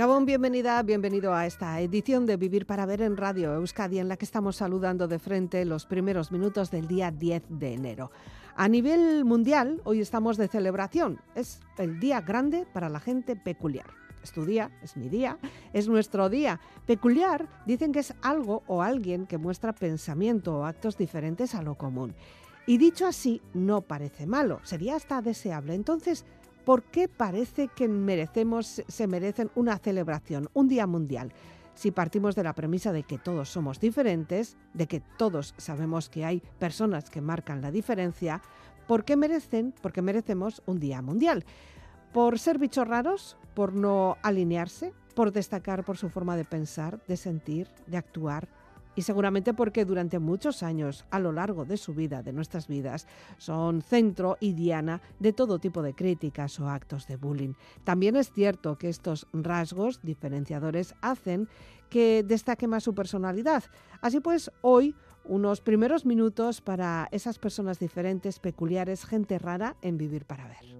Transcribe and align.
Gabón, 0.00 0.24
bienvenida, 0.24 0.82
bienvenido 0.82 1.34
a 1.34 1.44
esta 1.44 1.78
edición 1.78 2.24
de 2.24 2.38
Vivir 2.38 2.64
para 2.64 2.86
Ver 2.86 3.02
en 3.02 3.18
Radio 3.18 3.52
Euskadi, 3.52 3.98
en 3.98 4.08
la 4.08 4.16
que 4.16 4.24
estamos 4.24 4.56
saludando 4.56 5.08
de 5.08 5.18
frente 5.18 5.62
los 5.66 5.84
primeros 5.84 6.32
minutos 6.32 6.70
del 6.70 6.88
día 6.88 7.10
10 7.10 7.42
de 7.50 7.74
enero. 7.74 8.10
A 8.56 8.66
nivel 8.66 9.26
mundial, 9.26 9.82
hoy 9.84 10.00
estamos 10.00 10.38
de 10.38 10.48
celebración. 10.48 11.20
Es 11.34 11.60
el 11.76 12.00
día 12.00 12.22
grande 12.22 12.66
para 12.72 12.88
la 12.88 12.98
gente 12.98 13.36
peculiar. 13.36 13.90
Es 14.22 14.32
tu 14.32 14.46
día, 14.46 14.70
es 14.82 14.96
mi 14.96 15.10
día, 15.10 15.36
es 15.74 15.86
nuestro 15.86 16.30
día. 16.30 16.60
Peculiar 16.86 17.46
dicen 17.66 17.92
que 17.92 17.98
es 17.98 18.14
algo 18.22 18.62
o 18.68 18.80
alguien 18.80 19.26
que 19.26 19.36
muestra 19.36 19.74
pensamiento 19.74 20.60
o 20.60 20.64
actos 20.64 20.96
diferentes 20.96 21.54
a 21.54 21.60
lo 21.60 21.74
común. 21.74 22.14
Y 22.66 22.78
dicho 22.78 23.06
así, 23.06 23.42
no 23.52 23.82
parece 23.82 24.26
malo, 24.26 24.60
sería 24.62 24.96
hasta 24.96 25.20
deseable. 25.20 25.74
Entonces, 25.74 26.24
¿Por 26.64 26.82
qué 26.82 27.08
parece 27.08 27.68
que 27.68 27.88
merecemos, 27.88 28.82
se 28.86 29.06
merecen 29.06 29.50
una 29.54 29.78
celebración, 29.78 30.48
un 30.52 30.68
día 30.68 30.86
mundial? 30.86 31.32
Si 31.74 31.90
partimos 31.90 32.34
de 32.34 32.42
la 32.42 32.52
premisa 32.52 32.92
de 32.92 33.04
que 33.04 33.16
todos 33.16 33.48
somos 33.48 33.80
diferentes, 33.80 34.58
de 34.74 34.86
que 34.86 35.00
todos 35.00 35.54
sabemos 35.56 36.10
que 36.10 36.24
hay 36.24 36.42
personas 36.58 37.08
que 37.08 37.22
marcan 37.22 37.62
la 37.62 37.70
diferencia, 37.70 38.42
¿por 38.86 39.04
qué 39.04 39.16
merecen, 39.16 39.72
porque 39.80 40.02
merecemos 40.02 40.62
un 40.66 40.78
día 40.78 41.00
mundial? 41.00 41.44
¿Por 42.12 42.38
ser 42.38 42.58
bichos 42.58 42.86
raros? 42.86 43.38
¿Por 43.54 43.72
no 43.72 44.18
alinearse? 44.22 44.92
¿Por 45.14 45.32
destacar 45.32 45.84
por 45.84 45.96
su 45.96 46.10
forma 46.10 46.36
de 46.36 46.44
pensar, 46.44 47.02
de 47.06 47.16
sentir, 47.16 47.68
de 47.86 47.96
actuar? 47.96 48.48
Y 48.94 49.02
seguramente 49.02 49.54
porque 49.54 49.84
durante 49.84 50.18
muchos 50.18 50.62
años 50.62 51.04
a 51.10 51.18
lo 51.18 51.32
largo 51.32 51.64
de 51.64 51.76
su 51.76 51.94
vida, 51.94 52.22
de 52.22 52.32
nuestras 52.32 52.68
vidas, 52.68 53.06
son 53.38 53.82
centro 53.82 54.36
y 54.40 54.52
diana 54.52 55.00
de 55.18 55.32
todo 55.32 55.58
tipo 55.58 55.82
de 55.82 55.94
críticas 55.94 56.58
o 56.60 56.68
actos 56.68 57.06
de 57.06 57.16
bullying. 57.16 57.54
También 57.84 58.16
es 58.16 58.32
cierto 58.32 58.78
que 58.78 58.88
estos 58.88 59.26
rasgos 59.32 60.00
diferenciadores 60.02 60.94
hacen 61.00 61.48
que 61.88 62.22
destaque 62.22 62.68
más 62.68 62.84
su 62.84 62.94
personalidad. 62.94 63.64
Así 64.00 64.20
pues, 64.20 64.50
hoy 64.62 64.94
unos 65.24 65.60
primeros 65.60 66.06
minutos 66.06 66.60
para 66.60 67.08
esas 67.12 67.38
personas 67.38 67.78
diferentes, 67.78 68.38
peculiares, 68.38 69.04
gente 69.04 69.38
rara 69.38 69.76
en 69.82 69.98
Vivir 69.98 70.24
para 70.24 70.48
Ver. 70.48 70.76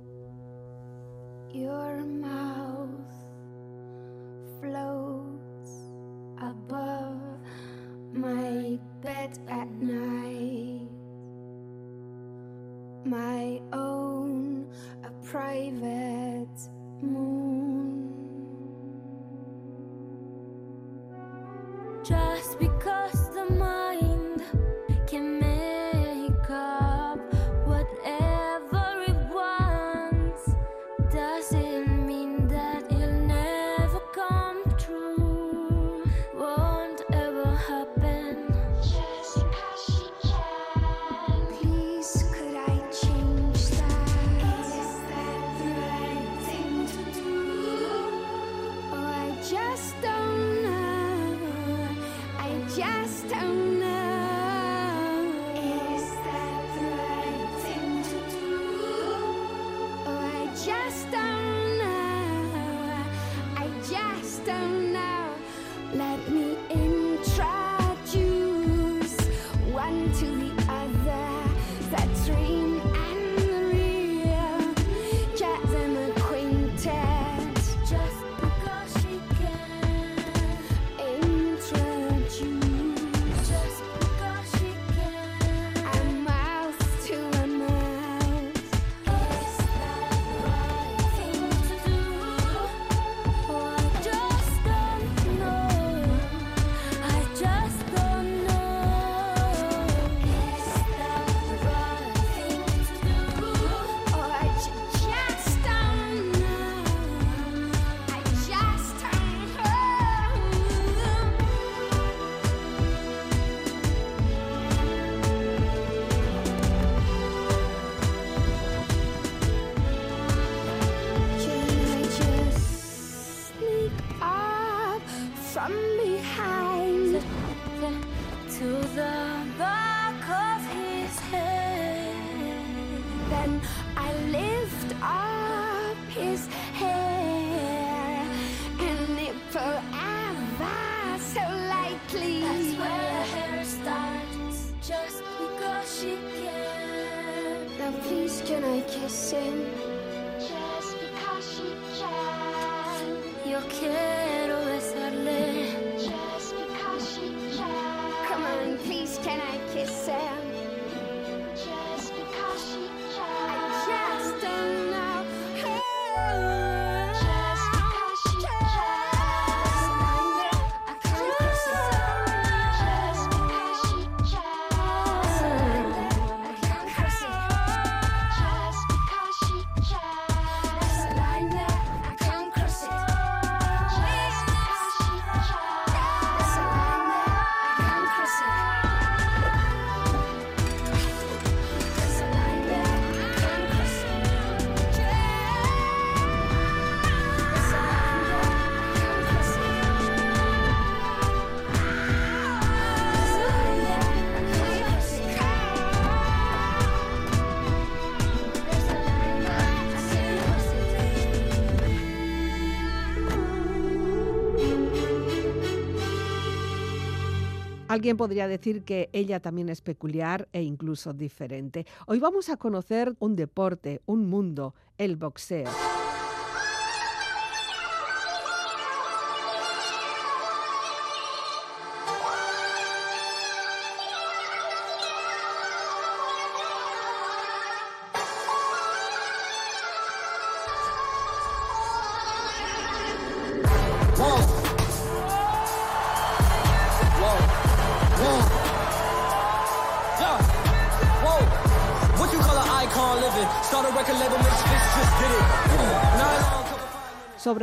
Alguien 217.90 218.16
podría 218.16 218.46
decir 218.46 218.84
que 218.84 219.10
ella 219.12 219.40
también 219.40 219.68
es 219.68 219.80
peculiar 219.80 220.46
e 220.52 220.62
incluso 220.62 221.12
diferente. 221.12 221.86
Hoy 222.06 222.20
vamos 222.20 222.48
a 222.48 222.56
conocer 222.56 223.16
un 223.18 223.34
deporte, 223.34 224.00
un 224.06 224.28
mundo, 224.30 224.76
el 224.96 225.16
boxeo. 225.16 225.68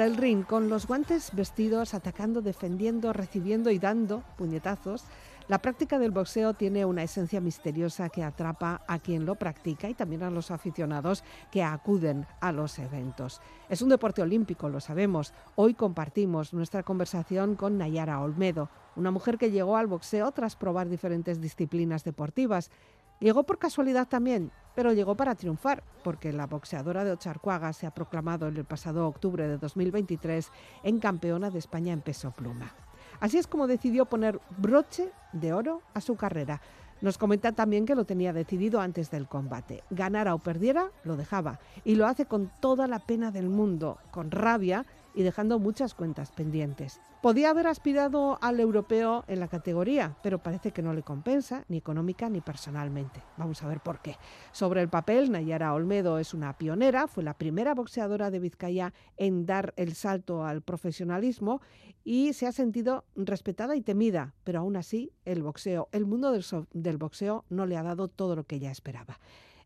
El 0.08 0.16
ring, 0.16 0.46
con 0.46 0.70
los 0.70 0.88
guantes 0.88 1.32
vestidos, 1.34 1.94
atacando, 1.94 2.42
defendiendo, 2.42 3.12
recibiendo 3.12 3.72
y 3.72 3.78
dando 3.78 4.24
puñetazos, 4.38 5.04
la 5.50 5.62
práctica 5.62 6.00
del 6.00 6.12
boxeo 6.12 6.54
tiene 6.54 6.86
una 6.86 7.04
esencia 7.04 7.42
misteriosa 7.42 8.08
que 8.08 8.24
atrapa 8.24 8.82
a 8.88 9.00
quien 9.00 9.26
lo 9.26 9.36
practica 9.36 9.90
y 9.90 9.94
también 9.94 10.24
a 10.24 10.32
los 10.32 10.50
aficionados 10.50 11.26
que 11.52 11.62
acuden 11.62 12.26
a 12.40 12.54
los 12.54 12.80
eventos. 12.80 13.42
Es 13.70 13.82
un 13.82 13.90
deporte 13.90 14.22
olímpico, 14.22 14.70
lo 14.70 14.80
sabemos. 14.80 15.34
Hoy 15.56 15.74
compartimos 15.74 16.54
nuestra 16.54 16.84
conversación 16.84 17.56
con 17.56 17.78
Nayara 17.78 18.22
Olmedo, 18.22 18.70
una 18.96 19.12
mujer 19.12 19.38
que 19.38 19.52
llegó 19.52 19.76
al 19.76 19.88
boxeo 19.88 20.32
tras 20.32 20.56
probar 20.56 20.88
diferentes 20.88 21.42
disciplinas 21.42 22.04
deportivas 22.06 22.72
Llegó 23.20 23.44
por 23.44 23.58
casualidad 23.58 24.08
también, 24.08 24.52
pero 24.76 24.94
llegó 24.94 25.16
para 25.16 25.34
triunfar, 25.34 25.84
porque 26.04 26.32
la 26.32 26.46
boxeadora 26.46 27.04
de 27.04 27.12
Ocharcuaga 27.12 27.74
se 27.74 27.88
ha 27.88 27.92
proclamado 27.92 28.48
en 28.48 28.58
el 28.58 28.64
pasado 28.64 29.08
octubre 29.08 29.48
de 29.48 29.58
2023 29.58 30.52
en 30.84 31.00
campeona 31.00 31.50
de 31.50 31.58
España 31.58 31.94
en 31.94 32.02
peso 32.02 32.30
pluma. 32.30 32.76
Así 33.20 33.40
es 33.40 33.48
como 33.48 33.66
decidió 33.66 34.06
poner 34.06 34.40
broche 34.58 35.10
de 35.34 35.52
oro 35.52 35.82
a 35.96 36.02
su 36.02 36.16
carrera. 36.16 36.62
Nos 37.02 37.18
comenta 37.18 37.52
también 37.52 37.86
que 37.86 37.96
lo 37.96 38.06
tenía 38.06 38.34
decidido 38.34 38.80
antes 38.80 39.10
del 39.10 39.28
combate. 39.28 39.84
Ganara 39.90 40.36
o 40.36 40.40
perdiera, 40.40 40.92
lo 41.04 41.16
dejaba. 41.16 41.60
Y 41.84 41.96
lo 41.96 42.06
hace 42.06 42.26
con 42.26 42.52
toda 42.60 42.88
la 42.88 43.00
pena 43.00 43.32
del 43.32 43.50
mundo, 43.50 43.98
con 44.12 44.30
rabia 44.30 44.86
y 45.18 45.24
dejando 45.24 45.58
muchas 45.58 45.96
cuentas 45.96 46.32
pendientes. 46.32 47.02
Podía 47.24 47.50
haber 47.50 47.66
aspirado 47.66 48.38
al 48.40 48.60
europeo 48.60 49.26
en 49.28 49.40
la 49.40 49.48
categoría, 49.48 50.16
pero 50.22 50.44
parece 50.44 50.72
que 50.72 50.84
no 50.84 50.94
le 50.94 51.02
compensa, 51.02 51.66
ni 51.70 51.78
económica 51.78 52.30
ni 52.30 52.40
personalmente. 52.40 53.24
Vamos 53.36 53.64
a 53.64 53.68
ver 53.68 53.80
por 53.80 54.00
qué. 54.00 54.16
Sobre 54.52 54.80
el 54.84 54.90
papel, 54.90 55.32
Nayara 55.32 55.74
Olmedo 55.74 56.20
es 56.20 56.36
una 56.36 56.56
pionera, 56.56 57.08
fue 57.08 57.24
la 57.24 57.34
primera 57.34 57.74
boxeadora 57.74 58.30
de 58.30 58.38
Vizcaya 58.38 58.94
en 59.18 59.48
dar 59.48 59.74
el 59.76 59.96
salto 59.96 60.46
al 60.46 60.62
profesionalismo 60.62 61.62
y 62.04 62.34
se 62.34 62.46
ha 62.46 62.52
sentido 62.52 63.04
respetada 63.16 63.76
y 63.76 63.82
temida, 63.82 64.36
pero 64.44 64.60
aún 64.60 64.76
así 64.76 65.12
el 65.26 65.42
boxeo, 65.42 65.90
el 65.94 66.06
mundo 66.06 66.32
del, 66.32 66.46
del 66.74 66.98
boxeo 66.98 67.44
no 67.50 67.66
le 67.66 67.76
ha 67.76 67.82
dado 67.82 68.08
todo 68.08 68.36
lo 68.36 68.44
que 68.44 68.58
ella 68.58 68.70
esperaba. 68.70 69.20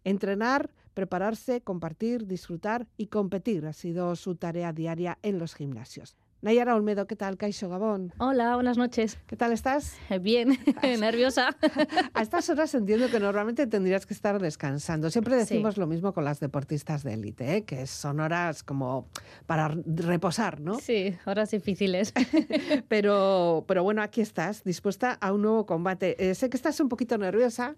Entrenar, 0.04 0.72
prepararse, 0.94 1.62
compartir, 1.62 2.28
disfrutar 2.28 2.88
y 2.98 3.08
competir 3.08 3.66
ha 3.66 3.74
sido 3.74 4.16
su 4.16 4.36
tarea 4.36 4.74
diaria 4.74 5.18
en 5.22 5.40
los 5.40 5.56
gimnasios. 5.56 6.18
Nayara 6.44 6.74
Olmedo, 6.74 7.06
¿qué 7.06 7.16
tal? 7.16 7.38
Caixo 7.38 7.70
Gabón. 7.70 8.14
Hola, 8.18 8.56
buenas 8.56 8.76
noches. 8.76 9.20
¿Qué 9.28 9.36
tal 9.36 9.52
estás? 9.52 9.94
Eh, 10.10 10.18
bien, 10.18 10.58
nerviosa. 11.00 11.56
A 12.16 12.22
estas 12.24 12.50
horas 12.50 12.74
entiendo 12.74 13.12
que 13.12 13.20
normalmente 13.20 13.68
tendrías 13.68 14.08
que 14.08 14.16
estar 14.16 14.42
descansando. 14.42 15.12
Siempre 15.12 15.36
decimos 15.36 15.78
lo 15.78 15.86
mismo 15.86 16.14
con 16.14 16.26
las 16.26 16.40
deportistas 16.40 17.04
de 17.04 17.14
élite, 17.14 17.58
¿eh? 17.58 17.64
que 17.64 17.86
son 17.86 18.20
horas 18.20 18.64
como 18.64 19.08
para 19.46 19.68
reposar, 19.86 20.62
¿no? 20.62 20.80
Sí, 20.80 21.16
horas 21.28 21.52
difíciles. 21.52 22.12
pero, 22.88 23.64
pero 23.68 23.84
bueno, 23.84 24.02
aquí 24.02 24.22
estás, 24.22 24.64
dispuesta 24.64 25.20
a 25.22 25.34
un 25.34 25.44
nuevo 25.44 25.68
combate. 25.68 26.16
Eh, 26.28 26.34
sé 26.34 26.50
que 26.50 26.58
estás 26.58 26.80
un 26.80 26.90
poquito 26.90 27.20
nerviosa 27.20 27.76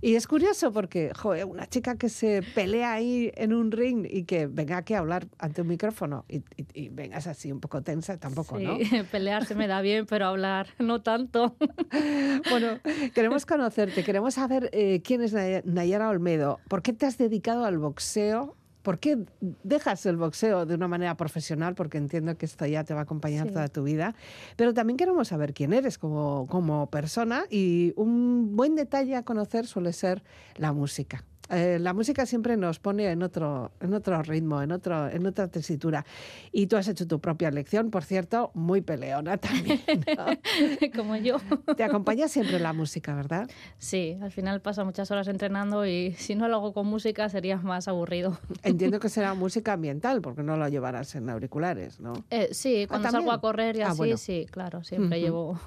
y 0.00 0.14
es 0.14 0.28
curioso 0.28 0.72
porque, 0.72 1.10
joder, 1.16 1.46
una 1.46 1.66
chica 1.66 1.96
que 1.96 2.08
se 2.08 2.42
pelea 2.54 2.92
ahí 2.92 3.32
en 3.34 3.52
un 3.52 3.72
ring 3.72 4.06
y 4.08 4.22
que 4.22 4.46
venga 4.46 4.76
aquí 4.76 4.94
a 4.94 5.00
hablar 5.00 5.26
ante 5.40 5.62
un 5.62 5.66
micrófono 5.66 6.24
y, 6.28 6.44
y 6.74 6.90
vengas 6.90 7.26
así 7.26 7.50
un 7.50 7.58
poco 7.58 7.82
tensa 7.82 8.03
tampoco, 8.18 8.58
sí, 8.58 8.64
¿no? 8.92 9.04
pelear 9.10 9.44
se 9.44 9.54
me 9.54 9.66
da 9.66 9.80
bien, 9.80 10.06
pero 10.06 10.26
hablar 10.26 10.68
no 10.78 11.02
tanto. 11.02 11.56
bueno, 12.50 12.78
queremos 13.14 13.46
conocerte, 13.46 14.04
queremos 14.04 14.34
saber 14.34 14.70
eh, 14.72 15.00
quién 15.02 15.22
es 15.22 15.34
Nayara 15.64 16.08
Olmedo. 16.08 16.60
¿Por 16.68 16.82
qué 16.82 16.92
te 16.92 17.06
has 17.06 17.18
dedicado 17.18 17.64
al 17.64 17.78
boxeo? 17.78 18.56
¿Por 18.82 18.98
qué 18.98 19.24
dejas 19.62 20.04
el 20.04 20.18
boxeo 20.18 20.66
de 20.66 20.74
una 20.74 20.88
manera 20.88 21.16
profesional? 21.16 21.74
Porque 21.74 21.96
entiendo 21.96 22.36
que 22.36 22.44
esto 22.44 22.66
ya 22.66 22.84
te 22.84 22.92
va 22.92 23.00
a 23.00 23.02
acompañar 23.04 23.50
toda 23.50 23.68
tu 23.68 23.82
vida. 23.82 24.14
Pero 24.56 24.74
también 24.74 24.98
queremos 24.98 25.28
saber 25.28 25.54
quién 25.54 25.72
eres 25.72 25.96
como, 25.96 26.46
como 26.50 26.90
persona 26.90 27.44
y 27.48 27.94
un 27.96 28.56
buen 28.56 28.74
detalle 28.74 29.16
a 29.16 29.22
conocer 29.22 29.66
suele 29.66 29.94
ser 29.94 30.22
la 30.56 30.74
música. 30.74 31.24
Eh, 31.50 31.78
la 31.78 31.92
música 31.92 32.24
siempre 32.26 32.56
nos 32.56 32.78
pone 32.78 33.10
en 33.10 33.22
otro, 33.22 33.72
en 33.80 33.92
otro 33.94 34.22
ritmo, 34.22 34.62
en, 34.62 34.72
otro, 34.72 35.08
en 35.08 35.26
otra 35.26 35.48
tesitura. 35.48 36.04
Y 36.52 36.66
tú 36.66 36.76
has 36.76 36.88
hecho 36.88 37.06
tu 37.06 37.20
propia 37.20 37.50
lección, 37.50 37.90
por 37.90 38.04
cierto, 38.04 38.50
muy 38.54 38.80
peleona 38.80 39.36
también. 39.38 39.80
Como 40.96 41.16
yo. 41.16 41.36
Te 41.76 41.84
acompaña 41.84 42.28
siempre 42.28 42.58
la 42.58 42.72
música, 42.72 43.14
¿verdad? 43.14 43.48
Sí, 43.78 44.16
al 44.22 44.32
final 44.32 44.60
pasa 44.62 44.84
muchas 44.84 45.10
horas 45.10 45.28
entrenando 45.28 45.86
y 45.86 46.12
si 46.12 46.34
no 46.34 46.48
lo 46.48 46.56
hago 46.56 46.72
con 46.72 46.86
música 46.86 47.28
sería 47.28 47.58
más 47.58 47.88
aburrido. 47.88 48.38
Entiendo 48.62 48.98
que 48.98 49.08
será 49.10 49.34
música 49.34 49.74
ambiental, 49.74 50.22
porque 50.22 50.42
no 50.42 50.56
lo 50.56 50.68
llevarás 50.68 51.14
en 51.14 51.28
auriculares, 51.28 52.00
¿no? 52.00 52.24
Eh, 52.30 52.48
sí, 52.52 52.84
ah, 52.84 52.88
cuando 52.88 53.10
salgo 53.10 53.32
a 53.32 53.40
correr 53.40 53.76
y 53.76 53.82
ah, 53.82 53.88
así, 53.88 54.16
sí, 54.16 54.46
claro, 54.50 54.82
siempre 54.82 55.20
llevo 55.20 55.58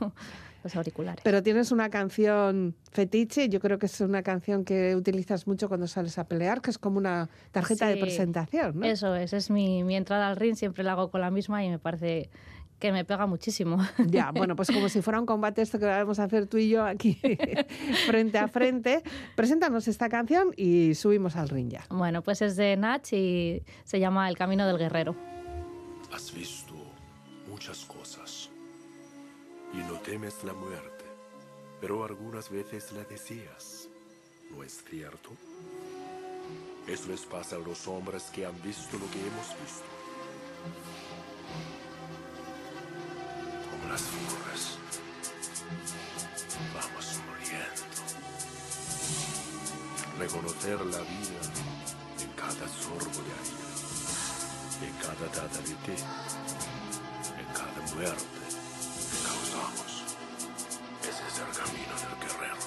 auriculares. 0.76 1.22
Pero 1.24 1.42
tienes 1.44 1.72
una 1.72 1.90
canción 1.90 2.76
fetiche, 2.92 3.50
yo 3.50 3.60
creo 3.60 3.80
que 3.80 3.86
es 3.86 4.02
una 4.02 4.24
canción 4.24 4.66
que 4.66 4.96
utilizas 4.96 5.48
mucho 5.48 5.68
cuando 5.68 5.88
sales 5.88 6.18
a 6.18 6.28
pelear, 6.28 6.62
que 6.62 6.70
es 6.70 6.78
como 6.78 6.98
una 6.98 7.30
tarjeta 7.52 7.88
de 7.88 7.98
presentación, 7.98 8.80
¿no? 8.80 8.86
Eso 8.86 9.16
es, 9.16 9.34
es 9.34 9.50
mi, 9.50 9.84
mi 9.84 9.96
entrada 9.96 10.28
al 10.28 10.36
ring, 10.36 10.56
siempre 10.56 10.84
la 10.84 10.94
hago 10.94 11.10
con 11.10 11.22
la 11.22 11.32
misma 11.32 11.64
y 11.64 11.70
me 11.70 11.80
parece 11.80 12.30
que 12.80 12.92
me 12.92 13.06
pega 13.06 13.26
muchísimo. 13.26 13.78
Ya, 14.08 14.32
bueno, 14.32 14.56
pues 14.56 14.70
como 14.70 14.90
si 14.90 15.02
fuera 15.02 15.20
un 15.20 15.26
combate 15.26 15.62
esto 15.62 15.80
que 15.80 15.86
vamos 15.86 16.20
a 16.20 16.24
hacer 16.24 16.48
tú 16.48 16.58
y 16.58 16.70
yo 16.70 16.86
aquí 16.86 17.20
frente 18.06 18.38
a 18.38 18.48
frente. 18.48 19.04
Preséntanos 19.36 19.88
esta 19.88 20.10
canción 20.10 20.54
y 20.56 20.96
subimos 20.96 21.36
al 21.36 21.50
ring 21.50 21.70
ya. 21.70 21.86
Bueno, 21.90 22.22
pues 22.22 22.42
es 22.42 22.56
de 22.56 22.78
Nach 22.78 23.12
y 23.12 23.64
se 23.84 24.00
llama 24.00 24.30
El 24.30 24.38
Camino 24.38 24.66
del 24.66 24.78
Guerrero. 24.78 25.16
Has 26.14 26.34
visto 26.34 26.74
muchas 27.50 27.86
cosas 27.86 28.27
y 29.78 29.80
no 29.82 30.00
temes 30.00 30.44
la 30.44 30.54
muerte, 30.54 31.06
pero 31.80 32.04
algunas 32.04 32.50
veces 32.50 32.92
la 32.94 33.04
deseas. 33.04 33.88
¿No 34.50 34.64
es 34.64 34.84
cierto? 34.90 35.30
Eso 36.88 37.10
les 37.10 37.22
pasa 37.22 37.58
a 37.58 37.60
los 37.60 37.88
hombres 37.88 38.24
que 38.34 38.46
han 38.46 38.60
visto 38.64 38.98
lo 38.98 39.06
que 39.12 39.20
hemos 39.20 39.48
visto. 39.62 39.86
Como 43.70 43.92
las 43.92 44.02
flores. 44.02 44.78
Vamos 46.74 47.20
muriendo. 47.28 47.84
Reconocer 50.18 50.80
la 50.86 51.02
vida 51.02 51.42
en 52.24 52.32
cada 52.36 52.68
sorbo 52.68 53.22
de 53.22 53.34
aire, 53.44 53.68
en 54.88 54.94
cada 54.98 55.28
dada 55.36 55.62
de 55.62 55.76
té, 55.86 55.98
en 57.38 57.48
cada 57.54 57.96
muerte. 57.96 58.57
Ese 59.48 61.24
es 61.26 61.40
el 61.40 61.52
camino 61.56 61.94
del 62.02 62.20
guerrero. 62.20 62.58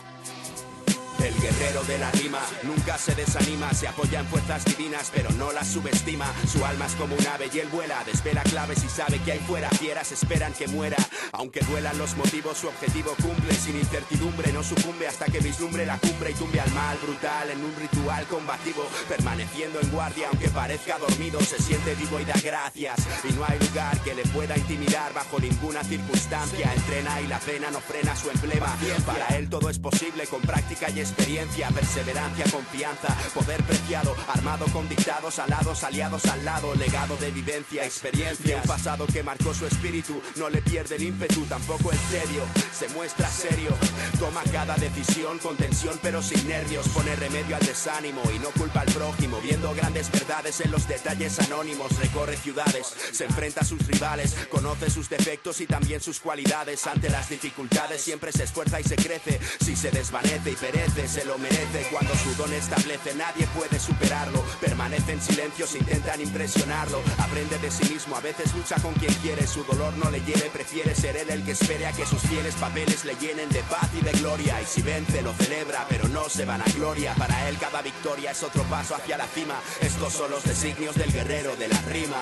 El 1.23 1.35
guerrero 1.39 1.83
de 1.85 1.99
la 1.99 2.11
rima 2.13 2.41
nunca 2.63 2.97
se 2.97 3.15
desanima, 3.15 3.73
se 3.75 3.87
apoya 3.87 4.21
en 4.21 4.27
fuerzas 4.27 4.65
divinas, 4.65 5.11
pero 5.15 5.31
no 5.33 5.53
las 5.53 5.69
subestima. 5.69 6.27
Su 6.51 6.65
alma 6.65 6.87
es 6.87 6.95
como 6.95 7.15
un 7.15 7.27
ave 7.27 7.51
y 7.53 7.59
él 7.59 7.69
vuela, 7.69 8.03
desvela 8.05 8.43
claves 8.43 8.83
y 8.85 8.89
sabe 8.89 9.19
que 9.19 9.33
hay 9.33 9.39
fuera. 9.41 9.69
Fieras 9.71 10.13
esperan 10.13 10.53
que 10.55 10.67
muera, 10.69 10.97
aunque 11.33 11.61
duelan 11.61 11.99
los 11.99 12.17
motivos, 12.17 12.59
su 12.59 12.69
objetivo 12.69 13.15
cumple 13.23 13.55
sin 13.55 13.77
incertidumbre. 13.77 14.53
No 14.53 14.63
sucumbe 14.63 15.07
hasta 15.07 15.27
que 15.27 15.41
vislumbre 15.41 15.85
la 15.85 15.99
cumbre 15.99 16.31
y 16.31 16.35
tumbe 16.35 16.61
al 16.61 16.71
mal 16.73 16.97
brutal 16.99 17.51
en 17.51 17.65
un 17.65 17.75
ritual 17.77 18.27
combativo. 18.27 18.89
Permaneciendo 19.09 19.81
en 19.81 19.91
guardia, 19.91 20.29
aunque 20.29 20.49
parezca 20.49 20.99
dormido, 20.99 21.41
se 21.41 21.61
siente 21.63 21.95
vivo 21.97 22.19
y 22.19 22.25
da 22.25 22.35
gracias. 22.43 22.99
Y 23.29 23.33
no 23.35 23.45
hay 23.45 23.59
lugar 23.59 23.99
que 24.01 24.15
le 24.15 24.23
pueda 24.25 24.57
intimidar 24.57 25.13
bajo 25.13 25.39
ninguna 25.39 25.85
circunstancia. 25.85 26.73
Entrena 26.73 27.21
y 27.21 27.27
la 27.27 27.39
pena 27.41 27.71
no 27.71 27.81
frena 27.81 28.17
su 28.17 28.31
emblema. 28.31 28.75
Para 29.05 29.27
él 29.37 29.51
todo 29.51 29.69
es 29.69 29.79
posible 29.79 30.27
con 30.27 30.41
práctica 30.41 30.89
y 30.91 31.01
experiencia, 31.11 31.69
perseverancia, 31.69 32.45
confianza, 32.51 33.17
poder 33.35 33.63
preciado, 33.65 34.15
armado 34.29 34.67
con 34.67 34.89
dictados, 34.89 35.39
alados, 35.39 35.83
aliados 35.83 36.25
al 36.27 36.45
lado, 36.45 36.75
legado 36.77 37.17
de 37.17 37.31
vivencia, 37.33 37.85
experiencia, 37.85 38.57
un 38.57 38.63
pasado 38.63 39.07
que 39.07 39.23
marcó 39.23 39.53
su 39.53 39.67
espíritu, 39.67 40.23
no 40.37 40.49
le 40.49 40.63
pierde 40.63 40.97
el 40.97 41.03
ímpetu, 41.03 41.45
tampoco 41.47 41.91
el 41.91 41.99
tedio, 42.11 42.43
se 42.73 42.89
muestra 42.91 43.29
serio, 43.29 43.77
toma 44.19 44.43
cada 44.53 44.77
decisión 44.77 45.39
con 45.39 45.57
tensión 45.57 45.99
pero 46.03 46.23
sin 46.23 46.47
nervios, 46.47 46.89
pone 46.89 47.15
remedio 47.17 47.57
al 47.57 47.67
desánimo 47.67 48.23
y 48.35 48.39
no 48.39 48.51
culpa 48.51 48.83
al 48.83 48.93
prójimo, 48.93 49.41
viendo 49.41 49.75
grandes 49.75 50.11
verdades 50.11 50.61
en 50.61 50.71
los 50.71 50.87
detalles 50.87 51.39
anónimos, 51.41 51.99
recorre 51.99 52.37
ciudades, 52.37 52.87
se 53.13 53.25
enfrenta 53.25 53.63
a 53.63 53.65
sus 53.65 53.87
rivales, 53.87 54.37
conoce 54.51 54.91
sus 54.91 55.09
defectos 55.09 55.61
y 55.61 55.67
también 55.67 56.01
sus 56.01 56.21
cualidades, 56.21 56.87
ante 56.87 57.11
las 57.11 57.29
dificultades 57.29 58.01
siempre 58.01 58.31
se 58.33 58.45
esfuerza 58.45 58.81
y 58.81 58.85
se 58.85 58.97
crece, 58.97 59.41
si 59.61 59.75
se 59.75 59.91
desvanece 59.91 60.51
y 60.53 60.57
perece, 60.57 61.00
se 61.09 61.25
lo 61.25 61.39
merece, 61.39 61.87
cuando 61.91 62.15
su 62.15 62.35
don 62.35 62.53
establece 62.53 63.15
nadie 63.15 63.47
puede 63.49 63.79
superarlo, 63.79 64.45
permanece 64.61 65.13
en 65.13 65.21
silencio, 65.21 65.67
se 65.67 65.79
intentan 65.79 66.21
impresionarlo, 66.21 67.03
aprende 67.19 67.59
de 67.59 67.71
sí 67.71 67.85
mismo, 67.93 68.17
a 68.17 68.21
veces 68.21 68.55
lucha 68.55 68.77
con 68.77 68.95
quien 68.95 69.13
quiere, 69.15 69.47
su 69.47 69.65
dolor 69.65 69.97
no 69.97 70.11
le 70.11 70.21
lleve, 70.21 70.51
prefiere 70.51 70.95
ser 70.95 71.17
él 71.17 71.31
el 71.31 71.45
que 71.45 71.53
espere 71.53 71.87
a 71.87 71.93
que 71.93 72.07
sus 72.07 72.21
fieles 72.23 72.55
papeles 72.55 73.05
le 73.05 73.15
llenen 73.17 73.49
de 73.51 73.63
paz 73.65 73.89
y 73.99 74.05
de 74.05 74.13
gloria, 74.13 74.61
y 74.61 74.67
si 74.67 74.83
vence 74.83 75.23
lo 75.23 75.33
celebra, 75.35 75.87
pero 75.89 76.09
no 76.09 76.29
se 76.29 76.45
van 76.45 76.63
a 76.63 76.73
gloria, 76.77 77.15
para 77.15 77.49
él 77.49 77.57
cada 77.59 77.83
victoria 77.83 78.33
es 78.33 78.43
otro 78.43 78.63
paso 78.65 78.95
hacia 78.95 79.17
la 79.17 79.27
cima, 79.27 79.61
estos 79.81 80.13
son 80.13 80.31
los 80.31 80.45
designios 80.45 80.95
del 80.95 81.13
guerrero 81.13 81.57
de 81.57 81.69
la 81.69 81.81
rima, 81.83 82.21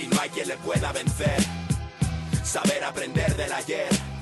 y 0.00 0.06
no 0.06 0.20
hay 0.20 0.30
quien 0.30 0.48
le 0.48 0.56
pueda 0.58 0.92
vencer, 0.92 1.42
saber 2.42 2.84
aprender 2.84 3.36
del 3.36 3.52
ayer 3.52 4.13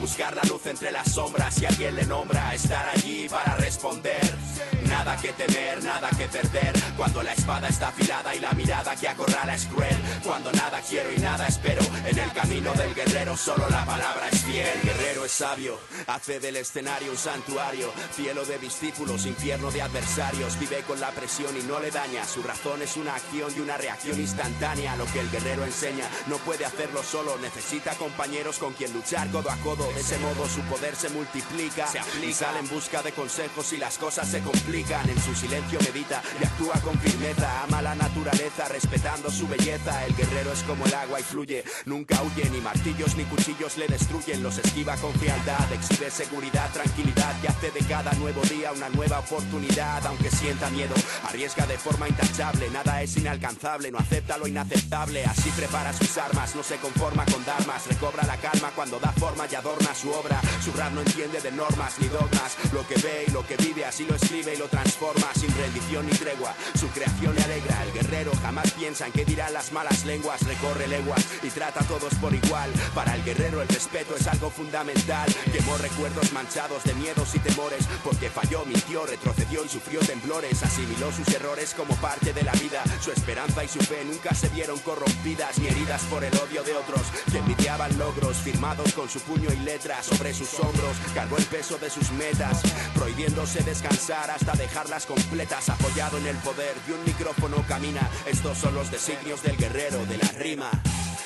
Buscar 0.00 0.34
la 0.34 0.42
luz 0.44 0.66
entre 0.66 0.90
las 0.90 1.12
sombras 1.12 1.60
y 1.60 1.66
alguien 1.66 1.94
le 1.94 2.06
nombra 2.06 2.54
estar 2.54 2.88
allí 2.88 3.28
para 3.28 3.56
responder. 3.56 4.79
Nada 4.90 5.16
que 5.16 5.32
temer, 5.32 5.82
nada 5.84 6.10
que 6.10 6.26
perder. 6.26 6.72
Cuando 6.96 7.22
la 7.22 7.32
espada 7.32 7.68
está 7.68 7.88
afilada 7.88 8.34
y 8.34 8.40
la 8.40 8.52
mirada 8.52 8.96
que 8.96 9.08
acorrala 9.08 9.54
es 9.54 9.66
cruel. 9.66 9.96
Cuando 10.24 10.50
nada 10.50 10.80
quiero 10.86 11.12
y 11.12 11.18
nada 11.18 11.46
espero. 11.46 11.80
En 12.04 12.18
el 12.18 12.32
camino 12.32 12.72
del 12.74 12.92
guerrero 12.92 13.36
solo 13.36 13.68
la 13.70 13.84
palabra 13.84 14.28
es 14.30 14.42
fiel. 14.42 14.66
El 14.66 14.82
guerrero 14.82 15.24
es 15.24 15.30
sabio, 15.30 15.78
hace 16.08 16.40
del 16.40 16.56
escenario 16.56 17.12
un 17.12 17.16
santuario. 17.16 17.92
Cielo 18.14 18.44
de 18.44 18.58
discípulos, 18.58 19.26
infierno 19.26 19.70
de 19.70 19.80
adversarios. 19.80 20.58
Vive 20.58 20.82
con 20.82 21.00
la 21.00 21.12
presión 21.12 21.56
y 21.56 21.62
no 21.62 21.78
le 21.78 21.92
daña. 21.92 22.24
Su 22.24 22.42
razón 22.42 22.82
es 22.82 22.96
una 22.96 23.14
acción 23.14 23.52
y 23.56 23.60
una 23.60 23.76
reacción 23.76 24.18
instantánea. 24.18 24.96
Lo 24.96 25.06
que 25.06 25.20
el 25.20 25.30
guerrero 25.30 25.64
enseña 25.64 26.04
no 26.26 26.36
puede 26.38 26.64
hacerlo 26.64 27.04
solo. 27.04 27.38
Necesita 27.38 27.94
compañeros 27.94 28.58
con 28.58 28.72
quien 28.72 28.92
luchar 28.92 29.30
codo 29.30 29.50
a 29.50 29.56
codo. 29.58 29.86
De 29.92 30.00
ese 30.00 30.18
modo 30.18 30.48
su 30.48 30.62
poder 30.62 30.96
se 30.96 31.10
multiplica. 31.10 31.86
Se 31.86 32.00
y 32.26 32.32
sale 32.32 32.58
en 32.58 32.68
busca 32.68 33.02
de 33.02 33.12
consejos 33.12 33.72
y 33.72 33.76
las 33.76 33.96
cosas 33.96 34.28
se 34.28 34.40
complican. 34.40 34.79
En 34.80 35.20
su 35.20 35.34
silencio 35.34 35.78
medita 35.80 36.22
y 36.40 36.44
actúa 36.44 36.72
con 36.80 36.98
firmeza. 36.98 37.64
Ama 37.64 37.82
la 37.82 37.94
naturaleza 37.94 38.66
respetando 38.66 39.30
su 39.30 39.46
belleza. 39.46 40.06
El 40.06 40.16
guerrero 40.16 40.52
es 40.52 40.62
como 40.62 40.86
el 40.86 40.94
agua 40.94 41.20
y 41.20 41.22
fluye. 41.22 41.64
Nunca 41.84 42.22
huye, 42.22 42.48
ni 42.48 42.62
martillos 42.62 43.14
ni 43.14 43.24
cuchillos 43.24 43.76
le 43.76 43.86
destruyen. 43.88 44.42
Los 44.42 44.56
esquiva 44.56 44.96
con 44.96 45.12
frialdad. 45.12 45.70
Exhibe 45.70 46.10
seguridad, 46.10 46.72
tranquilidad 46.72 47.36
y 47.42 47.46
hace 47.48 47.70
de 47.70 47.80
cada 47.80 48.12
nuevo 48.14 48.40
día 48.42 48.72
una 48.72 48.88
nueva 48.88 49.18
oportunidad. 49.18 50.04
Aunque 50.06 50.30
sienta 50.30 50.70
miedo, 50.70 50.94
arriesga 51.28 51.66
de 51.66 51.76
forma 51.76 52.08
intachable. 52.08 52.70
Nada 52.70 53.02
es 53.02 53.14
inalcanzable, 53.18 53.90
no 53.90 53.98
acepta 53.98 54.38
lo 54.38 54.48
inaceptable. 54.48 55.24
Así 55.26 55.50
prepara 55.50 55.92
sus 55.92 56.16
armas, 56.16 56.56
no 56.56 56.62
se 56.62 56.76
conforma 56.76 57.26
con 57.26 57.44
darmas. 57.44 57.86
Recobra 57.86 58.24
la 58.24 58.38
calma 58.38 58.72
cuando 58.74 58.98
da 58.98 59.12
forma 59.12 59.44
y 59.50 59.54
adorna 59.54 59.94
su 59.94 60.10
obra. 60.10 60.40
Su 60.64 60.72
rap 60.72 60.92
no 60.92 61.02
entiende 61.02 61.38
de 61.42 61.52
normas 61.52 61.98
ni 61.98 62.08
dogmas. 62.08 62.56
Lo 62.72 62.86
que 62.88 62.94
ve 62.94 63.26
y 63.28 63.30
lo 63.30 63.46
que 63.46 63.56
vive 63.58 63.84
así 63.84 64.06
lo 64.06 64.14
escribe 64.14 64.54
y 64.54 64.56
lo 64.56 64.69
transforma 64.70 65.26
sin 65.34 65.54
rendición 65.56 66.06
ni 66.06 66.12
tregua. 66.12 66.54
Su 66.78 66.88
creación 66.88 67.34
le 67.34 67.42
alegra. 67.42 67.82
El 67.84 67.92
guerrero 67.92 68.32
jamás 68.42 68.70
piensa 68.72 69.06
en 69.06 69.12
qué 69.12 69.24
dirán 69.24 69.52
las 69.52 69.72
malas 69.72 70.04
lenguas. 70.04 70.42
Recorre 70.46 70.86
leguas 70.88 71.24
y 71.42 71.48
trata 71.50 71.80
a 71.80 71.84
todos 71.84 72.14
por 72.14 72.34
igual. 72.34 72.70
Para 72.94 73.14
el 73.14 73.24
guerrero 73.24 73.60
el 73.62 73.68
respeto 73.68 74.16
es 74.16 74.26
algo 74.26 74.50
fundamental. 74.50 75.28
Quemó 75.52 75.76
recuerdos 75.78 76.32
manchados 76.32 76.84
de 76.84 76.94
miedos 76.94 77.34
y 77.34 77.38
temores. 77.40 77.86
Porque 78.04 78.30
falló, 78.30 78.64
mintió, 78.64 79.04
retrocedió 79.06 79.64
y 79.64 79.68
sufrió 79.68 80.00
temblores. 80.00 80.62
Asimiló 80.62 81.12
sus 81.12 81.28
errores 81.34 81.74
como 81.74 81.94
parte 81.96 82.32
de 82.32 82.42
la 82.42 82.52
vida. 82.52 82.82
Su 83.00 83.10
esperanza 83.12 83.64
y 83.64 83.68
su 83.68 83.80
fe 83.80 84.04
nunca 84.04 84.34
se 84.34 84.48
vieron 84.50 84.78
corrompidas 84.80 85.58
ni 85.58 85.66
heridas 85.68 86.02
por 86.04 86.24
el 86.24 86.34
odio 86.38 86.62
de 86.62 86.74
otros. 86.74 87.02
Que 87.30 87.38
envidiaban 87.38 87.98
logros 87.98 88.36
firmados 88.38 88.92
con 88.92 89.08
su 89.08 89.20
puño 89.20 89.50
y 89.52 89.56
letra 89.64 90.02
sobre 90.02 90.32
sus 90.32 90.54
hombros. 90.60 90.96
Cargó 91.14 91.36
el 91.36 91.44
peso 91.44 91.78
de 91.78 91.90
sus 91.90 92.10
metas, 92.12 92.60
prohibiéndose 92.94 93.62
descansar 93.62 94.30
hasta 94.30 94.52
dejarlas 94.60 95.06
completas, 95.06 95.70
apoyado 95.70 96.18
en 96.18 96.26
el 96.26 96.36
poder 96.36 96.74
de 96.86 96.92
un 96.92 97.04
micrófono 97.04 97.64
camina. 97.66 98.08
Estos 98.26 98.58
son 98.58 98.74
los 98.74 98.90
designios 98.90 99.42
del 99.42 99.56
guerrero 99.56 100.04
de 100.04 100.18
la 100.18 100.28
rima, 100.32 100.70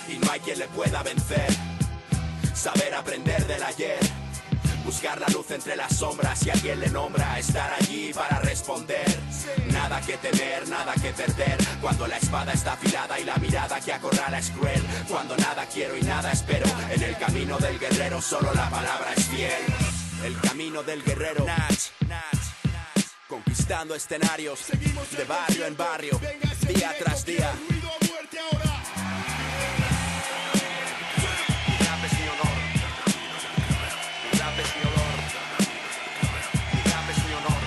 y 0.08 0.18
no 0.18 0.30
hay 0.30 0.40
quien 0.40 0.58
le 0.58 0.68
pueda 0.68 1.02
vencer. 1.02 1.48
Saber 2.54 2.94
aprender 2.94 3.44
del 3.46 3.62
ayer. 3.62 3.98
Buscar 4.84 5.20
la 5.20 5.26
luz 5.28 5.50
entre 5.50 5.74
las 5.74 5.96
sombras. 5.96 6.46
Y 6.46 6.50
alguien 6.50 6.78
le 6.78 6.88
nombra 6.88 7.38
Estar 7.38 7.72
allí 7.80 8.12
para 8.14 8.38
responder. 8.38 9.04
Nada 9.72 10.00
que 10.00 10.16
temer, 10.18 10.68
nada 10.68 10.94
que 10.94 11.10
perder. 11.10 11.58
Cuando 11.80 12.06
la 12.06 12.18
espada 12.18 12.52
está 12.52 12.74
afilada 12.74 13.18
y 13.18 13.24
la 13.24 13.36
mirada 13.36 13.80
que 13.80 13.92
acorrala 13.92 14.38
es 14.38 14.50
cruel. 14.50 14.82
Cuando 15.08 15.36
nada 15.36 15.66
quiero 15.66 15.96
y 15.96 16.02
nada 16.02 16.30
espero. 16.30 16.66
En 16.90 17.02
el 17.02 17.16
camino 17.18 17.58
del 17.58 17.78
guerrero 17.78 18.22
solo 18.22 18.54
la 18.54 18.70
palabra 18.70 19.12
es 19.16 19.24
fiel. 19.24 19.64
El 20.24 20.40
camino 20.40 20.82
del 20.82 21.02
guerrero 21.02 21.44
Conquistando 23.28 23.94
escenarios 23.94 24.66
De 25.16 25.24
barrio 25.24 25.66
en 25.66 25.76
barrio 25.76 26.20
Día 26.68 26.94
tras 26.98 27.24
día 27.24 27.52
Mi 27.64 27.80
rap 31.86 32.04
es 32.04 32.12
mi 32.18 32.26
honor. 32.28 32.56
Mi 34.24 34.38
rap 34.38 34.58
es 34.58 34.70
mi 34.76 34.82
honor. 34.84 35.16
Mi 36.74 36.80
rap 36.90 37.08
es 37.10 37.20
mi 37.24 37.32
honor. 37.34 37.62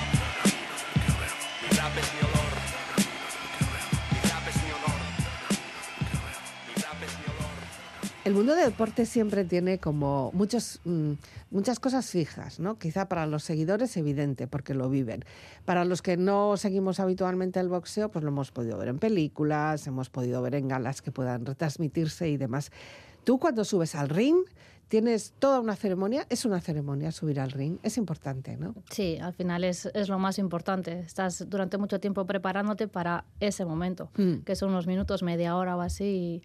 Mi 1.61 1.69
rap 1.77 1.97
es 1.97 2.07
mi 2.13 2.21
honor. 2.27 2.53
Mi 4.11 4.19
rap 4.29 4.47
es 4.47 4.57
mi 4.63 4.71
honor. 4.71 4.99
Mi 6.67 6.73
rap 6.81 7.01
es 7.03 7.13
mi 7.19 7.25
honor. 7.25 7.57
El 8.25 8.33
mundo 8.33 8.55
del 8.55 8.65
deporte 8.65 9.05
siempre 9.05 9.43
tiene 9.45 9.79
como 9.79 10.31
muchos, 10.33 10.79
mm, 10.83 11.13
muchas 11.51 11.79
cosas 11.79 12.09
fijas, 12.09 12.59
¿no? 12.59 12.77
Quizá 12.77 13.07
para 13.07 13.25
los 13.25 13.43
seguidores 13.43 13.95
evidente, 13.97 14.47
porque 14.47 14.73
lo 14.73 14.89
viven. 14.89 15.23
Para 15.65 15.85
los 15.85 16.01
que 16.01 16.17
no 16.17 16.57
seguimos 16.57 16.99
habitualmente 16.99 17.59
el 17.59 17.69
boxeo, 17.69 18.09
pues 18.11 18.23
lo 18.23 18.29
hemos 18.29 18.51
podido 18.51 18.77
ver 18.77 18.89
en 18.89 18.99
películas, 18.99 19.87
hemos 19.87 20.09
podido 20.09 20.41
ver 20.41 20.55
en 20.55 20.67
galas 20.67 21.01
que 21.01 21.11
puedan 21.11 21.45
retransmitirse 21.45 22.29
y 22.29 22.37
demás. 22.37 22.71
Tú 23.23 23.39
cuando 23.39 23.63
subes 23.65 23.95
al 23.95 24.09
ring 24.09 24.37
tienes 24.87 25.33
toda 25.37 25.59
una 25.59 25.75
ceremonia, 25.75 26.25
es 26.29 26.45
una 26.45 26.61
ceremonia 26.61 27.11
subir 27.11 27.41
al 27.41 27.51
ring, 27.51 27.77
es 27.83 27.97
importante, 27.97 28.55
¿no? 28.55 28.73
Sí, 28.89 29.17
al 29.21 29.33
final 29.33 29.65
es, 29.65 29.85
es 29.93 30.07
lo 30.07 30.17
más 30.17 30.39
importante. 30.39 30.99
Estás 31.01 31.45
durante 31.49 31.77
mucho 31.77 31.99
tiempo 31.99 32.25
preparándote 32.25 32.87
para 32.87 33.25
ese 33.41 33.65
momento, 33.65 34.09
Mm. 34.17 34.43
que 34.45 34.55
son 34.55 34.69
unos 34.69 34.87
minutos, 34.87 35.23
media 35.23 35.57
hora 35.57 35.75
o 35.75 35.81
así, 35.81 36.41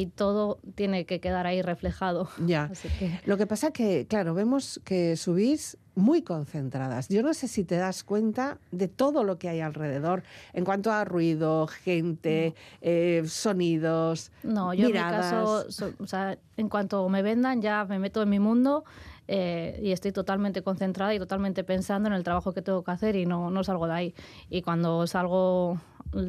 y, 0.00 0.06
todo 0.06 0.58
tiene 0.74 1.06
que 1.06 1.20
quedar 1.20 1.46
ahí 1.46 1.62
reflejado. 1.62 2.28
Ya. 2.44 2.64
Así 2.72 2.88
que 2.98 3.20
Lo 3.24 3.36
que 3.36 3.46
pasa 3.46 3.70
que, 3.70 4.06
claro, 4.06 4.34
vemos 4.34 4.80
que 4.84 5.16
subís 5.16 5.78
muy 5.94 6.20
concentradas. 6.22 7.08
Yo 7.08 7.22
no 7.22 7.32
sé 7.32 7.48
si 7.48 7.64
te 7.64 7.76
das 7.76 8.04
cuenta 8.04 8.58
de 8.70 8.86
todo 8.88 9.24
lo 9.24 9.38
que 9.38 9.48
hay 9.48 9.60
alrededor 9.60 10.22
en 10.52 10.64
cuanto 10.64 10.92
a 10.92 11.04
ruido, 11.06 11.66
gente, 11.66 12.54
eh, 12.82 13.22
sonidos, 13.26 14.30
no, 14.42 14.74
yo 14.74 14.88
miradas. 14.88 15.32
en 15.32 15.38
mi 15.38 15.44
caso, 15.46 15.70
so- 15.70 15.92
o 15.98 16.06
sea, 16.06 16.38
en 16.58 16.68
cuanto 16.68 17.08
me 17.08 17.22
vendan 17.22 17.62
ya 17.62 17.86
me 17.86 17.98
meto 17.98 18.22
en 18.22 18.28
mi 18.28 18.38
mundo 18.38 18.84
eh, 19.28 19.80
y 19.82 19.92
estoy 19.92 20.12
totalmente 20.12 20.62
concentrada 20.62 21.14
y 21.14 21.18
totalmente 21.18 21.64
pensando 21.64 22.08
en 22.08 22.14
el 22.14 22.22
trabajo 22.22 22.52
que 22.52 22.62
tengo 22.62 22.84
que 22.84 22.90
hacer 22.90 23.16
y 23.16 23.26
no, 23.26 23.50
no 23.50 23.64
salgo 23.64 23.86
de 23.86 23.92
ahí. 23.94 24.14
Y 24.50 24.62
cuando 24.62 25.06
salgo 25.06 25.80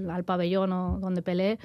al 0.09 0.23
pabellón 0.23 0.71
o 0.71 0.97
donde 0.99 1.21
peleé, 1.21 1.59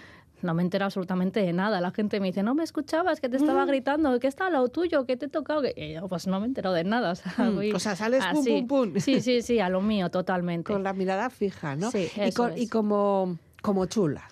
no 0.44 0.54
me 0.54 0.62
entero 0.62 0.84
absolutamente 0.84 1.40
de 1.40 1.52
nada. 1.52 1.80
La 1.80 1.90
gente 1.90 2.20
me 2.20 2.26
dice, 2.28 2.42
no 2.42 2.54
me 2.54 2.64
escuchabas, 2.64 3.20
que 3.20 3.28
te 3.28 3.38
Mm. 3.38 3.42
estaba 3.42 3.64
gritando, 3.66 4.18
que 4.20 4.26
está 4.26 4.46
al 4.46 4.52
lado 4.54 4.68
tuyo, 4.68 5.04
que 5.06 5.16
te 5.16 5.26
he 5.26 5.28
tocado. 5.28 5.62
que-". 5.62 5.74
Y 5.76 5.94
yo, 5.94 6.08
pues 6.08 6.26
no 6.26 6.40
me 6.40 6.46
entero 6.46 6.72
de 6.72 6.84
nada. 6.84 7.12
O 7.12 7.14
sea, 7.14 7.32
Mm, 7.50 7.54
voy 7.54 7.72
o 7.72 7.78
sea, 7.78 7.96
sales 7.96 8.24
pum, 8.30 8.40
así. 8.40 8.50
pum, 8.66 8.92
pum. 8.92 9.00
Sí, 9.00 9.20
sí, 9.20 9.42
sí, 9.42 9.58
a 9.60 9.68
lo 9.68 9.80
mío, 9.82 10.10
totalmente. 10.10 10.72
con 10.72 10.82
la 10.82 10.92
mirada 10.92 11.30
fija, 11.30 11.76
¿no? 11.76 11.90
Sí, 11.90 12.08
y, 12.16 12.20
eso 12.20 12.50
y 12.56 12.68
como, 12.68 13.38
como 13.62 13.86
chula. 13.86 14.28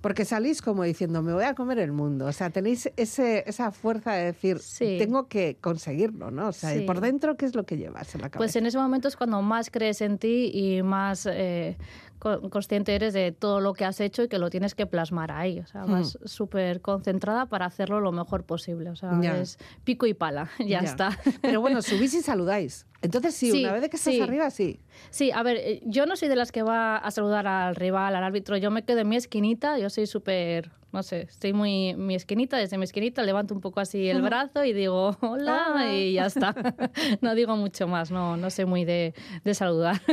Porque 0.00 0.24
salís 0.24 0.62
como 0.62 0.82
diciendo, 0.84 1.20
me 1.20 1.34
voy 1.34 1.44
a 1.44 1.54
comer 1.54 1.78
el 1.78 1.92
mundo. 1.92 2.24
O 2.24 2.32
sea, 2.32 2.48
tenéis 2.48 2.90
ese, 2.96 3.44
esa 3.46 3.70
fuerza 3.70 4.12
de 4.14 4.24
decir, 4.24 4.58
Sí. 4.58 4.96
tengo 4.98 5.28
que 5.28 5.58
conseguirlo, 5.60 6.30
¿no? 6.30 6.48
O 6.48 6.52
sea, 6.52 6.74
y 6.74 6.86
por 6.86 7.02
dentro, 7.02 7.36
¿qué 7.36 7.44
es 7.44 7.54
lo 7.54 7.64
que 7.66 7.76
llevas 7.76 8.14
en 8.14 8.22
la 8.22 8.30
cabeza? 8.30 8.38
Pues 8.38 8.56
en 8.56 8.64
ese 8.64 8.78
momento 8.78 9.08
es 9.08 9.16
cuando 9.16 9.42
más 9.42 9.68
crees 9.70 10.00
en 10.00 10.16
ti 10.16 10.50
y 10.54 10.82
más 10.82 11.26
eh, 11.30 11.76
consciente 12.20 12.94
eres 12.94 13.12
de 13.14 13.32
todo 13.32 13.60
lo 13.60 13.72
que 13.72 13.84
has 13.84 14.00
hecho 14.00 14.22
y 14.22 14.28
que 14.28 14.38
lo 14.38 14.50
tienes 14.50 14.74
que 14.74 14.86
plasmar 14.86 15.32
ahí. 15.32 15.58
O 15.60 15.66
sea, 15.66 15.84
vas 15.84 16.16
hmm. 16.20 16.26
súper 16.26 16.80
concentrada 16.80 17.46
para 17.46 17.66
hacerlo 17.66 18.00
lo 18.00 18.12
mejor 18.12 18.44
posible. 18.44 18.90
O 18.90 18.96
sea, 18.96 19.18
es 19.40 19.58
pico 19.84 20.06
y 20.06 20.14
pala, 20.14 20.50
ya, 20.58 20.80
está. 20.80 21.18
Pero 21.40 21.60
bueno, 21.60 21.82
subís 21.82 22.14
y 22.14 22.22
saludáis. 22.22 22.86
Entonces 23.02 23.34
sí, 23.34 23.64
una 23.64 23.72
vez 23.72 23.88
que 23.88 23.96
estás 23.96 24.20
arriba, 24.20 24.50
sí. 24.50 24.80
Sí, 25.10 25.30
a 25.30 25.42
ver, 25.42 25.56
eh, 25.56 25.82
yo 25.84 26.04
no 26.04 26.16
soy 26.16 26.28
de 26.28 26.36
las 26.36 26.52
que 26.52 26.62
va 26.62 26.98
a 26.98 27.10
saludar 27.10 27.46
al 27.46 27.74
rival, 27.74 28.14
al 28.14 28.22
árbitro. 28.22 28.56
Yo 28.58 28.70
me 28.70 28.84
quedo 28.84 29.00
en 29.00 29.08
mi 29.08 29.16
esquinita, 29.16 29.78
yo 29.78 29.88
soy 29.88 30.06
súper 30.06 30.70
no 30.92 31.02
sé, 31.02 31.22
estoy 31.22 31.52
muy 31.52 31.94
mi 31.94 32.14
esquinita, 32.14 32.56
desde 32.56 32.78
mi 32.78 32.84
esquinita 32.84 33.22
levanto 33.22 33.54
un 33.54 33.60
poco 33.60 33.80
así 33.80 34.08
el 34.08 34.22
brazo 34.22 34.64
y 34.64 34.72
digo 34.72 35.16
hola 35.20 35.66
ah. 35.74 35.92
y 35.92 36.14
ya 36.14 36.26
está. 36.26 36.54
no 37.20 37.34
digo 37.34 37.56
mucho 37.56 37.86
más, 37.86 38.10
no, 38.10 38.36
no 38.36 38.50
sé 38.50 38.66
muy 38.66 38.84
de, 38.84 39.14
de 39.44 39.54
saludar. 39.54 40.00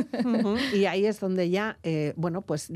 Y 0.74 0.86
ahí 0.86 1.05
es 1.05 1.19
donde 1.19 1.50
ya, 1.50 1.77
eh, 1.84 2.13
bueno, 2.15 2.41
pues 2.41 2.72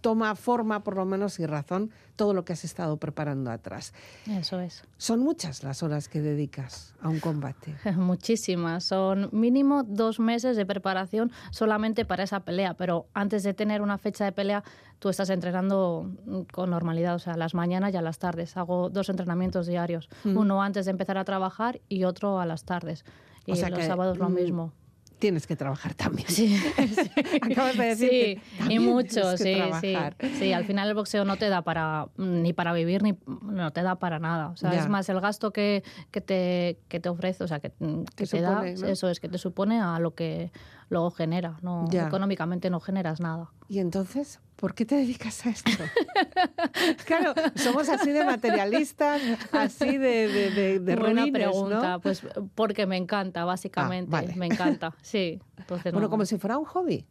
toma 0.00 0.34
forma 0.34 0.82
por 0.82 0.96
lo 0.96 1.04
menos 1.04 1.38
y 1.38 1.46
razón 1.46 1.90
todo 2.16 2.34
lo 2.34 2.44
que 2.44 2.52
has 2.54 2.64
estado 2.64 2.96
preparando 2.96 3.50
atrás. 3.50 3.92
Eso 4.26 4.58
es. 4.60 4.84
Son 4.96 5.20
muchas 5.20 5.62
las 5.62 5.82
horas 5.82 6.08
que 6.08 6.20
dedicas 6.20 6.94
a 7.00 7.08
un 7.08 7.20
combate. 7.20 7.74
Muchísimas, 7.96 8.84
son 8.84 9.28
mínimo 9.32 9.82
dos 9.84 10.18
meses 10.18 10.56
de 10.56 10.66
preparación 10.66 11.30
solamente 11.50 12.04
para 12.04 12.24
esa 12.24 12.40
pelea, 12.40 12.74
pero 12.74 13.06
antes 13.14 13.42
de 13.42 13.54
tener 13.54 13.82
una 13.82 13.98
fecha 13.98 14.24
de 14.24 14.32
pelea 14.32 14.64
tú 14.98 15.08
estás 15.10 15.30
entrenando 15.30 16.10
con 16.52 16.70
normalidad, 16.70 17.14
o 17.14 17.18
sea, 17.18 17.36
las 17.46 17.54
mañanas 17.54 17.94
y 17.94 17.96
a 17.96 18.02
las 18.02 18.18
tardes. 18.18 18.56
Hago 18.56 18.90
dos 18.90 19.08
entrenamientos 19.08 19.68
diarios, 19.68 20.08
mm. 20.24 20.36
uno 20.36 20.62
antes 20.62 20.86
de 20.86 20.90
empezar 20.90 21.16
a 21.16 21.24
trabajar 21.24 21.80
y 21.88 22.02
otro 22.02 22.40
a 22.40 22.46
las 22.46 22.64
tardes. 22.64 23.04
Y 23.46 23.52
o 23.52 23.56
sea 23.56 23.70
los 23.70 23.84
sábados 23.84 24.18
lo 24.18 24.28
mm, 24.28 24.34
mismo 24.34 24.72
tienes 25.18 25.46
que 25.46 25.56
trabajar 25.56 25.94
también. 25.94 26.28
Sí, 26.28 26.56
acabas 27.42 27.76
de 27.76 27.84
decir. 27.84 28.10
Sí, 28.10 28.40
y 28.68 28.78
mucho, 28.78 29.36
sí, 29.36 29.56
sí. 29.80 29.96
Sí, 30.38 30.52
al 30.52 30.64
final 30.64 30.88
el 30.88 30.94
boxeo 30.94 31.24
no 31.24 31.36
te 31.36 31.48
da 31.48 31.62
para 31.62 32.08
ni 32.16 32.52
para 32.52 32.72
vivir 32.72 33.02
ni 33.02 33.16
no 33.42 33.72
te 33.72 33.82
da 33.82 33.96
para 33.96 34.18
nada. 34.18 34.48
O 34.48 34.56
sea, 34.56 34.72
es 34.74 34.88
más 34.88 35.08
el 35.08 35.20
gasto 35.20 35.52
que, 35.52 35.82
que, 36.10 36.20
te, 36.20 36.80
que 36.88 37.00
te 37.00 37.08
ofrece, 37.08 37.44
o 37.44 37.48
sea, 37.48 37.60
que, 37.60 37.72
que 38.14 38.26
te 38.26 38.40
da, 38.40 38.66
eso 38.66 39.08
es 39.08 39.20
que 39.20 39.28
te 39.28 39.38
supone 39.38 39.80
a 39.80 39.98
lo 39.98 40.14
que 40.14 40.52
luego 40.88 41.10
genera. 41.10 41.58
No, 41.62 41.88
económicamente 41.90 42.70
no 42.70 42.80
generas 42.80 43.20
nada. 43.20 43.50
Y 43.68 43.80
entonces, 43.80 44.40
¿por 44.56 44.74
qué 44.74 44.84
te 44.84 44.94
dedicas 44.94 45.44
a 45.46 45.50
esto? 45.50 45.70
claro, 47.06 47.34
somos 47.56 47.88
así 47.88 48.10
de 48.12 48.24
materialistas, 48.24 49.20
así 49.52 49.98
de, 49.98 50.28
de, 50.28 50.78
de, 50.80 50.96
Buena 50.96 51.26
pregunta, 51.32 51.98
pues 51.98 52.22
porque 52.54 52.86
me 52.86 52.96
encanta, 52.96 53.44
básicamente. 53.44 54.16
Ah, 54.16 54.24
me 54.36 54.46
encanta, 54.46 54.94
sí. 55.02 55.40
bueno, 55.92 56.08
como 56.08 56.24
si 56.24 56.38
fuera 56.38 56.58
un 56.58 56.64
hobby. 56.64 57.06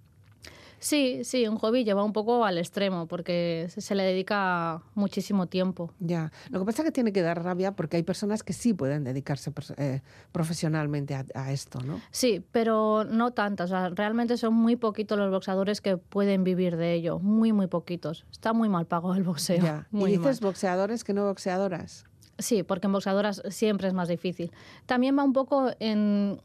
Sí, 0.86 1.24
sí, 1.24 1.48
un 1.48 1.58
hobby 1.58 1.84
lleva 1.84 2.04
un 2.04 2.14
poco 2.14 2.46
al 2.46 2.60
extremo 2.60 3.08
porque 3.08 3.66
se 3.76 3.96
le 3.96 4.04
dedica 4.04 4.84
muchísimo 4.94 5.48
tiempo. 5.48 5.90
Ya, 5.98 6.32
lo 6.52 6.60
que 6.60 6.66
pasa 6.68 6.84
es 6.84 6.86
que 6.86 6.92
tiene 6.92 7.12
que 7.12 7.24
dar 7.24 7.44
rabia 7.44 7.72
porque 7.72 7.98
hay 7.98 8.04
personas 8.04 8.44
que 8.44 8.54
sí 8.54 8.72
pueden 8.76 9.04
dedicarse 9.04 9.52
eh, 9.78 10.02
profesionalmente 10.32 11.16
a, 11.34 11.52
esto, 11.52 11.80
¿no? 11.82 12.00
Sí, 12.12 12.46
pero 12.52 13.04
no 13.04 13.32
tantas. 13.32 13.72
realmente 13.96 14.38
son 14.38 14.54
muy 14.54 14.76
poquitos 14.76 15.18
los 15.18 15.32
boxeadores 15.32 15.82
que 15.82 15.98
pueden 15.98 16.44
vivir 16.44 16.78
de 16.78 16.94
ello, 16.94 17.18
muy, 17.18 17.52
muy 17.52 17.66
poquitos. 17.66 18.28
Está 18.32 18.54
muy 18.54 18.70
mal 18.70 18.86
pago 18.86 19.16
el 19.16 19.24
boxeo. 19.24 19.64
Ya. 19.64 19.88
¿Y 19.92 20.06
dices 20.06 20.40
boxeadores 20.40 21.04
que 21.04 21.14
no 21.14 21.26
boxeadoras? 21.26 22.06
Sí, 22.38 22.62
porque 22.62 22.86
en 22.86 22.94
boxeadoras 22.94 23.42
siempre 23.50 23.88
es 23.88 23.96
más 23.96 24.08
difícil. 24.08 24.52
También 24.86 25.18
va 25.18 25.24
un 25.24 25.34
poco 25.34 25.72
en 25.80 26.40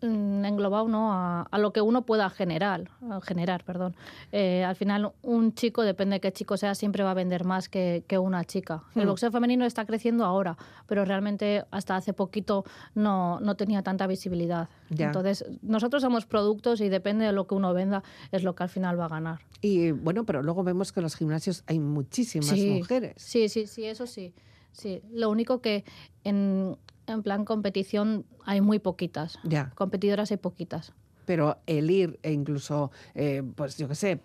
englobado 0.00 0.88
¿no? 0.88 1.12
a, 1.12 1.58
lo 1.58 1.72
que 1.72 1.80
uno 1.80 2.02
pueda 2.02 2.28
generar. 2.30 2.90
generar 3.22 3.64
perdón. 3.64 3.96
Eh, 4.32 4.64
al 4.64 4.76
final, 4.76 5.12
un 5.22 5.54
chico, 5.54 5.82
depende 5.82 6.16
de 6.16 6.20
qué 6.20 6.32
chico 6.32 6.56
sea, 6.56 6.74
siempre 6.74 7.02
va 7.02 7.12
a 7.12 7.14
vender 7.14 7.44
más 7.44 7.68
que, 7.68 8.04
que 8.06 8.18
una 8.18 8.44
chica. 8.44 8.82
El 8.94 9.04
hmm. 9.04 9.08
boxeo 9.08 9.30
femenino 9.30 9.64
está 9.64 9.84
creciendo 9.84 10.24
ahora, 10.24 10.56
pero 10.86 11.04
realmente 11.04 11.64
hasta 11.70 11.96
hace 11.96 12.12
poquito 12.12 12.64
no, 12.94 13.40
no 13.40 13.56
tenía 13.56 13.82
tanta 13.82 14.06
visibilidad. 14.06 14.68
Entonces, 14.90 15.44
nosotros 15.62 16.02
somos 16.02 16.26
productos 16.26 16.80
y 16.80 16.88
depende 16.88 17.24
de 17.24 17.32
lo 17.32 17.46
que 17.46 17.54
uno 17.54 17.72
venda, 17.74 18.02
es 18.32 18.42
lo 18.42 18.54
que 18.54 18.62
al 18.62 18.68
final 18.68 18.98
va 18.98 19.06
a 19.06 19.08
ganar. 19.08 19.40
Y 19.60 19.90
bueno, 19.90 20.24
pero 20.24 20.42
luego 20.42 20.62
vemos 20.62 20.92
que 20.92 21.00
en 21.00 21.04
los 21.04 21.16
gimnasios 21.16 21.64
hay 21.66 21.78
muchísimas 21.78 22.56
mujeres. 22.56 23.14
Sí, 23.16 23.48
sí, 23.48 23.66
sí, 23.66 23.84
eso 23.84 24.06
sí. 24.06 24.34
Sí, 24.72 25.00
lo 25.10 25.30
único 25.30 25.62
que 25.62 25.84
en, 26.22 26.76
en 27.06 27.22
plan 27.22 27.44
competición 27.44 28.26
hay 28.44 28.60
muy 28.60 28.78
poquitas. 28.78 29.38
Ya. 29.44 29.70
Competidoras 29.74 30.30
hay 30.30 30.36
poquitas 30.36 30.92
pero 31.26 31.58
el 31.66 31.90
ir 31.90 32.18
e 32.22 32.32
incluso, 32.32 32.90
eh, 33.14 33.42
pues 33.54 33.76
yo 33.76 33.88
qué 33.88 33.94
sé, 33.94 34.20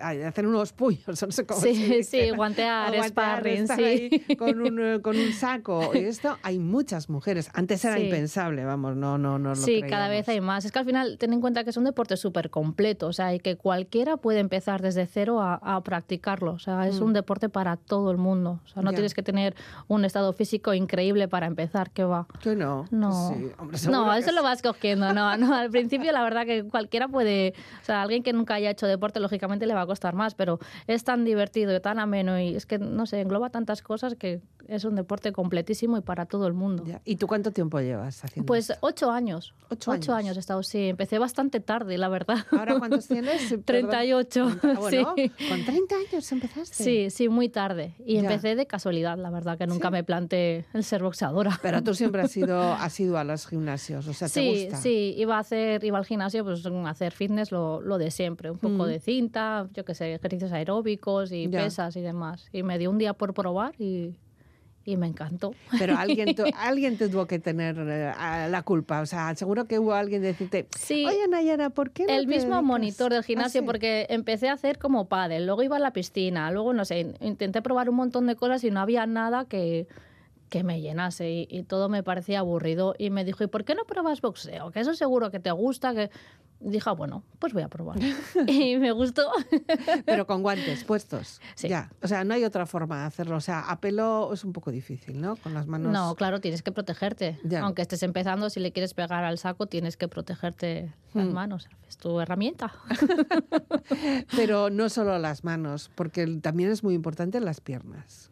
hacer 0.00 0.46
unos 0.46 0.72
puños, 0.72 1.06
no 1.22 1.30
sé 1.30 1.44
cómo 1.44 1.60
sí, 1.60 1.74
se 1.74 2.04
Sí, 2.04 2.30
guantear, 2.30 2.94
sparring, 3.08 3.68
sí. 3.68 4.36
con, 4.38 4.60
un, 4.60 4.80
eh, 4.80 5.00
con 5.02 5.16
un 5.16 5.32
saco. 5.32 5.90
Y 5.94 5.98
esto 5.98 6.38
hay 6.42 6.58
muchas 6.58 7.10
mujeres. 7.10 7.50
Antes 7.52 7.84
era 7.84 7.98
impensable, 7.98 8.64
vamos, 8.64 8.96
no, 8.96 9.18
no, 9.18 9.38
no. 9.38 9.54
Sí, 9.56 9.82
cada 9.82 10.08
vez 10.08 10.28
hay 10.28 10.40
más. 10.40 10.64
Es 10.64 10.72
que 10.72 10.78
al 10.78 10.84
final, 10.84 11.18
ten 11.18 11.32
en 11.32 11.40
cuenta 11.40 11.64
que 11.64 11.70
es 11.70 11.76
un 11.76 11.84
deporte 11.84 12.16
súper 12.16 12.50
completo, 12.50 13.08
o 13.08 13.12
sea, 13.12 13.34
y 13.34 13.40
que 13.40 13.56
cualquiera 13.56 14.16
puede 14.16 14.38
empezar 14.38 14.80
desde 14.80 15.06
cero 15.06 15.40
a, 15.42 15.82
practicarlo. 15.84 16.52
O 16.52 16.58
sea, 16.58 16.86
es 16.86 17.00
un 17.00 17.10
mm. 17.10 17.14
deporte 17.14 17.48
para 17.48 17.76
todo 17.76 18.10
el 18.10 18.16
mundo. 18.16 18.60
O 18.64 18.68
sea, 18.68 18.82
no 18.82 18.92
tienes 18.92 19.12
que 19.12 19.22
tener 19.22 19.54
un 19.88 20.04
estado 20.04 20.32
físico 20.32 20.72
increíble 20.72 21.28
para 21.28 21.46
empezar, 21.46 21.90
¿qué 21.90 22.04
va? 22.04 22.26
Que 22.40 22.54
no. 22.54 22.86
No, 22.90 23.34
no 23.90 24.14
eso 24.14 24.32
lo 24.32 24.42
vas 24.42 24.62
cogiendo, 24.62 25.12
no, 25.12 25.36
no. 25.36 25.54
Al 25.54 25.70
principio, 25.70 26.12
la 26.12 26.22
verdad 26.22 26.43
que 26.44 26.64
cualquiera 26.64 27.08
puede, 27.08 27.54
o 27.82 27.84
sea, 27.84 28.02
alguien 28.02 28.22
que 28.22 28.32
nunca 28.32 28.54
haya 28.54 28.70
hecho 28.70 28.86
deporte, 28.86 29.20
lógicamente 29.20 29.66
le 29.66 29.74
va 29.74 29.82
a 29.82 29.86
costar 29.86 30.14
más, 30.14 30.34
pero 30.34 30.58
es 30.86 31.04
tan 31.04 31.24
divertido 31.24 31.74
y 31.74 31.80
tan 31.80 31.98
ameno 31.98 32.38
y 32.40 32.54
es 32.54 32.66
que, 32.66 32.78
no 32.78 33.06
sé, 33.06 33.20
engloba 33.20 33.50
tantas 33.50 33.82
cosas 33.82 34.14
que 34.14 34.40
es 34.68 34.84
un 34.84 34.94
deporte 34.94 35.32
completísimo 35.32 35.96
y 35.98 36.00
para 36.00 36.26
todo 36.26 36.46
el 36.46 36.52
mundo. 36.52 36.84
¿Y 37.04 37.16
tú 37.16 37.26
cuánto 37.26 37.50
tiempo 37.50 37.80
llevas 37.80 38.24
haciendo 38.24 38.46
Pues 38.46 38.72
ocho 38.80 39.10
años. 39.10 39.54
¿Ocho, 39.68 39.90
ocho 39.90 40.14
años? 40.14 40.36
he 40.36 40.40
estado, 40.40 40.62
sí. 40.62 40.88
Empecé 40.88 41.18
bastante 41.18 41.60
tarde, 41.60 41.98
la 41.98 42.08
verdad. 42.08 42.46
¿Ahora 42.50 42.78
cuántos 42.78 43.08
tienes? 43.08 43.54
38. 43.64 44.58
Ah, 44.62 44.76
sí. 44.90 45.02
¿Con 45.48 45.64
30 45.64 45.94
años 45.94 46.32
empezaste? 46.32 46.84
Sí, 46.84 47.10
sí, 47.10 47.28
muy 47.28 47.48
tarde. 47.48 47.94
Y 48.04 48.16
empecé 48.16 48.54
de 48.54 48.66
casualidad, 48.66 49.18
la 49.18 49.30
verdad, 49.30 49.58
que 49.58 49.66
nunca 49.66 49.90
me 49.90 50.04
planteé 50.04 50.66
el 50.72 50.84
ser 50.84 51.02
boxeadora. 51.02 51.58
Pero 51.62 51.82
tú 51.82 51.94
siempre 51.94 52.22
has 52.22 52.36
ido, 52.36 52.60
has 52.72 52.98
ido 53.00 53.18
a 53.18 53.24
los 53.24 53.46
gimnasios, 53.46 54.06
o 54.06 54.12
sea, 54.12 54.28
¿te 54.28 54.40
sí, 54.40 54.62
gusta? 54.64 54.76
Sí, 54.78 55.14
iba 55.16 55.36
a 55.36 55.40
hacer, 55.40 55.84
iba 55.84 55.98
al 55.98 56.04
gimnasio, 56.04 56.33
pues 56.42 56.64
hacer 56.86 57.12
fitness 57.12 57.52
lo, 57.52 57.80
lo 57.80 57.98
de 57.98 58.10
siempre. 58.10 58.50
Un 58.50 58.58
poco 58.58 58.84
mm. 58.84 58.86
de 58.86 59.00
cinta, 59.00 59.68
yo 59.72 59.84
qué 59.84 59.94
sé, 59.94 60.14
ejercicios 60.14 60.52
aeróbicos 60.52 61.32
y 61.32 61.48
pesas 61.48 61.96
y 61.96 62.00
demás. 62.00 62.48
Y 62.52 62.62
me 62.62 62.78
dio 62.78 62.90
un 62.90 62.98
día 62.98 63.12
por 63.12 63.34
probar 63.34 63.74
y 63.78 64.16
y 64.84 64.96
me 64.96 65.06
encantó. 65.06 65.54
Pero 65.78 65.96
alguien, 65.96 66.34
alguien 66.58 66.98
tuvo 66.98 67.26
que 67.26 67.38
tener 67.38 67.76
eh, 67.78 68.12
la 68.50 68.62
culpa. 68.62 69.00
O 69.00 69.06
sea, 69.06 69.34
seguro 69.34 69.64
que 69.64 69.78
hubo 69.78 69.94
alguien 69.94 70.22
decirte, 70.22 70.66
sí, 70.76 71.04
oye 71.06 71.26
Nayara, 71.28 71.70
¿por 71.70 71.90
qué 71.90 72.06
no 72.06 72.12
El 72.12 72.26
mismo 72.26 72.62
monitor 72.62 73.12
del 73.12 73.24
gimnasio, 73.24 73.62
ah, 73.62 73.64
porque 73.64 74.06
empecé 74.10 74.48
a 74.48 74.52
hacer 74.52 74.78
como 74.78 75.08
pádel, 75.08 75.46
luego 75.46 75.62
iba 75.62 75.76
a 75.76 75.80
la 75.80 75.92
piscina, 75.92 76.50
luego, 76.50 76.72
no 76.72 76.84
sé, 76.84 77.14
intenté 77.20 77.62
probar 77.62 77.88
un 77.88 77.96
montón 77.96 78.26
de 78.26 78.36
cosas 78.36 78.62
y 78.64 78.70
no 78.70 78.80
había 78.80 79.06
nada 79.06 79.46
que, 79.46 79.86
que 80.48 80.62
me 80.62 80.80
llenase 80.80 81.30
y, 81.30 81.48
y, 81.50 81.62
todo 81.64 81.88
me 81.88 82.02
parecía 82.02 82.40
aburrido. 82.40 82.94
Y 82.98 83.10
me 83.10 83.24
dijo, 83.24 83.44
¿y 83.44 83.46
por 83.46 83.64
qué 83.64 83.74
no 83.74 83.84
pruebas 83.84 84.20
boxeo? 84.20 84.70
Que 84.70 84.80
eso 84.80 84.94
seguro 84.94 85.30
que 85.30 85.40
te 85.40 85.50
gusta, 85.50 85.94
que 85.94 86.10
dije, 86.70 86.88
ah, 86.88 86.92
bueno, 86.92 87.24
pues 87.38 87.52
voy 87.52 87.62
a 87.62 87.68
probar. 87.68 87.98
y 88.46 88.76
me 88.76 88.92
gustó. 88.92 89.30
Pero 90.06 90.26
con 90.26 90.42
guantes 90.42 90.84
puestos. 90.84 91.40
Sí. 91.54 91.68
Ya. 91.68 91.90
O 92.02 92.08
sea, 92.08 92.24
no 92.24 92.34
hay 92.34 92.44
otra 92.44 92.66
forma 92.66 93.00
de 93.00 93.04
hacerlo. 93.06 93.36
O 93.36 93.40
sea, 93.40 93.60
a 93.60 93.80
pelo 93.80 94.32
es 94.32 94.44
un 94.44 94.52
poco 94.52 94.70
difícil, 94.70 95.20
¿no? 95.20 95.36
Con 95.36 95.54
las 95.54 95.66
manos. 95.66 95.92
No, 95.92 96.14
claro, 96.14 96.40
tienes 96.40 96.62
que 96.62 96.72
protegerte. 96.72 97.38
Aunque 97.60 97.82
estés 97.82 98.02
empezando, 98.02 98.50
si 98.50 98.60
le 98.60 98.72
quieres 98.72 98.94
pegar 98.94 99.24
al 99.24 99.38
saco, 99.38 99.66
tienes 99.66 99.96
que 99.96 100.08
protegerte 100.08 100.92
las 101.12 101.26
hmm. 101.26 101.32
manos. 101.32 101.68
Es 101.88 101.96
tu 101.98 102.20
herramienta. 102.20 102.72
Pero 104.36 104.70
no 104.70 104.88
solo 104.88 105.18
las 105.18 105.44
manos, 105.44 105.90
porque 105.94 106.26
también 106.40 106.70
es 106.70 106.82
muy 106.82 106.94
importante 106.94 107.40
las 107.40 107.60
piernas. 107.60 108.30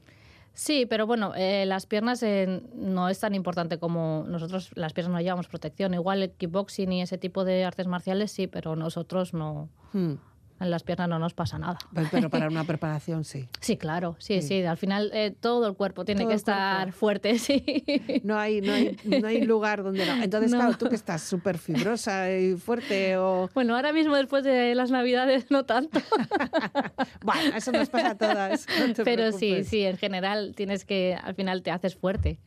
Sí, 0.54 0.86
pero 0.86 1.06
bueno, 1.06 1.32
eh, 1.34 1.64
las 1.66 1.86
piernas 1.86 2.22
eh, 2.22 2.62
no 2.74 3.08
es 3.08 3.18
tan 3.20 3.34
importante 3.34 3.78
como 3.78 4.24
nosotros, 4.28 4.70
las 4.74 4.92
piernas 4.92 5.14
no 5.14 5.20
llevamos 5.20 5.48
protección. 5.48 5.94
Igual 5.94 6.22
el 6.22 6.30
kickboxing 6.30 6.92
y 6.92 7.02
ese 7.02 7.18
tipo 7.18 7.44
de 7.44 7.64
artes 7.64 7.86
marciales 7.86 8.32
sí, 8.32 8.46
pero 8.46 8.76
nosotros 8.76 9.32
no. 9.32 9.68
Hmm 9.92 10.14
en 10.62 10.70
las 10.70 10.82
piernas 10.82 11.08
no 11.08 11.18
nos 11.18 11.34
pasa 11.34 11.58
nada. 11.58 11.78
Pero 12.10 12.30
para 12.30 12.48
una 12.48 12.64
preparación 12.64 13.24
sí. 13.24 13.48
Sí, 13.60 13.76
claro, 13.76 14.16
sí, 14.18 14.42
sí. 14.42 14.62
Al 14.62 14.76
final 14.76 15.10
eh, 15.12 15.34
todo 15.38 15.66
el 15.66 15.74
cuerpo 15.74 16.04
tiene 16.04 16.26
que 16.26 16.34
estar 16.34 16.92
fuerte, 16.92 17.38
sí. 17.38 17.62
No 18.24 18.38
hay, 18.38 18.60
no, 18.60 18.72
hay, 18.72 18.96
no 19.04 19.26
hay 19.26 19.42
lugar 19.44 19.82
donde 19.82 20.06
no. 20.06 20.22
Entonces, 20.22 20.52
claro, 20.52 20.76
tú 20.76 20.88
que 20.88 20.94
estás 20.94 21.22
súper 21.22 21.58
fibrosa 21.58 22.32
y 22.32 22.56
fuerte 22.56 23.16
o... 23.16 23.50
Bueno, 23.54 23.76
ahora 23.76 23.92
mismo 23.92 24.16
después 24.16 24.44
de 24.44 24.74
las 24.74 24.90
navidades 24.90 25.50
no 25.50 25.64
tanto. 25.64 26.00
bueno, 27.22 27.56
eso 27.56 27.72
nos 27.72 27.88
pasa 27.88 28.10
a 28.10 28.14
todas. 28.16 28.66
Pero 29.04 29.32
sí, 29.32 29.64
sí, 29.64 29.82
en 29.84 29.96
general 29.96 30.54
tienes 30.56 30.84
que, 30.84 31.18
al 31.20 31.34
final 31.34 31.62
te 31.62 31.70
haces 31.70 31.96
fuerte. 31.96 32.38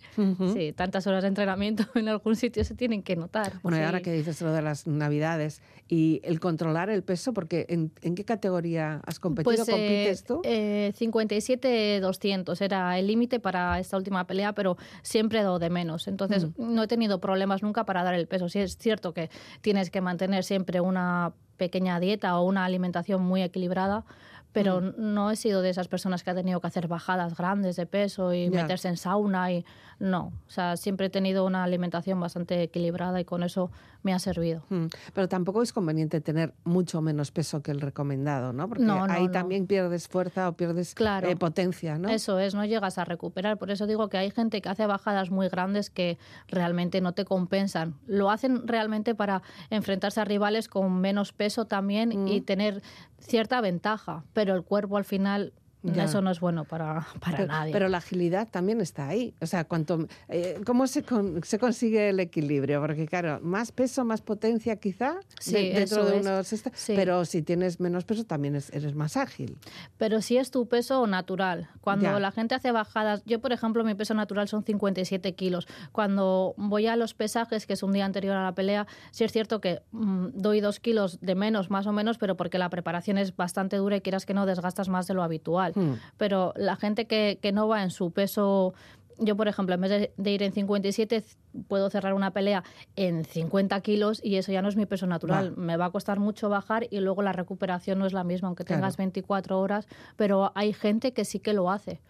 Sí, 0.53 0.73
tantas 0.73 1.05
horas 1.07 1.23
de 1.23 1.29
entrenamiento 1.29 1.85
en 1.95 2.07
algún 2.07 2.35
sitio 2.35 2.63
se 2.63 2.75
tienen 2.75 3.03
que 3.03 3.15
notar. 3.15 3.53
Bueno, 3.61 3.77
y 3.77 3.81
ahora 3.81 4.01
que 4.01 4.11
dices 4.11 4.41
lo 4.41 4.51
de 4.51 4.61
las 4.61 4.87
navidades 4.87 5.61
y 5.87 6.21
el 6.23 6.39
controlar 6.39 6.89
el 6.89 7.03
peso, 7.03 7.33
porque 7.33 7.65
¿En 7.67 7.91
qué 8.13 8.23
categoría 8.23 9.01
has 9.05 9.19
competido? 9.19 9.55
Pues, 9.55 9.67
eh, 9.67 9.71
¿Compites 9.71 10.23
tú? 10.23 10.41
Eh, 10.43 10.93
57-200 10.95 12.61
era 12.61 12.99
el 12.99 13.07
límite 13.07 13.39
para 13.39 13.79
esta 13.79 13.97
última 13.97 14.27
pelea, 14.27 14.53
pero 14.53 14.77
siempre 15.01 15.39
he 15.39 15.43
dado 15.43 15.57
de 15.57 15.71
menos. 15.71 16.07
Entonces, 16.07 16.47
no 16.57 16.83
he 16.83 16.87
tenido 16.87 17.19
problemas 17.19 17.63
nunca 17.63 17.85
para 17.85 18.03
dar 18.03 18.13
el 18.13 18.27
peso. 18.27 18.47
Sí 18.49 18.59
es 18.59 18.77
cierto 18.77 19.13
que 19.13 19.31
tienes 19.61 19.89
que 19.89 20.01
mantener 20.01 20.43
siempre 20.43 20.81
una 20.81 21.33
pequeña 21.57 21.99
dieta 21.99 22.37
o 22.37 22.45
una 22.45 22.65
alimentación 22.65 23.23
muy 23.23 23.41
equilibrada, 23.41 24.05
pero 24.51 24.79
no 24.79 25.31
he 25.31 25.35
sido 25.35 25.61
de 25.61 25.69
esas 25.69 25.89
personas 25.89 26.23
que 26.23 26.29
ha 26.29 26.35
tenido 26.35 26.61
que 26.61 26.67
hacer 26.67 26.87
bajadas 26.87 27.35
grandes 27.35 27.75
de 27.75 27.85
peso 27.85 28.33
y 28.33 28.49
meterse 28.49 28.87
en 28.87 28.95
sauna 28.95 29.51
y 29.51 29.65
no, 29.99 30.33
o 30.47 30.49
sea, 30.49 30.75
siempre 30.77 31.07
he 31.07 31.09
tenido 31.09 31.45
una 31.45 31.63
alimentación 31.63 32.19
bastante 32.19 32.61
equilibrada 32.63 33.19
y 33.21 33.25
con 33.25 33.43
eso 33.43 33.71
me 34.03 34.13
ha 34.13 34.19
servido. 34.19 34.61
Mm, 34.69 34.85
Pero 35.13 35.27
tampoco 35.27 35.61
es 35.63 35.73
conveniente 35.73 36.21
tener 36.21 36.53
mucho 36.63 37.01
menos 37.01 37.31
peso 37.31 37.61
que 37.61 37.71
el 37.71 37.81
recomendado, 37.81 38.53
¿no? 38.53 38.67
Porque 38.69 38.83
No, 38.83 39.07
no, 39.07 39.13
ahí 39.13 39.25
no. 39.25 39.31
también 39.31 39.65
pierdes 39.67 40.07
fuerza 40.07 40.49
o 40.49 40.53
pierdes 40.53 40.93
Claro. 40.93 41.27
eh, 41.27 41.35
potencia, 41.35 41.97
¿no? 41.97 42.09
Eso 42.09 42.37
es, 42.39 42.53
no 42.53 42.65
llegas 42.65 42.97
a 42.97 43.05
recuperar. 43.05 43.57
Por 43.57 43.71
eso 43.71 43.87
digo 43.87 44.09
que 44.09 44.17
hay 44.17 44.29
gente 44.31 44.61
que 44.61 44.69
hace 44.69 44.85
bajadas 44.85 45.31
muy 45.31 45.47
grandes 45.49 45.89
que 45.89 46.17
realmente 46.47 47.01
no 47.01 47.13
te 47.13 47.25
compensan. 47.25 47.95
Lo 48.05 48.29
hacen 48.29 48.67
realmente 48.67 49.15
para 49.15 49.41
enfrentarse 49.69 50.21
a 50.21 50.25
rivales 50.25 50.67
con 50.67 50.99
menos 51.01 51.33
peso 51.33 51.65
también 51.65 52.27
y 52.27 52.41
tener 52.41 52.83
cierta 53.19 53.59
ventaja. 53.61 54.23
Pero 54.33 54.53
el 54.55 54.63
cuerpo 54.63 54.97
al 54.97 55.05
final, 55.05 55.53
Ya. 55.93 56.05
eso 56.05 56.21
no 56.21 56.31
es 56.31 56.39
bueno 56.39 56.63
para, 56.65 57.05
para 57.19 57.37
pero, 57.37 57.47
nadie. 57.47 57.73
pero 57.73 57.87
la 57.89 57.97
agilidad 57.97 58.47
también 58.49 58.81
está 58.81 59.07
ahí. 59.07 59.33
O 59.41 59.45
sea, 59.45 59.63
cuanto, 59.65 60.07
eh, 60.29 60.59
¿cómo 60.65 60.87
se, 60.87 61.03
con- 61.03 61.43
se 61.43 61.59
consigue 61.59 62.09
el 62.09 62.19
equilibrio? 62.19 62.81
Porque 62.81 63.05
claro, 63.05 63.39
más 63.41 63.71
peso, 63.71 64.05
más 64.05 64.21
potencia 64.21 64.75
quizá 64.77 65.15
Sí, 65.39 65.53
de- 65.53 65.73
dentro 65.73 66.05
de 66.05 66.17
es. 66.17 66.25
unos... 66.25 66.47
Sí. 66.73 66.93
Pero 66.95 67.25
si 67.25 67.41
tienes 67.41 67.79
menos 67.79 68.05
peso 68.05 68.23
también 68.23 68.55
es- 68.55 68.71
eres 68.73 68.95
más 68.95 69.17
ágil. 69.17 69.57
Pero 69.97 70.21
si 70.21 70.37
es 70.37 70.51
tu 70.51 70.67
peso 70.67 71.05
natural. 71.07 71.69
Cuando 71.81 72.05
Ya. 72.05 72.19
la 72.19 72.31
gente 72.31 72.55
hace 72.55 72.71
bajadas, 72.71 73.23
yo 73.25 73.39
por 73.41 73.51
ejemplo 73.53 73.83
mi 73.83 73.95
peso 73.95 74.13
natural 74.13 74.47
son 74.47 74.63
57 74.63 75.35
kilos. 75.35 75.67
Cuando 75.91 76.53
voy 76.57 76.87
a 76.87 76.95
los 76.95 77.13
pesajes, 77.13 77.65
que 77.65 77.73
es 77.73 77.83
un 77.83 77.93
día 77.93 78.05
anterior 78.05 78.35
a 78.35 78.43
la 78.43 78.53
pelea, 78.53 78.87
sí 79.11 79.23
es 79.23 79.31
cierto 79.31 79.61
que 79.61 79.81
mm, 79.91 80.27
doy 80.33 80.61
dos 80.61 80.79
kilos 80.79 81.19
de 81.21 81.35
menos 81.35 81.69
más 81.69 81.87
o 81.87 81.91
menos, 81.91 82.17
pero 82.17 82.35
porque 82.35 82.57
la 82.57 82.69
preparación 82.69 83.17
es 83.17 83.35
bastante 83.35 83.77
dura 83.77 83.97
y 83.97 84.01
quieras 84.01 84.25
que 84.25 84.33
no 84.33 84.45
desgastas 84.45 84.89
más 84.89 85.07
de 85.07 85.13
lo 85.13 85.23
habitual. 85.23 85.73
Hmm. 85.75 85.93
Pero 86.17 86.53
la 86.55 86.75
gente 86.75 87.05
que, 87.05 87.37
que 87.41 87.51
no 87.51 87.67
va 87.67 87.83
en 87.83 87.91
su 87.91 88.11
peso... 88.11 88.73
Yo, 89.17 89.37
por 89.37 89.47
ejemplo, 89.47 89.75
en 89.75 89.79
vez 89.81 89.89
de, 89.91 90.11
de 90.17 90.31
ir 90.31 90.43
en 90.43 90.51
57, 90.51 91.21
c- 91.21 91.37
puedo 91.69 91.89
cerrar 91.89 92.13
una 92.13 92.31
pelea 92.31 92.65
en 92.97 93.23
50 93.23 93.79
kilos 93.79 94.19
y 94.21 94.35
eso 94.35 94.51
ya 94.51 94.61
no 94.61 94.67
es 94.67 94.75
mi 94.75 94.85
peso 94.85 95.07
natural. 95.07 95.55
Me 95.55 95.77
va 95.77 95.85
a 95.85 95.89
costar 95.91 96.19
mucho 96.19 96.49
bajar 96.49 96.87
y 96.91 96.99
luego 96.99 97.21
la 97.21 97.31
recuperación 97.31 97.97
no 97.99 98.05
es 98.05 98.11
la 98.11 98.25
misma, 98.25 98.49
aunque 98.49 98.65
Claro. 98.65 98.81
tengas 98.81 98.97
24 98.97 99.57
horas, 99.57 99.87
pero 100.17 100.51
hay 100.53 100.73
gente 100.73 101.13
que 101.13 101.23
sí 101.23 101.39
que 101.39 101.53
lo 101.53 101.71
hace. 101.71 102.01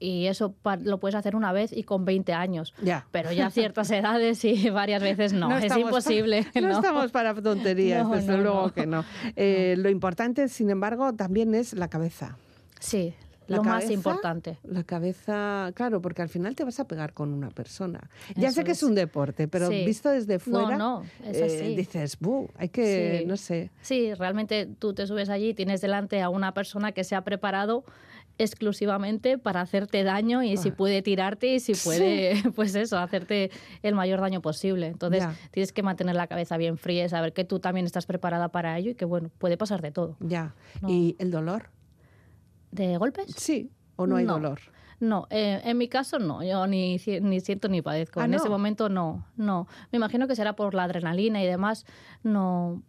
Y 0.00 0.26
eso 0.26 0.54
lo 0.82 0.98
puedes 0.98 1.14
hacer 1.14 1.36
una 1.36 1.52
vez 1.52 1.72
y 1.72 1.84
con 1.84 2.04
20 2.04 2.32
años. 2.32 2.74
Ya. 2.82 3.06
Pero 3.12 3.30
ya 3.30 3.46
a 3.46 3.50
ciertas 3.50 3.88
edades 3.92 4.44
y 4.44 4.68
varias 4.70 5.00
veces 5.00 5.32
no, 5.32 5.56
es 5.58 5.62
estamos 5.62 5.84
pa- 5.84 5.88
imposible. 5.90 6.44
no, 6.56 6.60
no. 6.62 6.70
estamos 6.72 7.12
para 7.12 7.34
tonterías, 7.40 8.02
No, 8.08 8.16
desde 8.16 8.32
no, 8.36 8.42
luego 8.42 8.62
no. 8.66 8.72
que 8.74 8.86
no. 8.86 9.04
Eh, 9.36 9.76
Lo 9.78 9.90
importante, 9.90 10.48
sin 10.48 10.70
embargo, 10.70 11.12
también 11.14 11.54
es 11.54 11.72
la 11.72 11.86
cabeza. 11.86 12.36
Sí, 12.80 13.14
La 13.46 13.56
lo 13.58 13.64
más 13.64 13.74
cabeza, 13.76 13.92
importante. 13.92 14.58
La 14.64 14.84
cabeza, 14.84 15.70
claro, 15.74 16.00
porque 16.02 16.20
al 16.22 16.28
final 16.28 16.54
te 16.54 16.64
vas 16.64 16.78
a 16.80 16.86
pegar 16.86 17.14
con 17.14 17.32
una 17.32 17.48
persona. 17.50 18.10
Ya 18.36 18.50
sé 18.50 18.62
que 18.64 18.72
es 18.72 18.78
es. 18.78 18.82
un 18.82 18.94
deporte, 18.94 19.48
pero 19.48 19.68
Sí. 19.68 19.84
visto 19.86 20.10
desde 20.10 20.38
fuera, 20.38 20.76
no, 20.76 21.02
es 21.24 21.36
eh, 21.38 21.44
así. 21.44 21.74
dices, 21.76 22.18
"Buh, 22.20 22.48
hay 22.56 22.68
que, 22.68 23.20
Sí. 23.20 23.26
no 23.26 23.36
sé. 23.36 23.70
Sí, 23.80 24.12
realmente 24.14 24.66
tú 24.78 24.92
te 24.92 25.06
subes 25.06 25.28
allí 25.30 25.48
y 25.50 25.54
tienes 25.54 25.80
delante 25.80 26.20
a 26.20 26.28
una 26.28 26.52
persona 26.52 26.92
que 26.92 27.04
se 27.04 27.14
ha 27.16 27.22
preparado 27.22 27.84
exclusivamente 28.40 29.36
para 29.36 29.60
hacerte 29.60 30.04
daño 30.04 30.42
y 30.44 30.56
si 30.56 30.70
puede 30.70 31.02
tirarte 31.02 31.54
y 31.54 31.60
si 31.60 31.74
puede, 31.74 32.34
pues 32.54 32.74
eso, 32.76 32.96
hacerte 32.98 33.50
el 33.82 33.94
mayor 33.96 34.20
daño 34.20 34.40
posible. 34.40 34.86
Entonces 34.86 35.22
Ya. 35.24 35.34
tienes 35.50 35.72
que 35.72 35.82
mantener 35.82 36.14
la 36.14 36.26
cabeza 36.28 36.56
bien 36.56 36.78
fría 36.78 37.04
y 37.04 37.08
saber 37.08 37.32
que 37.32 37.44
tú 37.44 37.58
también 37.58 37.84
estás 37.86 38.06
preparada 38.06 38.48
para 38.50 38.78
ello 38.78 38.90
y 38.90 38.94
que, 38.94 39.04
bueno, 39.04 39.30
puede 39.38 39.56
pasar 39.56 39.82
de 39.82 39.90
todo. 39.90 40.16
Ya. 40.20 40.54
No. 40.82 40.88
¿Y 40.88 41.16
el 41.18 41.30
dolor? 41.32 41.70
¿De 42.70 42.96
golpes? 42.98 43.26
Sí, 43.36 43.70
o 43.96 44.06
no 44.06 44.16
hay 44.16 44.24
No. 44.24 44.34
dolor. 44.34 44.60
No, 45.00 45.26
eh, 45.30 45.60
en 45.64 45.78
mi 45.78 45.86
caso 45.88 46.18
no, 46.18 46.42
yo 46.42 46.66
ni, 46.66 46.96
ni 47.22 47.40
siento 47.40 47.68
ni 47.68 47.82
padezco. 47.82 48.20
Ah, 48.20 48.24
en 48.24 48.32
¿no? 48.32 48.36
ese 48.38 48.48
momento 48.48 48.88
no, 48.88 49.26
no. 49.36 49.68
Me 49.92 49.96
imagino 49.96 50.26
que 50.26 50.34
será 50.34 50.56
por 50.56 50.74
la 50.74 50.82
adrenalina 50.84 51.40
y 51.42 51.46
demás, 51.46 51.86
no, 52.24 52.82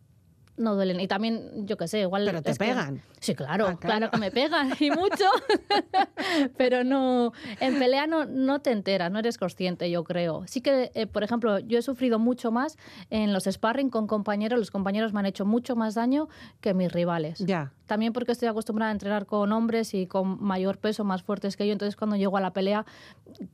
no 0.57 0.73
duelen. 0.75 0.99
Y 0.99 1.07
también, 1.07 1.67
yo 1.67 1.77
qué 1.77 1.87
sé, 1.87 1.99
igual... 2.01 2.23
Pero 2.25 2.41
te 2.41 2.53
que- 2.53 2.57
pegan. 2.57 3.03
Sí, 3.19 3.35
claro, 3.35 3.67
Ah, 3.67 3.77
claro. 3.79 3.97
claro. 4.07 4.11
que 4.11 4.17
me 4.17 4.31
pegan 4.31 4.71
y 4.79 4.89
mucho, 4.91 5.25
pero 6.57 6.83
no, 6.83 7.31
en 7.59 7.77
pelea 7.79 8.07
no, 8.07 8.25
no 8.25 8.59
te 8.59 8.71
enteras, 8.71 9.11
no 9.11 9.19
eres 9.19 9.37
consciente, 9.37 9.89
yo 9.91 10.03
creo. 10.03 10.45
Sí 10.47 10.61
que, 10.61 10.91
eh, 10.95 11.05
por 11.07 11.23
ejemplo, 11.23 11.59
yo 11.59 11.77
he 11.79 11.81
sufrido 11.81 12.17
mucho 12.19 12.51
más 12.51 12.77
en 13.09 13.33
los 13.33 13.43
sparring 13.45 13.89
con 13.89 14.07
compañeros, 14.07 14.57
los 14.59 14.71
compañeros 14.71 15.13
me 15.13 15.19
han 15.19 15.25
hecho 15.27 15.45
mucho 15.45 15.75
más 15.75 15.95
daño 15.95 16.27
que 16.61 16.73
mis 16.73 16.91
rivales. 16.91 17.39
Ya. 17.39 17.71
También 17.89 18.13
porque 18.13 18.32
estoy 18.34 18.47
acostumbrada 18.47 18.91
a 18.91 18.93
entrenar 18.93 19.25
con 19.25 19.52
hombres 19.52 19.95
y 19.95 20.06
con 20.06 20.41
mayor 20.43 20.78
peso, 20.78 21.04
más 21.04 21.23
fuertes 21.23 21.58
que 21.58 21.65
yo. 21.65 21.73
Entonces, 21.73 21.95
cuando 21.95 22.15
llego 22.15 22.38
a 22.38 22.39
la 22.41 22.54
pelea, 22.54 22.86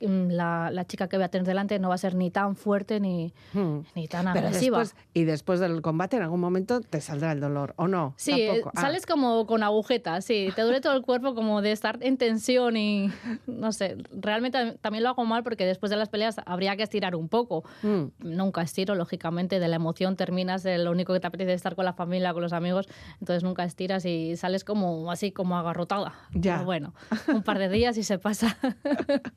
mm, 0.02 0.28
la, 0.30 0.69
la 0.71 0.86
chica 0.86 1.08
que 1.08 1.15
voy 1.15 1.24
a 1.24 1.30
tener 1.30 1.48
delante 1.48 1.80
no 1.80 1.88
va 1.89 1.95
a 1.95 1.98
ser 1.98 2.15
ni 2.15 2.32
tan 2.32 2.58
fuerte 2.58 3.00
ni, 3.00 3.34
Hmm. 3.54 3.80
ni 3.95 4.08
tan 4.10 4.26
Pero 4.34 4.48
agresiva. 4.48 4.80
después, 4.80 5.02
y 5.13 5.24
después 5.24 5.60
del 5.62 5.82
combate, 5.82 6.17
en 6.17 6.24
algún 6.24 6.41
momento 6.41 6.82
te 6.82 7.00
saldrá 7.00 7.32
el 7.32 7.39
dolor, 7.39 7.74
¿o 7.78 7.88
no? 7.88 8.13
Sí, 8.17 8.34
eh. 8.41 8.62
Ah, 8.76 8.82
sales 8.82 9.06
como 9.06 9.45
con 9.48 9.63
agujetas, 9.63 10.26
sí. 10.26 10.50
Te 10.56 10.63
duele 10.63 10.82
todo 10.82 10.93
el 10.98 11.02
cuerpo 11.04 11.34
como 11.34 11.62
de 11.62 11.71
estar 11.71 11.98
en 12.02 12.17
tensión 12.17 12.76
y 12.76 13.10
no 13.48 13.71
sé. 13.71 13.95
Realmente 14.12 14.58
tam- 14.58 14.78
también 14.82 15.04
lo 15.04 15.10
hago 15.12 15.24
mal 15.26 15.43
porque 15.43 15.65
después 15.65 15.89
de 15.89 15.95
las 15.95 16.10
peleas 16.10 16.36
habría 16.45 16.76
que 16.76 16.84
estirar 16.84 17.15
un 17.15 17.30
poco. 17.30 17.63
mm. 17.84 18.04
Nunca 18.19 18.62
estiro, 18.63 18.95
lógicamente, 18.95 19.60
de 19.60 19.67
la 19.69 19.78
emoción 19.78 20.15
terminas, 20.17 20.65
eh, 20.65 20.78
lo 20.78 20.91
único 20.91 21.13
que 21.13 21.19
te 21.19 21.28
apetece 21.28 21.52
es 21.52 21.58
estar 21.58 21.76
con 21.76 21.86
la 21.86 21.93
familia, 21.93 22.34
con 22.34 22.41
los 22.41 22.52
amigos, 22.54 22.88
entonces 23.19 23.43
nunca 23.43 23.63
estiras 23.63 24.04
y 24.06 24.24
sales 24.35 24.63
como 24.63 25.11
así, 25.11 25.31
como 25.31 25.57
agarrotada. 25.57 26.13
Ya. 26.33 26.53
Pero 26.55 26.65
bueno, 26.65 26.93
un 27.27 27.43
par 27.43 27.59
de 27.59 27.69
días 27.69 27.97
y 27.97 28.03
se 28.03 28.17
pasa. 28.19 28.57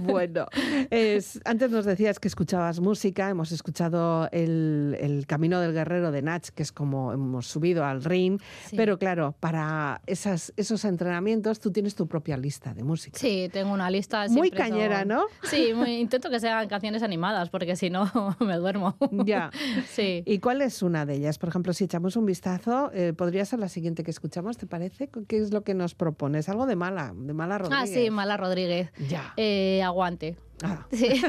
Bueno, 0.00 0.46
es- 0.90 1.40
antes 1.44 1.70
nos 1.70 1.84
decías 1.84 2.18
que 2.18 2.28
escuchabas 2.28 2.80
música, 2.80 3.28
hemos 3.30 3.52
escuchado 3.52 4.28
el, 4.32 4.96
el 5.00 5.26
Camino 5.26 5.60
del 5.60 5.72
Guerrero 5.72 6.10
de 6.12 6.22
Nach, 6.22 6.48
que 6.48 6.62
es 6.62 6.72
como 6.72 7.12
hemos 7.12 7.46
subido 7.46 7.84
al 7.84 8.02
ring, 8.04 8.40
Sí. 8.66 8.76
pero 8.76 8.98
claro, 8.98 9.34
para 9.40 10.00
esas, 10.06 10.52
esos 10.56 10.84
entrenamientos 10.84 11.60
tú 11.60 11.70
tienes 11.72 11.94
tu 11.94 12.06
propia 12.06 12.36
lista 12.36 12.74
de 12.74 12.84
música. 12.84 13.18
Sí, 13.18 13.48
tengo 13.52 13.72
una 13.72 13.90
lista. 13.90 14.26
Muy 14.28 14.50
cañera, 14.50 15.00
son- 15.00 15.08
¿no? 15.08 15.24
Sí, 15.44 15.72
muy- 15.74 15.96
intento 15.96 16.30
que 16.30 16.40
sean 16.40 16.68
canciones 16.68 17.02
animadas 17.02 17.50
porque 17.50 17.76
si 17.76 17.90
no 17.90 18.04
me 18.40 18.56
duermo. 18.56 18.96
Ya. 19.24 19.50
Sí. 19.90 20.22
¿Y 20.26 20.38
cuál 20.38 20.62
es 20.62 20.82
una 20.82 21.06
de 21.06 21.14
ellas? 21.14 21.38
Por 21.38 21.48
ejemplo, 21.48 21.72
si 21.72 21.84
echamos 21.84 22.16
un 22.16 22.26
vistazo, 22.26 22.90
eh, 22.94 23.12
podría 23.16 23.44
ser 23.44 23.58
la 23.58 23.68
siguiente 23.68 24.03
que 24.04 24.10
escuchamos, 24.12 24.56
¿te 24.56 24.66
parece? 24.66 25.10
¿Qué 25.26 25.38
es 25.38 25.52
lo 25.52 25.64
que 25.64 25.74
nos 25.74 25.94
propones? 25.94 26.48
Algo 26.48 26.66
de 26.66 26.76
mala, 26.76 27.12
de 27.16 27.32
mala 27.34 27.58
Rodríguez. 27.58 27.82
Ah, 27.82 27.86
sí, 27.92 28.10
Mala 28.10 28.36
Rodríguez. 28.36 28.90
Ya. 29.08 29.32
Eh, 29.36 29.82
aguante. 29.82 30.36
Ah, 30.62 30.86
Sí. 30.92 31.20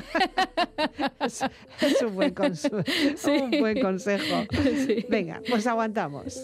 es, 1.21 1.41
es 1.81 2.01
un, 2.03 2.13
buen 2.15 2.35
conse- 2.35 2.71
un 3.43 3.59
buen 3.59 3.81
consejo. 3.81 4.43
Sí. 4.85 5.05
Venga, 5.09 5.41
pues 5.49 5.65
aguantamos. 5.65 6.43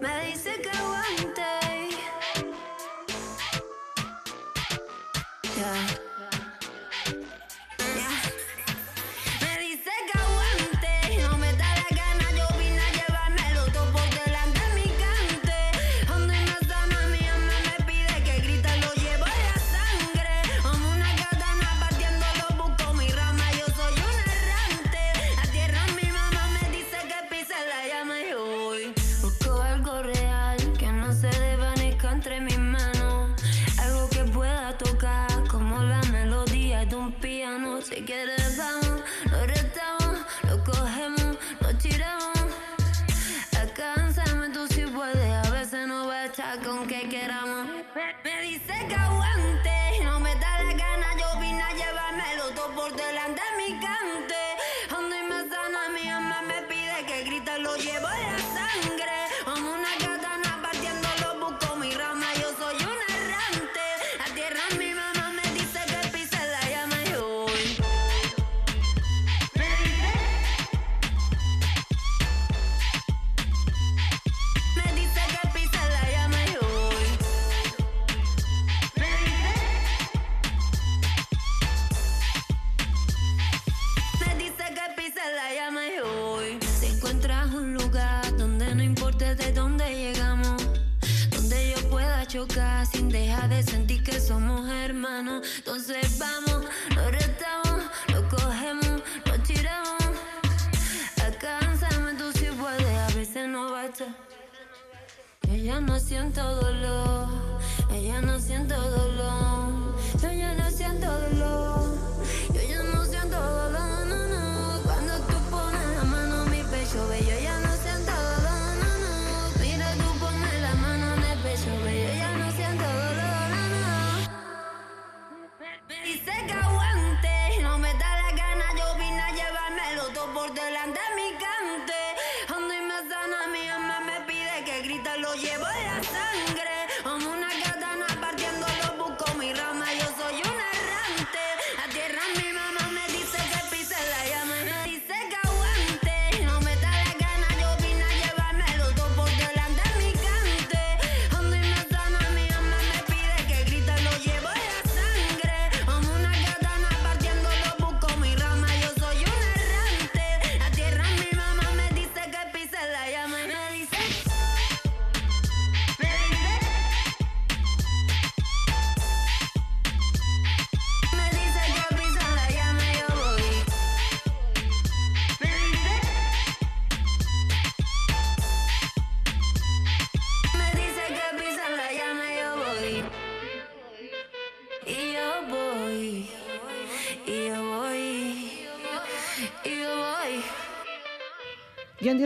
Me 0.00 0.26
dice 0.30 0.50
que 0.62 0.70
aguante. 0.70 1.42
Ya. 5.56 6.01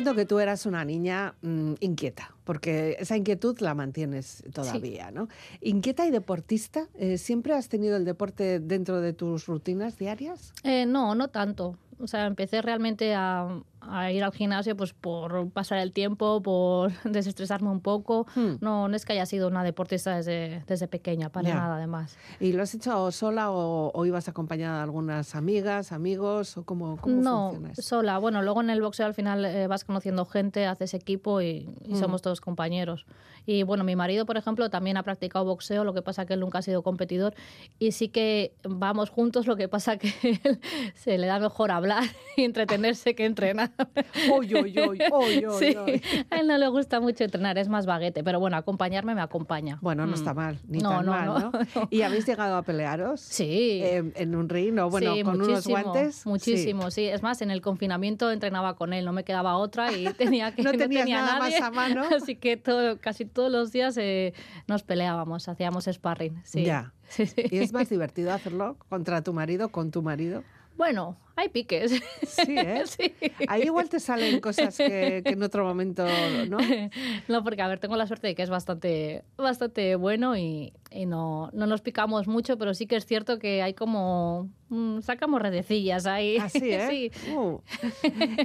Entiendo 0.06 0.22
que 0.22 0.26
tú 0.26 0.38
eras 0.38 0.66
una 0.66 0.84
niña 0.84 1.34
mm, 1.42 1.74
inquieta, 1.80 2.34
porque 2.44 2.96
esa 3.00 3.16
inquietud 3.16 3.58
la 3.60 3.74
mantienes 3.74 4.44
todavía, 4.52 5.10
¿no? 5.10 5.28
Inquieta 5.60 6.06
y 6.06 6.10
deportista, 6.10 6.86
eh, 6.94 7.18
¿siempre 7.18 7.54
has 7.54 7.68
tenido 7.68 7.96
el 7.96 8.04
deporte 8.04 8.60
dentro 8.60 9.00
de 9.00 9.12
tus 9.12 9.46
rutinas 9.46 9.98
diarias? 9.98 10.52
Eh, 10.62 10.86
no, 10.86 11.14
no 11.14 11.28
tanto. 11.28 11.76
O 11.98 12.06
sea, 12.06 12.26
empecé 12.26 12.62
realmente 12.62 13.14
a, 13.14 13.48
a 13.88 14.10
ir 14.12 14.22
al 14.24 14.32
gimnasio 14.32 14.76
pues 14.76 14.92
por 14.92 15.50
pasar 15.50 15.78
el 15.78 15.92
tiempo, 15.92 16.42
por 16.42 16.92
desestresarme 17.04 17.70
un 17.70 17.80
poco. 17.80 18.26
Hmm. 18.34 18.54
No, 18.60 18.88
no 18.88 18.96
es 18.96 19.04
que 19.04 19.12
haya 19.12 19.26
sido 19.26 19.48
una 19.48 19.64
deportista 19.64 20.16
desde, 20.16 20.62
desde 20.66 20.88
pequeña, 20.88 21.28
para 21.30 21.48
Ya. 21.48 21.54
nada 21.54 21.76
además. 21.76 22.16
¿Y 22.40 22.52
lo 22.52 22.62
has 22.62 22.74
hecho 22.74 23.10
sola 23.12 23.50
o, 23.50 23.90
o 23.94 24.06
ibas 24.06 24.28
acompañada 24.28 24.76
de 24.78 24.82
algunas 24.84 25.34
amigas, 25.34 25.92
amigos? 25.92 26.56
o 26.56 26.64
¿Cómo, 26.64 26.96
cómo 26.98 27.16
no, 27.22 27.48
funciona 27.50 27.72
eso? 27.72 27.82
sola. 27.82 28.18
Bueno, 28.18 28.42
luego 28.42 28.60
en 28.60 28.70
el 28.70 28.80
boxeo 28.82 29.06
al 29.06 29.14
final 29.14 29.44
eh, 29.44 29.66
vas 29.66 29.84
conociendo 29.84 30.24
gente, 30.24 30.66
haces 30.66 30.94
equipo 30.94 31.40
y, 31.40 31.68
y 31.84 31.94
Mm. 31.94 31.96
somos 31.96 32.22
todos 32.22 32.40
compañeros. 32.40 33.06
Y 33.48 33.62
bueno, 33.62 33.84
mi 33.84 33.94
marido, 33.94 34.26
por 34.26 34.36
ejemplo, 34.36 34.70
también 34.70 34.96
ha 34.96 35.02
practicado 35.04 35.44
boxeo, 35.44 35.84
lo 35.84 35.94
que 35.94 36.02
pasa 36.02 36.26
que 36.26 36.34
él 36.34 36.40
nunca 36.40 36.58
ha 36.58 36.62
sido 36.62 36.82
competidor 36.82 37.34
y 37.78 37.92
sí 37.92 38.08
que 38.08 38.54
vamos 38.64 39.08
juntos, 39.10 39.46
lo 39.46 39.54
que 39.56 39.68
pasa 39.68 39.96
que 39.98 40.08
él 40.44 40.60
se 40.94 41.16
le 41.16 41.26
da 41.28 41.38
mejor 41.38 41.70
hablar 41.70 42.02
y 42.36 42.42
entretenerse 42.42 43.14
que 43.14 43.24
entrenar. 43.24 43.70
Uy, 44.32 44.54
uy, 44.54 44.78
uy, 44.88 45.46
Sí, 45.58 45.76
a 46.30 46.36
él 46.36 46.46
no 46.46 46.58
le 46.58 46.68
gusta 46.68 47.00
mucho 47.00 47.24
entrenar, 47.24 47.58
es 47.58 47.68
más 47.68 47.86
baguete, 47.86 48.22
pero 48.24 48.40
bueno, 48.40 48.56
acompañarme 48.56 49.14
me 49.14 49.20
acompaña. 49.20 49.78
Bueno, 49.80 50.06
no 50.06 50.12
Mm. 50.12 50.14
está 50.14 50.34
mal, 50.34 50.58
ni 50.68 50.78
No, 50.78 50.90
tan 50.90 51.06
no, 51.06 51.12
mal, 51.12 51.26
no, 51.28 51.38
¿no? 51.40 51.52
¿Y 51.90 52.02
habéis 52.02 52.26
llegado 52.26 52.56
a 52.56 52.62
pelearos? 52.62 53.20
Sí. 53.20 53.80
Eh, 53.82 54.12
en 54.16 54.34
un 54.34 54.48
ring 54.48 54.78
o 54.78 54.88
bueno, 54.90 55.14
Sí, 55.14 55.22
con 55.22 55.40
unos 55.40 55.66
guantes. 55.66 56.16
Sí. 56.16 56.28
Muchísimo, 56.28 56.90
sí. 56.90 57.04
Es 57.04 57.22
más, 57.22 57.42
en 57.42 57.50
el 57.50 57.60
confinamiento 57.60 58.30
entrenaba 58.30 58.76
con 58.76 58.92
él, 58.92 59.04
no 59.04 59.12
me 59.12 59.24
quedaba 59.24 59.56
otra 59.56 59.92
y 59.92 60.04
tenía 60.14 60.54
que 60.54 60.62
No 60.62 60.72
tenía 60.72 61.04
nada 61.04 61.38
más 61.38 61.50
nadie, 61.50 61.58
a 61.62 61.70
mano. 61.70 62.04
Así 62.16 62.36
que 62.36 62.56
todo, 62.56 62.98
casi 63.00 63.24
todos 63.24 63.50
los 63.50 63.72
días 63.72 63.96
eh, 63.98 64.32
nos 64.66 64.82
peleábamos, 64.82 65.48
hacíamos 65.48 65.84
sparring. 65.84 66.40
Sí. 66.44 66.64
Ya. 66.64 66.92
Sí, 67.08 67.26
sí. 67.26 67.42
¿Y 67.50 67.58
es 67.58 67.72
más 67.72 67.88
divertido 67.88 68.32
hacerlo 68.32 68.76
contra 68.88 69.22
tu 69.22 69.32
marido, 69.32 69.68
con 69.68 69.90
tu 69.92 70.02
marido? 70.02 70.42
Bueno, 70.76 71.16
hay 71.36 71.50
piques. 71.50 71.92
Sí, 72.26 72.56
¿eh? 72.58 72.82
Sí. 72.86 73.14
Ahí 73.46 73.64
igual 73.64 73.88
te 73.88 74.00
salen 74.00 74.40
cosas 74.40 74.76
que, 74.76 75.22
que 75.24 75.32
en 75.32 75.42
otro 75.42 75.64
momento, 75.64 76.06
¿no? 76.48 76.58
No, 77.28 77.44
porque 77.44 77.62
a 77.62 77.68
ver, 77.68 77.78
tengo 77.78 77.96
la 77.96 78.06
suerte 78.06 78.28
de 78.28 78.34
que 78.34 78.42
es 78.42 78.50
bastante, 78.50 79.22
bastante 79.36 79.96
bueno 79.96 80.36
y, 80.36 80.72
y 80.90 81.04
no, 81.06 81.50
no 81.52 81.66
nos 81.66 81.80
picamos 81.82 82.26
mucho, 82.28 82.56
pero 82.58 82.72
sí 82.74 82.86
que 82.86 82.96
es 82.96 83.06
cierto 83.06 83.38
que 83.38 83.60
hay 83.62 83.74
como... 83.74 84.48
mm, 84.68 85.00
sacamos 85.00 85.42
redecillas 85.42 86.06
ahí. 86.06 86.36
Así, 86.38 86.60
¿eh? 86.72 87.10
Sí. 87.22 87.32
Uh. 87.34 87.58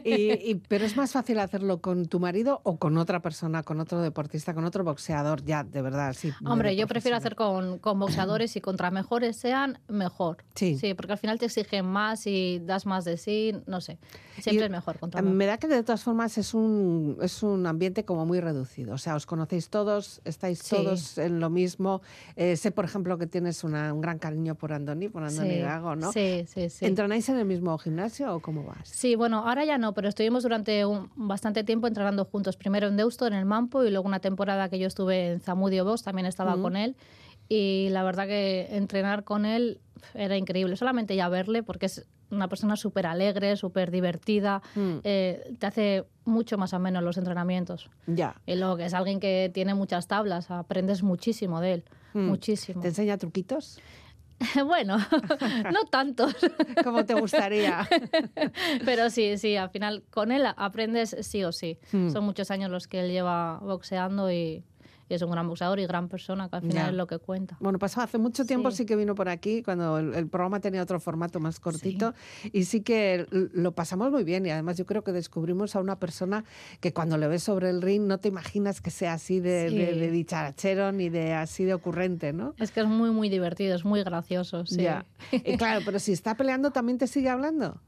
Y- 0.03 0.51
y- 0.51 0.55
pero 0.67 0.85
es 0.85 0.97
más 0.97 1.11
fácil 1.11 1.39
hacerlo 1.39 1.81
con 1.81 2.05
tu 2.07 2.19
marido 2.19 2.61
o 2.63 2.77
con 2.77 2.97
otra 2.97 3.21
persona, 3.21 3.63
con 3.63 3.79
otro 3.79 4.01
deportista, 4.01 4.53
con 4.53 4.65
otro 4.65 4.83
boxeador, 4.83 5.43
ya, 5.43 5.63
de 5.63 5.81
verdad, 5.81 6.13
sí. 6.17 6.31
Hombre, 6.45 6.75
yo 6.75 6.87
prefiero 6.87 7.17
hacer 7.17 7.35
con, 7.35 7.79
con 7.79 7.99
boxeadores 7.99 8.55
y 8.55 8.61
contra 8.61 8.91
mejores 8.91 9.37
sean, 9.37 9.79
mejor. 9.87 10.37
Sí. 10.55 10.77
Sí, 10.77 10.93
porque 10.93 11.13
al 11.13 11.19
final 11.19 11.39
te 11.39 11.45
exigen 11.45 11.85
más 11.85 12.25
y 12.27 12.59
das 12.59 12.85
más 12.85 13.05
de 13.05 13.17
sí, 13.17 13.53
no 13.67 13.81
sé. 13.81 13.97
Siempre 14.39 14.63
Y 14.63 14.65
es 14.65 14.71
mejor 14.71 14.97
contra 14.97 15.21
Me 15.21 15.45
da 15.45 15.57
que 15.57 15.67
de 15.67 15.83
todas 15.83 16.03
formas 16.03 16.37
es 16.37 16.53
un, 16.53 17.17
es 17.21 17.43
un 17.43 17.67
ambiente 17.67 18.05
como 18.05 18.25
muy 18.25 18.39
reducido. 18.39 18.95
O 18.95 18.97
sea, 18.97 19.15
os 19.15 19.25
conocéis 19.25 19.69
todos, 19.69 20.21
estáis 20.25 20.59
Sí. 20.59 20.75
todos 20.75 21.17
en 21.17 21.39
lo 21.39 21.49
mismo. 21.49 22.01
Eh, 22.35 22.55
sé, 22.55 22.71
por 22.71 22.85
ejemplo, 22.85 23.17
que 23.17 23.27
tienes 23.27 23.63
una- 23.63 23.93
un 23.93 24.01
gran 24.01 24.19
cariño 24.19 24.55
por 24.55 24.73
Andoni, 24.73 25.09
por 25.09 25.23
Andoni 25.23 25.55
sí. 25.55 25.59
Gago, 25.59 25.95
¿no? 25.95 26.11
Sí, 26.11 26.45
sí, 26.47 26.69
sí. 26.69 26.85
¿Entrenáis 26.85 27.27
en 27.29 27.37
el 27.37 27.45
mismo 27.45 27.77
gimnasio 27.77 28.33
o 28.35 28.39
cómo 28.39 28.63
vas? 28.63 28.87
Sí, 28.87 29.15
bueno, 29.15 29.47
ahora 29.47 29.65
ya 29.65 29.77
no, 29.77 29.93
pero 29.93 30.07
estuvimos 30.09 30.43
durante 30.43 30.85
un, 30.85 31.09
bastante 31.15 31.63
tiempo 31.63 31.87
entrenando 31.87 32.25
juntos. 32.25 32.57
Primero 32.57 32.87
en 32.87 32.97
Deusto, 32.97 33.27
en 33.27 33.33
el 33.33 33.45
Mampo, 33.45 33.83
y 33.83 33.89
luego 33.91 34.07
una 34.07 34.19
temporada 34.19 34.69
que 34.69 34.79
yo 34.79 34.87
estuve 34.87 35.31
en 35.33 35.39
Zamudio 35.41 35.83
Bosch, 35.85 36.03
también 36.03 36.25
estaba 36.25 36.53
Ujú. 36.53 36.63
con 36.63 36.75
él. 36.77 36.95
Y 37.49 37.89
la 37.91 38.03
verdad 38.03 38.27
que 38.27 38.67
entrenar 38.71 39.23
con 39.25 39.45
él 39.45 39.81
era 40.13 40.37
increíble. 40.37 40.75
Solamente 40.75 41.15
ya 41.15 41.29
verle, 41.29 41.63
porque 41.63 41.87
es 41.87 42.07
una 42.29 42.47
persona 42.47 42.75
súper 42.75 43.05
alegre, 43.05 43.55
súper 43.55 43.91
divertida. 43.91 44.61
Mm, 44.75 44.97
eh, 45.03 45.53
te 45.59 45.65
hace 45.67 46.05
mucho 46.25 46.57
más 46.57 46.73
ameno 46.73 47.01
los 47.01 47.17
entrenamientos. 47.17 47.89
ya. 48.07 48.35
Y 48.45 48.55
luego 48.55 48.77
que 48.77 48.85
es 48.85 48.93
alguien 48.93 49.19
que 49.19 49.51
tiene 49.53 49.73
muchas 49.73 50.07
tablas, 50.07 50.49
aprendes 50.51 51.03
muchísimo 51.03 51.61
de 51.61 51.73
él. 51.73 51.83
Mm. 52.13 52.27
Muchísimo. 52.27 52.81
¿Te 52.81 52.89
enseña 52.89 53.17
truquitos? 53.17 53.79
bueno, 54.65 54.97
no 55.71 55.85
tantos. 55.89 56.35
Como 56.83 57.05
te 57.05 57.13
gustaría. 57.13 57.87
Pero 58.85 59.09
sí, 59.09 59.37
sí, 59.37 59.55
al 59.55 59.69
final 59.69 60.03
con 60.09 60.31
él 60.31 60.45
aprendes 60.55 61.15
sí 61.21 61.43
o 61.43 61.51
sí. 61.51 61.79
Hmm. 61.91 62.09
Son 62.09 62.23
muchos 62.23 62.51
años 62.51 62.71
los 62.71 62.87
que 62.87 63.01
él 63.01 63.11
lleva 63.11 63.59
boxeando 63.59 64.31
y, 64.31 64.63
y 65.11 65.15
es 65.15 65.21
un 65.21 65.29
gran 65.31 65.47
boxeador 65.47 65.79
y 65.79 65.85
gran 65.85 66.07
persona, 66.07 66.47
que 66.49 66.55
al 66.55 66.61
final 66.61 66.75
Ya. 66.85 66.89
es 66.89 66.95
lo 66.95 67.05
que 67.05 67.17
cuenta. 67.19 67.57
Bueno, 67.59 67.77
pasó 67.79 67.99
hace 68.01 68.17
mucho 68.17 68.45
tiempo, 68.45 68.71
sí, 68.71 68.77
Sí. 68.77 68.85
que 68.85 68.95
vino 68.95 69.13
por 69.13 69.27
aquí, 69.29 69.61
cuando 69.61 69.97
el, 69.99 70.13
el 70.15 70.27
programa 70.27 70.59
tenía 70.61 70.81
otro 70.81 70.99
formato 70.99 71.39
más 71.41 71.59
cortito, 71.59 72.13
y 72.53 72.63
sí 72.63 72.81
que 72.81 73.27
lo 73.31 73.73
pasamos 73.73 74.09
muy 74.11 74.23
bien. 74.23 74.45
Y 74.45 74.49
además 74.51 74.77
yo 74.77 74.85
creo 74.85 75.03
que 75.03 75.11
descubrimos 75.11 75.75
a 75.75 75.81
una 75.81 75.99
persona 75.99 76.45
que 76.79 76.93
cuando 76.93 77.17
le 77.17 77.27
ves 77.27 77.43
sobre 77.43 77.69
el 77.69 77.81
ring 77.81 78.03
no 78.07 78.19
te 78.19 78.29
imaginas 78.29 78.79
que 78.81 78.89
sea 78.89 79.13
así 79.13 79.39
de, 79.41 79.69
Sí. 79.69 79.77
de- 79.77 79.93
de 79.95 80.11
dicharachero 80.11 80.91
ni 80.93 81.09
de 81.09 81.33
así 81.33 81.65
de 81.65 81.73
ocurrente, 81.73 82.31
¿no? 82.33 82.55
Es 82.57 82.71
que 82.71 82.79
es 82.79 82.87
muy, 82.87 83.11
muy 83.11 83.27
divertido, 83.29 83.75
es 83.75 83.83
muy 83.83 84.03
gracioso. 84.03 84.65
Sí. 84.65 84.81
Ya. 84.83 85.05
Y 85.31 85.57
claro, 85.57 85.81
pero 85.85 85.99
si 85.99 86.13
está 86.13 86.35
peleando, 86.35 86.71
¿también 86.71 86.97
te 86.97 87.07
sigue 87.07 87.27
hablando? 87.29 87.81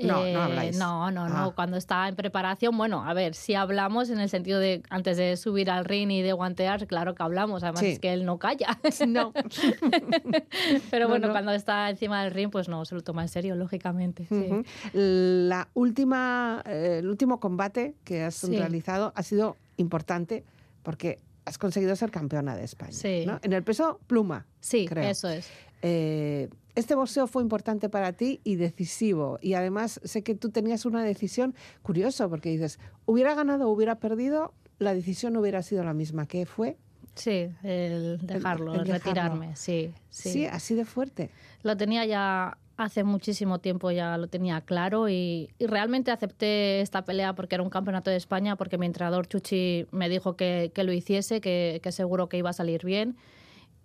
No, 0.00 0.24
Eh, 0.24 0.32
no 0.32 0.42
habláis. 0.42 0.78
No, 0.78 1.10
no, 1.10 1.28
no. 1.28 1.34
Ah. 1.48 1.52
Cuando 1.54 1.76
está 1.76 2.06
en 2.08 2.14
preparación, 2.14 2.76
bueno, 2.78 3.04
a 3.04 3.12
ver, 3.14 3.34
si 3.34 3.54
hablamos 3.54 4.10
en 4.10 4.20
el 4.20 4.28
sentido 4.28 4.60
de 4.60 4.82
antes 4.90 5.16
de 5.16 5.36
subir 5.36 5.70
al 5.70 5.84
ring 5.84 6.10
y 6.12 6.22
de 6.22 6.32
guantear, 6.32 6.86
claro 6.86 7.14
que 7.16 7.22
hablamos. 7.24 7.62
Además 7.64 7.80
Sí. 7.80 7.86
es 7.88 7.98
que 7.98 8.12
él 8.12 8.24
no 8.24 8.38
calla. 8.38 8.78
No. 9.08 9.32
Pero 10.90 11.04
No, 11.06 11.08
bueno, 11.10 11.26
no. 11.28 11.32
cuando 11.32 11.52
está 11.52 11.90
encima 11.90 12.22
del 12.22 12.32
ring, 12.32 12.50
pues 12.50 12.68
no, 12.68 12.84
se 12.84 12.94
lo 12.94 13.02
toma 13.02 13.22
en 13.22 13.28
serio, 13.28 13.54
lógicamente. 13.56 14.26
sí. 14.28 14.48
La 14.92 15.68
última, 15.74 16.62
eh, 16.66 16.96
el 17.00 17.08
último 17.08 17.40
combate 17.40 17.94
que 18.04 18.22
has 18.22 18.34
Sí. 18.36 18.56
realizado 18.56 19.12
ha 19.16 19.22
sido 19.22 19.56
importante 19.76 20.44
porque 20.82 21.18
has 21.44 21.58
conseguido 21.58 21.96
ser 21.96 22.10
campeona 22.10 22.54
de 22.56 22.64
España. 22.64 22.92
Sí. 22.92 23.24
¿no? 23.26 23.38
En 23.42 23.52
el 23.52 23.62
peso 23.62 24.00
pluma. 24.06 24.46
Sí, 24.60 24.86
creo. 24.86 25.04
eso 25.08 25.28
es. 25.28 25.48
Eh, 25.82 26.48
este 26.78 26.94
boxeo 26.94 27.26
fue 27.26 27.42
importante 27.42 27.88
para 27.88 28.12
ti 28.12 28.40
y 28.44 28.54
decisivo. 28.54 29.38
Y 29.42 29.54
además 29.54 30.00
sé 30.04 30.22
que 30.22 30.34
tú 30.34 30.50
tenías 30.50 30.86
una 30.86 31.02
decisión 31.02 31.54
curiosa 31.82 32.28
porque 32.28 32.50
dices, 32.50 32.78
hubiera 33.04 33.34
ganado 33.34 33.68
o 33.68 33.72
hubiera 33.72 33.96
perdido, 33.96 34.54
la 34.78 34.94
decisión 34.94 35.32
no 35.32 35.40
hubiera 35.40 35.62
sido 35.62 35.82
la 35.82 35.92
misma. 35.92 36.26
¿Qué 36.26 36.46
fue? 36.46 36.76
Sí, 37.14 37.50
el 37.64 38.18
dejarlo, 38.22 38.74
el 38.74 38.82
el, 38.82 38.86
retirarme, 38.86 39.56
sí, 39.56 39.92
sí. 40.08 40.30
Sí, 40.30 40.46
así 40.46 40.76
de 40.76 40.84
fuerte. 40.84 41.30
Lo 41.64 41.76
tenía 41.76 42.04
ya 42.04 42.58
hace 42.76 43.02
muchísimo 43.02 43.58
tiempo, 43.58 43.90
ya 43.90 44.16
lo 44.16 44.28
tenía 44.28 44.60
claro 44.60 45.08
y, 45.08 45.50
y 45.58 45.66
realmente 45.66 46.12
acepté 46.12 46.80
esta 46.80 47.02
pelea 47.02 47.34
porque 47.34 47.56
era 47.56 47.64
un 47.64 47.70
campeonato 47.70 48.08
de 48.08 48.16
España, 48.16 48.54
porque 48.54 48.78
mi 48.78 48.86
entrenador 48.86 49.26
Chuchi 49.26 49.86
me 49.90 50.08
dijo 50.08 50.36
que, 50.36 50.70
que 50.72 50.84
lo 50.84 50.92
hiciese, 50.92 51.40
que, 51.40 51.80
que 51.82 51.90
seguro 51.90 52.28
que 52.28 52.36
iba 52.36 52.50
a 52.50 52.52
salir 52.52 52.84
bien 52.84 53.16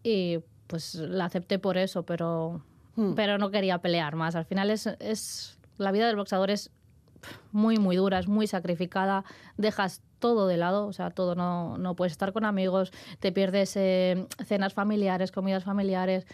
y 0.04 0.38
pues 0.68 0.96
la 0.96 1.26
acepté 1.26 1.60
por 1.60 1.78
eso, 1.78 2.04
pero, 2.04 2.62
Hmm. 2.96 3.14
pero 3.16 3.38
no 3.38 3.50
quería 3.50 3.80
pelear 3.80 4.16
más. 4.16 4.36
Al 4.36 4.46
final 4.46 4.70
es, 4.70 4.88
es 5.00 5.58
la 5.78 5.92
vida 5.92 6.08
del 6.08 6.16
boxeador 6.16 6.52
es 6.52 6.72
muy, 7.52 7.78
muy 7.78 7.96
dura, 7.96 8.20
es 8.20 8.28
muy 8.28 8.48
sacrificada, 8.48 9.24
dejas 9.58 10.02
todo 10.20 10.48
de 10.48 10.58
lado, 10.58 10.88
o 10.88 10.94
sea, 10.94 11.10
todo, 11.10 11.36
no, 11.36 11.78
no 11.78 11.96
puedes 11.96 12.12
estar 12.12 12.34
con 12.34 12.46
amigos, 12.46 12.92
te 13.20 13.32
pierdes 13.32 13.76
eh, 13.76 14.28
cenas 14.46 14.74
familiares, 14.74 15.32
comidas 15.32 15.64
familiares, 15.64 16.26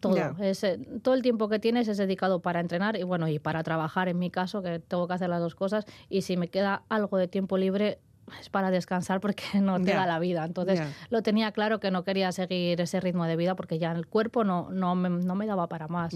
todo. 0.00 0.16
Ya. 0.16 0.34
Es, 0.40 0.62
eh, 0.64 0.78
todo 1.02 1.14
el 1.14 1.22
tiempo 1.22 1.48
que 1.48 1.58
tienes 1.58 1.88
es 1.88 1.96
dedicado 1.96 2.40
para 2.40 2.60
entrenar 2.60 2.96
y 2.96 3.02
bueno, 3.02 3.28
y 3.28 3.38
para 3.38 3.62
trabajar 3.62 4.08
en 4.08 4.18
mi 4.18 4.30
caso, 4.30 4.62
que 4.62 4.78
tengo 4.80 5.08
que 5.08 5.14
hacer 5.14 5.30
las 5.30 5.40
dos 5.40 5.54
cosas, 5.54 5.86
y 6.08 6.22
si 6.22 6.36
me 6.36 6.48
queda 6.48 6.82
algo 6.88 7.16
de 7.16 7.28
tiempo 7.28 7.56
libre 7.56 7.98
es 8.40 8.48
para 8.48 8.70
descansar 8.70 9.20
porque 9.20 9.42
no 9.60 9.80
te 9.80 9.92
da 9.92 10.06
la 10.06 10.18
vida. 10.18 10.44
Entonces 10.44 10.80
lo 11.10 11.22
tenía 11.22 11.52
claro 11.52 11.80
que 11.80 11.90
no 11.90 12.04
quería 12.04 12.32
seguir 12.32 12.80
ese 12.80 13.00
ritmo 13.00 13.24
de 13.26 13.36
vida 13.36 13.54
porque 13.54 13.78
ya 13.78 13.92
el 13.92 14.06
cuerpo 14.06 14.44
no, 14.44 14.68
no, 14.70 14.94
me, 14.94 15.08
no 15.10 15.34
me 15.34 15.46
daba 15.46 15.68
para 15.68 15.88
más. 15.88 16.14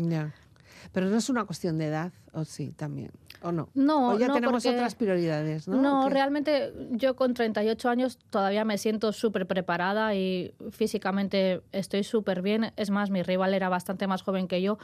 Pero 0.93 1.07
no 1.11 1.17
es 1.17 1.29
una 1.29 1.45
cuestión 1.45 1.77
de 1.77 1.87
edad, 1.87 2.13
¿o 2.33 2.45
sí 2.45 2.73
también? 2.73 3.11
¿O 3.43 3.53
no? 3.53 3.69
No, 3.75 4.11
o 4.11 4.19
ya 4.19 4.29
no, 4.29 4.35
tenemos 4.35 4.63
porque- 4.63 4.77
otras 4.77 4.95
prioridades, 4.95 5.69
¿no? 5.69 5.77
No, 5.83 6.09
realmente 6.09 6.73
yo 6.93 7.15
con 7.17 7.35
38 7.35 7.89
años 7.91 8.19
todavía 8.31 8.65
me 8.65 8.79
siento 8.79 9.13
súper 9.13 9.47
preparada 9.47 10.15
y 10.15 10.55
físicamente 10.71 11.63
estoy 11.73 12.05
súper 12.05 12.43
bien. 12.43 12.73
Es 12.77 12.91
más, 12.91 13.11
mi 13.11 13.23
rival 13.23 13.55
era 13.55 13.69
bastante 13.69 14.07
más 14.07 14.23
joven 14.23 14.49
que 14.49 14.63
yo 14.63 14.79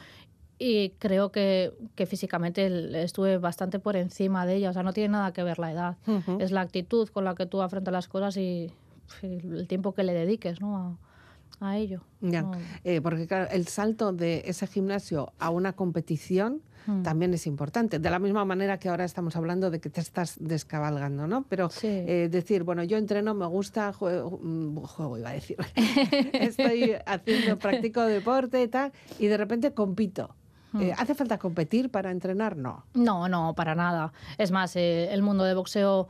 y 0.57 0.91
creo 0.99 1.31
que, 1.31 1.73
que 1.95 2.05
físicamente 2.05 3.03
estuve 3.03 3.37
bastante 3.37 3.79
por 3.79 3.95
encima 3.95 4.45
de 4.45 4.55
ella. 4.55 4.69
O 4.69 4.73
sea, 4.73 4.83
no 4.83 4.93
tiene 4.93 5.09
nada 5.09 5.33
que 5.33 5.43
ver 5.43 5.59
la 5.59 5.71
edad. 5.71 5.97
Ujú. 6.07 6.37
Es 6.39 6.51
la 6.51 6.61
actitud 6.61 7.09
con 7.09 7.25
la 7.25 7.35
que 7.35 7.45
tú 7.45 7.61
afrontas 7.61 7.91
las 7.91 8.07
cosas 8.07 8.37
y, 8.37 8.71
y 9.21 9.25
el 9.47 9.67
tiempo 9.67 9.93
que 9.93 10.03
le 10.03 10.13
dediques 10.13 10.61
¿no? 10.61 10.97
a, 11.59 11.69
a 11.69 11.77
ello. 11.77 12.01
Ya. 12.21 12.41
No. 12.43 12.51
Eh, 12.83 13.01
porque 13.01 13.27
claro, 13.27 13.49
el 13.51 13.67
salto 13.67 14.13
de 14.13 14.43
ese 14.45 14.67
gimnasio 14.67 15.33
a 15.39 15.49
una 15.49 15.73
competición 15.73 16.61
Mm. 16.87 17.01
también 17.01 17.33
es 17.33 17.47
importante. 17.47 17.97
De 17.97 18.11
la 18.11 18.19
misma 18.19 18.45
manera 18.45 18.77
que 18.77 18.89
ahora 18.89 19.05
estamos 19.05 19.35
hablando 19.35 19.71
de 19.71 19.79
que 19.79 19.89
te 19.89 20.01
estás 20.01 20.35
descabalgando, 20.39 21.25
¿no? 21.25 21.43
Pero 21.49 21.71
Sí. 21.71 21.87
eh, 21.87 22.27
decir, 22.29 22.61
bueno, 22.61 22.83
yo 22.83 22.97
entreno, 22.99 23.33
me 23.33 23.47
gusta, 23.47 23.91
juego, 23.91 24.37
mm, 24.39 24.77
juego 24.83 25.17
iba 25.17 25.31
a 25.31 25.33
decir, 25.33 25.57
estoy 26.33 26.93
haciendo, 27.07 27.57
practico 27.59 28.01
deporte 28.03 28.61
y 28.61 28.67
tal, 28.67 28.91
y 29.17 29.25
de 29.25 29.37
repente 29.37 29.71
compito. 29.73 30.35
Mm. 30.75 30.81
Eh, 30.81 30.93
¿Hace 30.97 31.15
falta 31.15 31.37
competir 31.37 31.89
para 31.89 32.11
entrenar? 32.11 32.57
No. 32.57 32.83
No, 32.93 33.29
no, 33.29 33.53
para 33.55 33.75
nada. 33.75 34.11
Es 34.37 34.51
más, 34.51 34.75
eh, 34.75 35.13
el 35.13 35.21
mundo 35.21 35.45
de 35.45 35.53
boxeo, 35.53 36.07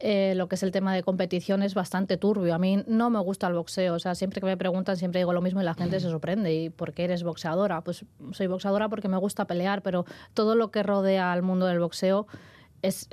eh, 0.00 0.34
lo 0.34 0.48
que 0.48 0.56
es 0.56 0.62
el 0.62 0.72
tema 0.72 0.92
de 0.92 1.02
competición, 1.02 1.62
es 1.62 1.74
bastante 1.74 2.16
turbio. 2.16 2.54
A 2.54 2.58
mí 2.58 2.82
no 2.86 3.10
me 3.10 3.20
gusta 3.20 3.46
el 3.46 3.54
boxeo. 3.54 3.94
O 3.94 3.98
sea, 3.98 4.14
siempre 4.14 4.40
que 4.40 4.46
me 4.46 4.56
preguntan, 4.56 4.96
siempre 4.96 5.20
digo 5.20 5.32
lo 5.32 5.40
mismo 5.40 5.60
y 5.60 5.64
la 5.64 5.74
gente 5.74 6.00
se 6.00 6.08
sorprende. 6.08 6.52
¿Y 6.52 6.70
por 6.70 6.92
qué 6.92 7.04
eres 7.04 7.22
boxeadora? 7.22 7.82
Pues 7.82 8.04
soy 8.32 8.46
boxeadora 8.48 8.88
porque 8.88 9.08
me 9.08 9.18
gusta 9.18 9.46
pelear, 9.46 9.82
pero 9.82 10.04
todo 10.34 10.56
lo 10.56 10.70
que 10.70 10.82
rodea 10.82 11.32
al 11.32 11.42
mundo 11.42 11.66
del 11.66 11.78
boxeo 11.78 12.26
es... 12.82 13.08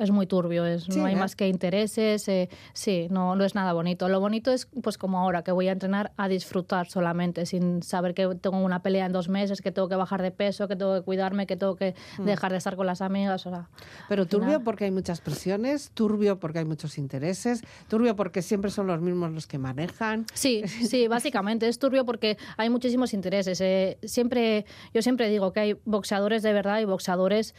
es 0.00 0.10
muy 0.10 0.26
turbio, 0.26 0.64
es, 0.66 0.84
Sí, 0.84 0.98
no 0.98 1.04
hay 1.04 1.14
¿eh? 1.14 1.16
más 1.16 1.36
que 1.36 1.46
intereses, 1.46 2.26
eh, 2.28 2.48
sí, 2.72 3.06
no, 3.10 3.36
no 3.36 3.44
es 3.44 3.54
nada 3.54 3.72
bonito. 3.74 4.08
Lo 4.08 4.18
bonito 4.18 4.50
es, 4.50 4.66
pues 4.82 4.98
como 4.98 5.18
ahora, 5.20 5.42
que 5.44 5.52
voy 5.52 5.68
a 5.68 5.72
entrenar 5.72 6.12
a 6.16 6.26
disfrutar 6.26 6.88
solamente, 6.88 7.44
sin 7.46 7.82
saber 7.82 8.14
que 8.14 8.26
tengo 8.40 8.58
una 8.64 8.82
pelea 8.82 9.06
en 9.06 9.12
dos 9.12 9.28
meses, 9.28 9.60
que 9.60 9.70
tengo 9.70 9.88
que 9.88 9.96
bajar 9.96 10.22
de 10.22 10.30
peso, 10.30 10.66
que 10.68 10.74
tengo 10.76 10.94
que 10.94 11.02
cuidarme, 11.02 11.46
que 11.46 11.56
tengo 11.56 11.76
que 11.76 11.94
dejar 12.18 12.50
de 12.52 12.58
estar 12.58 12.76
con 12.76 12.86
las 12.86 13.02
amigas. 13.02 13.46
O 13.46 13.50
sea, 13.50 13.68
Pero 14.08 14.26
turbio 14.26 14.46
final- 14.48 14.62
porque 14.64 14.86
hay 14.86 14.90
muchas 14.90 15.20
presiones, 15.20 15.90
turbio 15.92 16.40
porque 16.40 16.60
hay 16.60 16.64
muchos 16.64 16.96
intereses, 16.98 17.62
turbio 17.88 18.16
porque 18.16 18.42
siempre 18.42 18.70
son 18.70 18.86
los 18.86 19.00
mismos 19.00 19.30
los 19.32 19.46
que 19.46 19.58
manejan. 19.58 20.24
Sí, 20.32 20.62
sí, 20.66 21.06
básicamente 21.08 21.68
es 21.68 21.78
turbio 21.78 22.06
porque 22.06 22.38
hay 22.56 22.70
muchísimos 22.70 23.12
intereses. 23.12 23.60
eh, 23.60 23.98
siempre, 24.02 24.64
yo 24.94 25.02
siempre 25.02 25.28
digo 25.28 25.52
que 25.52 25.60
hay 25.60 25.76
boxeadores 25.84 26.42
de 26.42 26.52
verdad 26.54 26.80
y 26.80 26.84
boxeadores 26.86 27.54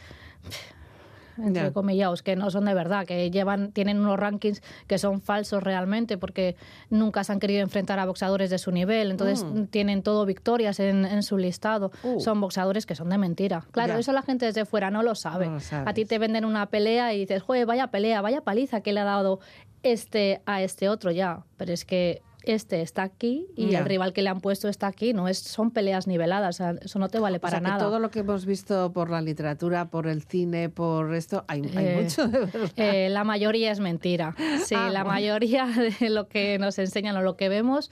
entre 1.38 1.62
Ya. 1.64 1.72
comillados, 1.72 2.22
que 2.22 2.36
no 2.36 2.50
son 2.50 2.64
de 2.64 2.74
verdad, 2.74 3.06
que 3.06 3.30
llevan, 3.30 3.72
tienen 3.72 3.98
unos 4.00 4.18
rankings 4.18 4.62
que 4.86 4.98
son 4.98 5.20
falsos 5.20 5.62
realmente 5.62 6.18
porque 6.18 6.56
nunca 6.90 7.24
se 7.24 7.32
han 7.32 7.40
querido 7.40 7.60
enfrentar 7.62 7.98
a 7.98 8.06
boxeadores 8.06 8.50
de 8.50 8.58
su 8.58 8.70
nivel, 8.72 9.10
entonces 9.10 9.44
Mm. 9.44 9.64
tienen 9.66 10.02
todo 10.02 10.26
victorias 10.26 10.80
en, 10.80 11.04
en 11.04 11.22
su 11.22 11.38
listado. 11.38 11.90
Uh. 12.02 12.20
Son 12.20 12.40
boxeadores 12.40 12.86
que 12.86 12.94
son 12.94 13.08
de 13.08 13.18
mentira. 13.18 13.64
Claro, 13.70 13.94
eso 13.98 14.12
la 14.12 14.22
gente 14.22 14.46
desde 14.46 14.64
fuera 14.64 14.90
no 14.90 15.02
lo 15.02 15.14
sabe. 15.14 15.46
No 15.46 15.54
lo 15.54 15.60
sabes. 15.60 15.88
a 15.88 15.94
ti 15.94 16.04
te 16.04 16.18
venden 16.18 16.44
una 16.44 16.66
pelea 16.66 17.12
y 17.14 17.18
dices, 17.20 17.42
joder, 17.42 17.66
vaya 17.66 17.88
pelea, 17.88 18.20
vaya 18.20 18.40
paliza 18.42 18.80
que 18.82 18.92
le 18.92 19.00
ha 19.00 19.04
dado 19.04 19.40
este 19.82 20.42
a 20.46 20.62
este 20.62 20.88
otro 20.88 21.10
ya, 21.10 21.44
pero 21.56 21.72
es 21.72 21.84
que 21.84 22.22
este 22.44 22.82
está 22.82 23.02
aquí 23.02 23.46
y 23.56 23.74
el 23.74 23.84
rival 23.84 24.12
que 24.12 24.22
le 24.22 24.28
han 24.30 24.40
puesto 24.40 24.68
está 24.68 24.86
aquí, 24.86 25.12
no 25.12 25.28
es 25.28 25.38
son 25.38 25.70
peleas 25.70 26.06
niveladas, 26.06 26.56
o 26.56 26.58
sea, 26.58 26.74
eso 26.82 26.98
no 26.98 27.08
te 27.08 27.18
vale 27.20 27.38
para 27.40 27.58
o 27.58 27.60
sea, 27.60 27.68
nada. 27.70 27.84
todo 27.84 27.98
lo 27.98 28.10
que 28.10 28.20
hemos 28.20 28.46
visto 28.46 28.92
por 28.92 29.10
la 29.10 29.20
literatura, 29.20 29.86
por 29.90 30.06
el 30.06 30.22
cine, 30.22 30.68
por 30.68 31.14
esto, 31.14 31.44
hay, 31.48 31.62
hay 31.76 31.86
Eh, 31.86 32.00
mucho 32.02 32.26
de 32.28 32.38
verdad. 32.40 32.70
Eh, 32.76 33.08
la 33.10 33.24
mayoría 33.24 33.70
es 33.70 33.80
mentira. 33.80 34.34
Sí, 34.64 34.74
Ah, 34.76 34.90
la 34.90 35.00
bueno. 35.04 35.14
mayoría 35.14 35.66
de 36.00 36.10
lo 36.10 36.28
que 36.28 36.58
nos 36.58 36.78
enseñan 36.78 37.16
o 37.16 37.22
lo 37.22 37.36
que 37.36 37.48
vemos 37.48 37.90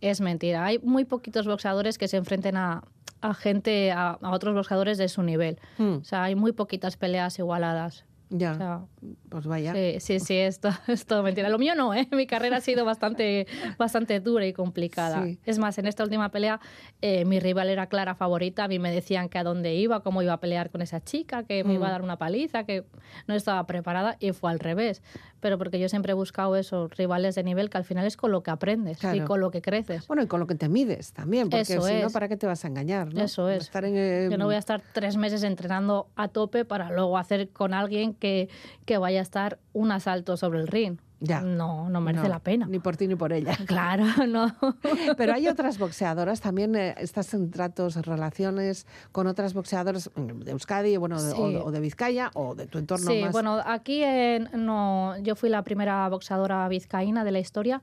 es 0.00 0.20
mentira. 0.20 0.64
Hay 0.64 0.78
muy 0.80 1.04
poquitos 1.04 1.46
boxeadores 1.46 1.98
que 1.98 2.08
se 2.08 2.16
enfrenten 2.16 2.56
a, 2.56 2.82
a 3.20 3.34
gente, 3.34 3.92
a, 3.92 4.18
a 4.20 4.30
otros 4.30 4.54
boxeadores 4.54 4.98
de 4.98 5.08
su 5.08 5.22
nivel. 5.22 5.58
Mm, 5.78 5.96
O 6.00 6.04
sea, 6.04 6.24
hay 6.24 6.34
muy 6.34 6.52
poquitas 6.52 6.96
peleas 6.96 7.38
igualadas. 7.38 8.04
Ya. 8.30 8.52
O 8.52 8.56
sea, 8.56 8.80
pues 9.28 9.46
vaya. 9.46 9.72
Sí, 9.72 10.00
sí, 10.00 10.20
sí, 10.20 10.36
esto 10.36 10.68
es 10.88 11.06
todo 11.06 11.22
mentira. 11.22 11.48
Lo 11.48 11.58
mío 11.58 11.74
no, 11.74 11.94
¿eh? 11.94 12.08
Mi 12.12 12.26
carrera 12.26 12.56
ha 12.56 12.60
sido 12.60 12.84
bastante, 12.84 13.46
bastante 13.78 14.20
dura 14.20 14.46
y 14.46 14.52
complicada. 14.52 15.24
Sí. 15.24 15.38
Es 15.44 15.58
más, 15.58 15.78
en 15.78 15.86
esta 15.86 16.02
última 16.02 16.30
pelea 16.30 16.60
eh, 17.02 17.24
mi 17.24 17.38
rival 17.40 17.68
era 17.68 17.86
clara 17.86 18.14
favorita. 18.14 18.64
A 18.64 18.68
mí 18.68 18.78
me 18.78 18.90
decían 18.90 19.28
que 19.28 19.38
a 19.38 19.44
dónde 19.44 19.74
iba, 19.74 20.00
cómo 20.02 20.22
iba 20.22 20.32
a 20.32 20.40
pelear 20.40 20.70
con 20.70 20.82
esa 20.82 21.00
chica, 21.02 21.44
que 21.44 21.62
me 21.64 21.72
Mm. 21.72 21.76
iba 21.76 21.88
a 21.88 21.90
dar 21.90 22.02
una 22.02 22.16
paliza, 22.18 22.64
que 22.64 22.84
no 23.26 23.34
estaba 23.34 23.64
preparada 23.66 24.16
y 24.20 24.32
fue 24.32 24.50
al 24.50 24.58
revés. 24.58 25.02
Pero 25.46 25.58
porque 25.58 25.78
yo 25.78 25.88
siempre 25.88 26.10
he 26.10 26.14
buscado 26.14 26.56
esos 26.56 26.90
rivales 26.96 27.36
de 27.36 27.44
nivel 27.44 27.70
que 27.70 27.78
al 27.78 27.84
final 27.84 28.04
es 28.04 28.16
con 28.16 28.32
lo 28.32 28.42
que 28.42 28.50
aprendes 28.50 28.98
y 29.14 29.20
con 29.20 29.38
lo 29.38 29.52
que 29.52 29.62
creces. 29.62 30.04
Bueno, 30.08 30.24
y 30.24 30.26
con 30.26 30.40
lo 30.40 30.48
que 30.48 30.56
te 30.56 30.68
mides 30.68 31.12
también, 31.12 31.48
porque 31.50 31.74
Eso 31.74 31.82
si 31.82 31.94
no, 31.94 32.06
es. 32.08 32.12
¿para 32.12 32.26
qué 32.26 32.36
te 32.36 32.48
vas 32.48 32.64
a 32.64 32.66
engañar? 32.66 33.14
¿no? 33.14 33.22
Eso 33.22 33.48
es. 33.48 33.62
Estar 33.62 33.84
en, 33.84 33.96
eh, 33.96 34.26
Yo 34.28 34.38
no 34.38 34.46
voy 34.46 34.56
a 34.56 34.58
estar 34.58 34.82
tres 34.92 35.16
meses 35.16 35.44
entrenando 35.44 36.08
a 36.16 36.26
tope 36.26 36.64
para 36.64 36.90
luego 36.90 37.16
hacer 37.16 37.50
con 37.50 37.74
alguien 37.74 38.12
que, 38.12 38.48
que 38.86 38.98
vaya 38.98 39.20
a 39.20 39.22
estar 39.22 39.60
un 39.72 39.92
asalto 39.92 40.36
sobre 40.36 40.58
el 40.58 40.66
ring. 40.66 40.98
Ya. 41.18 41.40
No, 41.40 41.88
no 41.88 42.00
merece 42.02 42.24
no, 42.24 42.28
la 42.28 42.40
pena. 42.40 42.66
Ni 42.66 42.78
por 42.78 42.96
ti 42.96 43.08
ni 43.08 43.14
por 43.16 43.32
ella. 43.32 43.56
Claro, 43.66 44.04
no. 44.26 44.54
Pero 45.16 45.32
hay 45.32 45.48
otras 45.48 45.78
boxeadoras, 45.78 46.40
también 46.42 46.76
eh, 46.76 46.94
estás 46.98 47.32
en 47.32 47.50
tratos, 47.50 47.96
relaciones 48.04 48.86
con 49.12 49.26
otras 49.26 49.54
boxeadoras 49.54 50.10
mm, 50.14 50.40
de 50.40 50.50
Euskadi, 50.50 50.96
bueno, 50.98 51.18
Sí. 51.18 51.32
o, 51.36 51.48
de, 51.48 51.56
o 51.56 51.70
de 51.70 51.80
Vizcaya, 51.80 52.30
o 52.34 52.54
de 52.54 52.66
tu 52.66 52.78
entorno 52.78 53.10
Sí, 53.10 53.22
más. 53.22 53.32
bueno, 53.32 53.60
aquí 53.64 54.02
en- 54.02 54.50
no, 54.54 55.16
yo 55.18 55.36
fui 55.36 55.48
la 55.48 55.62
primera 55.62 56.06
boxeadora 56.10 56.68
vizcaína 56.68 57.24
de 57.24 57.30
la 57.32 57.38
historia 57.38 57.80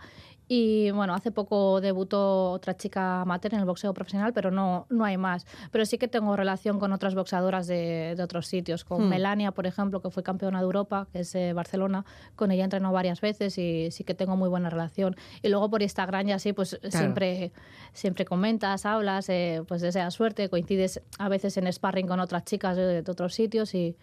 Y 0.48 0.92
bueno, 0.92 1.14
hace 1.14 1.32
poco 1.32 1.80
debutó 1.80 2.52
otra 2.52 2.76
chica 2.76 3.22
amateur 3.22 3.54
en 3.54 3.62
el 3.62 3.66
boxeo 3.66 3.94
profesional, 3.94 4.34
pero 4.34 4.52
no, 4.52 4.86
no 4.90 5.06
hay 5.06 5.18
más. 5.18 5.46
Pero 5.72 5.86
sí 5.86 5.98
que 5.98 6.08
tengo 6.08 6.36
relación 6.36 6.80
con 6.80 6.92
otras 6.92 7.16
boxeadoras 7.16 7.66
de, 7.68 8.14
de 8.18 8.24
otros 8.24 8.48
sitios, 8.48 8.84
con 8.84 9.06
Hmm. 9.06 9.10
Melania, 9.10 9.52
por 9.52 9.66
ejemplo, 9.68 10.02
que 10.02 10.10
fue 10.10 10.22
campeona 10.22 10.60
de 10.60 10.66
Europa, 10.66 11.08
que 11.12 11.20
es 11.22 11.32
de 11.34 11.54
Barcelona. 11.54 12.06
Con 12.36 12.52
ella 12.52 12.64
entrenó 12.66 12.92
varias 12.92 13.22
veces 13.22 13.58
y 13.58 13.90
sí 13.92 14.04
que 14.04 14.14
tengo 14.14 14.36
muy 14.36 14.50
buena 14.50 14.70
relación. 14.70 15.16
Y 15.42 15.50
luego 15.50 15.70
por 15.70 15.82
Instagram 15.82 16.28
ya 16.28 16.40
sí, 16.40 16.52
pues 16.54 16.78
siempre, 16.90 17.52
siempre 17.94 18.26
comentas, 18.26 18.86
hablas, 18.86 19.30
eh, 19.30 19.64
pues 19.68 19.82
deseas 19.82 20.14
suerte, 20.14 20.50
coincides 20.50 21.02
a 21.20 21.30
veces 21.30 21.56
en 21.58 21.72
sparring 21.72 22.08
con 22.08 22.20
otras 22.20 22.44
chicas 22.46 22.76
de, 22.76 23.02
de 23.02 23.12
otros 23.12 23.34
sitios 23.34 23.74
y, 23.76 23.96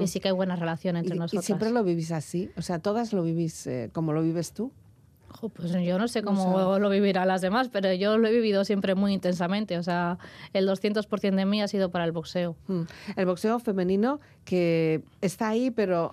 y 0.00 0.06
sí 0.06 0.20
que 0.20 0.28
hay 0.28 0.34
buena 0.34 0.54
relación 0.56 0.96
entre 0.96 1.14
Hmm. 1.14 1.14
¿Y, 1.14 1.16
y 1.16 1.20
nosotras. 1.20 1.44
siempre 1.44 1.70
lo 1.70 1.82
vivís 1.82 2.12
así? 2.12 2.50
O 2.56 2.62
sea, 2.62 2.78
¿todas 2.78 3.12
lo 3.12 3.22
vivís 3.22 3.66
eh, 3.66 3.90
como 3.92 4.12
lo 4.12 4.22
vives 4.22 4.52
tú? 4.52 4.70
Jo, 5.30 5.48
Pues 5.48 5.72
yo 5.72 5.98
no 5.98 6.08
sé 6.08 6.22
cómo 6.22 6.78
lo 6.78 6.90
vivirán 6.90 7.28
las 7.28 7.40
demás, 7.40 7.68
pero 7.68 7.92
yo 7.92 8.18
lo 8.18 8.28
he 8.28 8.32
vivido 8.32 8.64
siempre 8.64 8.94
muy 8.94 9.12
intensamente. 9.12 9.78
O 9.78 9.82
sea, 9.82 10.18
el 10.52 10.66
200% 10.68 11.34
de 11.34 11.44
mí 11.44 11.62
ha 11.62 11.68
sido 11.68 11.90
para 11.90 12.04
el 12.04 12.12
boxeo. 12.12 12.56
Mm. 12.66 12.82
El 13.16 13.26
boxeo 13.26 13.58
femenino 13.58 14.20
que 14.44 15.02
está 15.20 15.48
ahí, 15.48 15.70
pero 15.70 16.12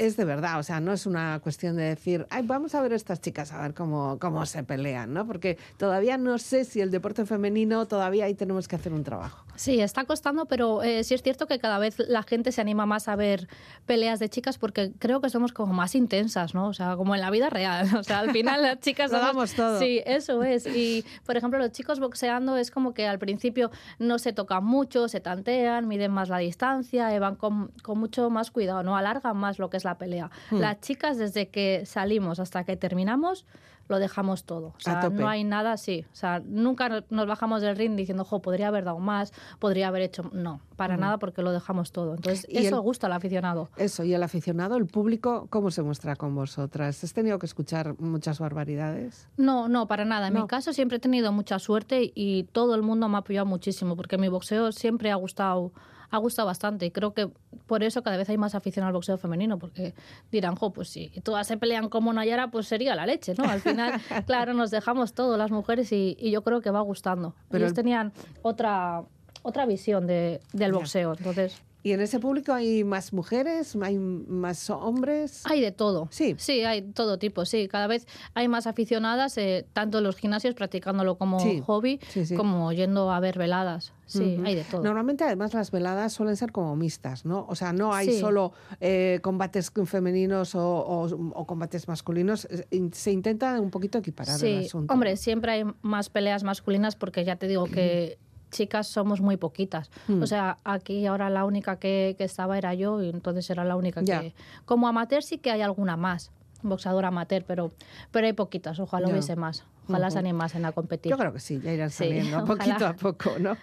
es 0.00 0.16
de 0.16 0.24
verdad, 0.24 0.58
o 0.58 0.62
sea, 0.62 0.80
no 0.80 0.92
es 0.92 1.04
una 1.06 1.40
cuestión 1.40 1.76
de 1.76 1.82
decir, 1.82 2.26
ay, 2.30 2.42
vamos 2.46 2.74
a 2.74 2.80
ver 2.80 2.92
a 2.92 2.96
estas 2.96 3.20
chicas 3.20 3.52
a 3.52 3.60
ver 3.60 3.74
cómo, 3.74 4.18
cómo 4.18 4.46
se 4.46 4.62
pelean, 4.64 5.12
¿no? 5.12 5.26
Porque 5.26 5.58
todavía 5.76 6.16
no 6.16 6.38
sé 6.38 6.64
si 6.64 6.80
el 6.80 6.90
deporte 6.90 7.26
femenino, 7.26 7.86
todavía 7.86 8.24
ahí 8.24 8.34
tenemos 8.34 8.66
que 8.66 8.76
hacer 8.76 8.92
un 8.92 9.04
trabajo. 9.04 9.44
Sí, 9.56 9.78
está 9.80 10.04
costando, 10.04 10.46
pero 10.46 10.82
eh, 10.82 11.04
sí 11.04 11.12
es 11.12 11.22
cierto 11.22 11.46
que 11.46 11.58
cada 11.58 11.78
vez 11.78 11.98
la 11.98 12.22
gente 12.22 12.50
se 12.50 12.62
anima 12.62 12.86
más 12.86 13.08
a 13.08 13.16
ver 13.16 13.46
peleas 13.84 14.18
de 14.18 14.30
chicas 14.30 14.56
porque 14.56 14.92
creo 14.98 15.20
que 15.20 15.28
somos 15.28 15.52
como 15.52 15.74
más 15.74 15.94
intensas, 15.94 16.54
¿no? 16.54 16.68
O 16.68 16.72
sea, 16.72 16.96
como 16.96 17.14
en 17.14 17.20
la 17.20 17.30
vida 17.30 17.50
real. 17.50 17.86
O 18.00 18.02
sea, 18.02 18.20
al 18.20 18.30
final 18.30 18.62
las 18.62 18.80
chicas 18.80 19.10
Lo 19.12 19.18
somos- 19.18 19.26
damos 19.26 19.52
todo. 19.54 19.78
Sí, 19.78 20.00
eso 20.06 20.42
es. 20.42 20.66
Y, 20.66 21.04
por 21.26 21.36
ejemplo, 21.36 21.58
los 21.58 21.72
chicos 21.72 22.00
boxeando 22.00 22.56
es 22.56 22.70
como 22.70 22.94
que 22.94 23.06
al 23.06 23.18
principio 23.18 23.70
no 23.98 24.18
se 24.18 24.32
tocan 24.32 24.64
mucho, 24.64 25.08
se 25.08 25.20
tantean, 25.20 25.86
miden 25.86 26.10
más 26.10 26.30
la 26.30 26.38
distancia, 26.38 27.18
van 27.20 27.36
con, 27.36 27.68
con 27.82 27.98
mucho 27.98 28.30
más 28.30 28.50
cuidado, 28.50 28.82
¿no? 28.82 28.96
Alargan 28.96 29.36
más 29.36 29.58
lo 29.58 29.68
que 29.68 29.76
es 29.76 29.84
la 29.84 29.89
pelea. 29.98 30.30
Hmm. 30.50 30.58
Las 30.58 30.80
chicas, 30.80 31.18
desde 31.18 31.48
que 31.48 31.84
salimos 31.86 32.38
hasta 32.40 32.64
que 32.64 32.76
terminamos, 32.76 33.46
lo 33.88 33.98
dejamos 33.98 34.44
todo. 34.44 34.68
O 34.68 34.74
sea, 34.78 35.08
no 35.10 35.28
hay 35.28 35.42
nada 35.42 35.72
así. 35.72 36.06
O 36.12 36.14
sea, 36.14 36.40
nunca 36.46 36.88
no- 36.88 37.02
nos 37.10 37.26
bajamos 37.26 37.60
del 37.60 37.74
ring 37.76 37.96
diciendo, 37.96 38.24
jo, 38.24 38.40
podría 38.40 38.68
haber 38.68 38.84
dado 38.84 39.00
más, 39.00 39.32
podría 39.58 39.88
haber 39.88 40.02
hecho. 40.02 40.30
No, 40.32 40.60
para 40.76 40.96
nada 40.96 41.18
porque 41.18 41.42
lo 41.42 41.50
dejamos 41.50 41.90
todo. 41.90 42.14
Entonces, 42.14 42.46
Y 42.48 42.58
eso 42.58 42.76
el- 42.76 42.82
gusta 42.82 43.08
al 43.08 43.14
aficionado. 43.14 43.68
Eso, 43.76 44.04
y 44.04 44.14
el 44.14 44.22
aficionado, 44.22 44.76
el 44.76 44.86
público, 44.86 45.48
¿cómo 45.50 45.72
se 45.72 45.82
muestra 45.82 46.14
con 46.14 46.36
vosotras? 46.36 47.02
¿Has 47.02 47.12
tenido 47.12 47.40
que 47.40 47.46
escuchar 47.46 47.98
muchas 47.98 48.38
barbaridades? 48.38 49.26
No, 49.36 49.66
no, 49.68 49.88
para 49.88 50.04
nada. 50.04 50.28
En 50.28 50.34
No. 50.34 50.42
mi 50.42 50.46
caso 50.46 50.72
siempre 50.72 50.98
he 50.98 51.00
tenido 51.00 51.32
mucha 51.32 51.58
suerte 51.58 52.12
y 52.14 52.44
todo 52.52 52.76
el 52.76 52.82
mundo 52.82 53.08
me 53.08 53.16
ha 53.16 53.20
apoyado 53.20 53.46
muchísimo 53.46 53.96
porque 53.96 54.18
mi 54.18 54.28
boxeo 54.28 54.70
siempre 54.70 55.10
ha 55.10 55.16
gustado 55.16 55.72
ha 56.10 56.18
gustado 56.18 56.46
bastante 56.46 56.86
y 56.86 56.90
creo 56.90 57.14
que 57.14 57.30
por 57.66 57.82
eso 57.82 58.02
cada 58.02 58.16
vez 58.16 58.28
hay 58.28 58.36
más 58.38 58.54
afición 58.54 58.84
al 58.86 58.92
boxeo 58.92 59.16
femenino 59.18 59.58
porque 59.58 59.94
dirán, 60.32 60.56
jo, 60.56 60.72
pues 60.72 60.88
si 60.88 61.08
todas 61.22 61.46
se 61.46 61.56
pelean 61.56 61.88
como 61.88 62.12
Nayara, 62.12 62.50
pues 62.50 62.66
sería 62.66 62.94
la 62.94 63.06
leche, 63.06 63.34
¿no? 63.38 63.44
Al 63.44 63.60
final, 63.60 64.00
claro, 64.26 64.52
nos 64.54 64.70
dejamos 64.70 65.12
todo 65.14 65.36
las 65.36 65.50
mujeres 65.50 65.92
y, 65.92 66.16
y 66.18 66.30
yo 66.30 66.42
creo 66.42 66.60
que 66.60 66.70
va 66.70 66.80
gustando. 66.80 67.34
Pero 67.48 67.58
Ellos 67.64 67.70
el- 67.70 67.74
tenían 67.76 68.12
otra 68.42 69.02
otra 69.42 69.64
visión 69.64 70.06
de, 70.06 70.40
del 70.52 70.72
boxeo, 70.72 71.14
entonces 71.16 71.62
¿Y 71.82 71.92
en 71.92 72.00
ese 72.00 72.20
público 72.20 72.52
hay 72.52 72.84
más 72.84 73.12
mujeres, 73.12 73.74
hay 73.80 73.98
más 73.98 74.68
hombres? 74.68 75.42
Hay 75.46 75.60
de 75.62 75.72
todo. 75.72 76.08
Sí. 76.10 76.34
Sí, 76.38 76.60
hay 76.62 76.82
todo 76.82 77.18
tipo, 77.18 77.44
sí. 77.46 77.68
Cada 77.68 77.86
vez 77.86 78.06
hay 78.34 78.48
más 78.48 78.66
aficionadas, 78.66 79.38
eh, 79.38 79.66
tanto 79.72 79.98
en 79.98 80.04
los 80.04 80.16
gimnasios 80.16 80.54
practicándolo 80.54 81.16
como 81.16 81.40
Sí, 81.40 81.62
hobby, 81.64 81.98
sí, 82.08 82.26
sí. 82.26 82.34
como 82.34 82.70
yendo 82.72 83.10
a 83.10 83.18
ver 83.20 83.38
veladas. 83.38 83.92
Sí, 84.04 84.38
hay 84.44 84.56
de 84.56 84.64
todo. 84.64 84.82
Normalmente, 84.82 85.22
además, 85.24 85.54
las 85.54 85.70
veladas 85.70 86.12
suelen 86.12 86.36
ser 86.36 86.50
como 86.52 86.74
mixtas, 86.76 87.24
¿no? 87.24 87.46
O 87.48 87.54
sea, 87.54 87.72
no 87.72 87.94
hay 87.94 88.08
Sí. 88.08 88.18
solo 88.20 88.52
eh, 88.80 89.20
combates 89.22 89.70
femeninos 89.86 90.54
o, 90.56 90.60
o- 90.64 91.30
o 91.34 91.46
combates 91.46 91.86
masculinos. 91.88 92.46
in- 92.70 92.92
Se 92.92 93.12
intenta 93.12 93.60
un 93.60 93.70
poquito 93.70 93.98
equiparar 93.98 94.34
el 94.34 94.40
Sí, 94.40 94.66
asunto. 94.66 94.92
hombre, 94.92 95.16
siempre 95.16 95.52
hay 95.52 95.64
más 95.82 96.10
peleas 96.10 96.42
masculinas 96.42 96.96
porque 96.96 97.24
ya 97.24 97.36
te 97.36 97.46
digo 97.46 97.66
que 97.66 98.18
chicas 98.50 98.86
somos 98.86 99.20
muy 99.20 99.36
poquitas. 99.36 99.90
Mm. 100.08 100.22
O 100.22 100.26
sea, 100.26 100.56
aquí 100.64 101.06
ahora 101.06 101.30
la 101.30 101.44
única 101.44 101.76
que, 101.76 102.14
que 102.18 102.24
estaba 102.24 102.58
era 102.58 102.74
yo 102.74 103.02
y 103.02 103.08
entonces 103.08 103.48
era 103.50 103.64
la 103.64 103.76
única 103.76 104.02
que... 104.02 104.34
Como 104.64 104.88
amateur 104.88 105.22
sí 105.22 105.38
que 105.38 105.50
hay 105.50 105.62
alguna 105.62 105.96
más, 105.96 106.30
boxeadora 106.62 107.08
amateur, 107.08 107.44
pero, 107.46 107.72
pero 108.10 108.26
hay 108.26 108.32
poquitas, 108.32 108.78
ojalá 108.80 109.06
Ya. 109.06 109.12
hubiese 109.12 109.36
más. 109.36 109.64
Ojalá 109.88 110.06
Ujú. 110.06 110.12
se 110.12 110.18
animasen 110.20 110.64
a 110.66 110.72
competir. 110.72 111.10
Yo 111.10 111.18
creo 111.18 111.32
que 111.32 111.40
sí, 111.40 111.60
ya 111.60 111.72
irán 111.72 111.90
saliendo, 111.90 112.44
poquito 112.46 112.86
a 112.86 112.92
poco, 112.94 113.32
¿no? 113.40 113.56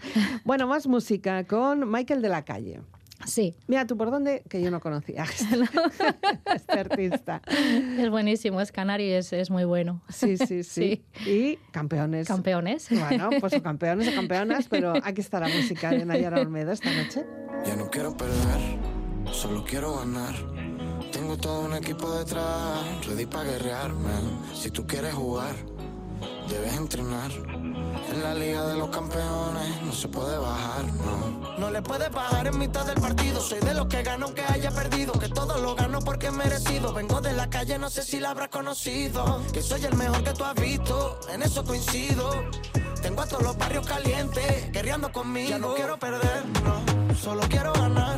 Bueno, 0.44 0.68
más 0.68 0.86
música 0.88 1.46
con 1.46 1.90
Michael 1.90 2.22
de 2.22 2.30
la 2.30 2.44
Calle. 2.44 2.82
Sí, 3.26 3.56
Mira, 3.68 3.86
tú 3.88 3.98
por 3.98 4.12
dónde, 4.12 4.44
que 4.50 4.62
yo 4.62 4.70
no 4.72 4.80
conocía 4.80 5.24
a 5.24 5.26
este, 5.26 5.46
este 6.56 6.80
artista. 6.80 7.42
es 7.48 8.10
buenísimo, 8.10 8.62
es 8.62 8.72
canario 8.72 9.08
y 9.08 9.12
es, 9.14 9.34
es 9.34 9.50
muy 9.50 9.66
bueno. 9.66 10.02
Sí, 10.10 10.38
sí, 10.38 10.64
sí. 10.64 11.06
Y 11.26 11.58
campeones. 11.72 12.28
Campeones. 12.28 12.88
Bueno, 12.90 13.30
pues 13.40 13.54
o 13.54 13.64
campeones 13.64 14.08
o 14.10 14.16
campeonas, 14.16 14.68
pero 14.70 14.94
aquí 15.04 15.22
está 15.22 15.40
la 15.40 15.48
música 15.48 15.92
de 15.92 16.06
Nayara 16.06 16.42
Olmedo 16.42 16.72
esta 16.72 16.92
noche. 16.94 17.26
Ya 17.66 17.76
no 17.76 17.90
quiero 17.90 18.16
perder, 18.16 18.80
solo 19.32 19.64
quiero 19.66 19.98
ganar. 19.98 20.36
Tengo 21.12 21.38
todo 21.38 21.62
un 21.66 21.74
equipo 21.74 22.12
detrás, 22.18 23.06
ready 23.08 23.26
para 23.26 23.46
guerrear, 23.46 23.94
man. 23.94 24.42
Si 24.54 24.70
tú 24.70 24.86
quieres 24.86 25.14
jugar, 25.14 25.56
debes 26.50 26.76
entrenar. 26.78 27.32
En 28.10 28.24
la 28.24 28.34
liga 28.34 28.66
de 28.68 28.76
los 28.76 28.90
campeones 28.90 29.82
no 29.84 29.92
se 29.92 30.08
puede 30.08 30.38
bajar, 30.38 30.86
no. 30.86 31.58
No 31.58 31.72
le 31.72 31.82
puedes 31.82 32.12
bajar 32.12 32.48
en 32.48 32.58
mitad 32.58 32.86
del 32.86 33.00
partido. 33.00 33.42
Soy 33.42 33.60
de 33.60 33.74
los 33.74 33.88
que 33.88 34.04
gano 34.04 34.26
aunque 34.26 34.44
haya 34.44 34.72
perdido. 34.72 35.14
Que 35.14 35.30
todo 35.30 35.58
lo 35.58 35.76
gano 35.76 36.00
porque 36.00 36.28
he 36.28 36.32
merecido. 36.32 36.94
Vengo 36.94 37.22
de 37.22 37.34
la 37.34 37.50
calle, 37.50 37.78
no 37.80 37.90
sé 37.90 38.04
si 38.04 38.20
la 38.20 38.32
habrás 38.32 38.50
conocido. 38.50 39.42
Que 39.54 39.62
soy 39.62 39.84
el 39.86 39.96
mejor 39.96 40.24
que 40.24 40.32
tú 40.32 40.44
has 40.44 40.56
visto, 40.56 41.20
en 41.30 41.42
eso 41.42 41.64
coincido. 41.64 42.30
Tengo 43.02 43.22
a 43.22 43.28
todos 43.28 43.44
los 43.44 43.58
barrios 43.58 43.86
calientes, 43.86 44.72
guerreando 44.72 45.12
conmigo. 45.12 45.50
Ya 45.50 45.60
no 45.60 45.74
quiero 45.76 45.98
perder, 45.98 46.44
no, 46.64 47.16
solo 47.16 47.42
quiero 47.50 47.74
ganar. 47.74 48.18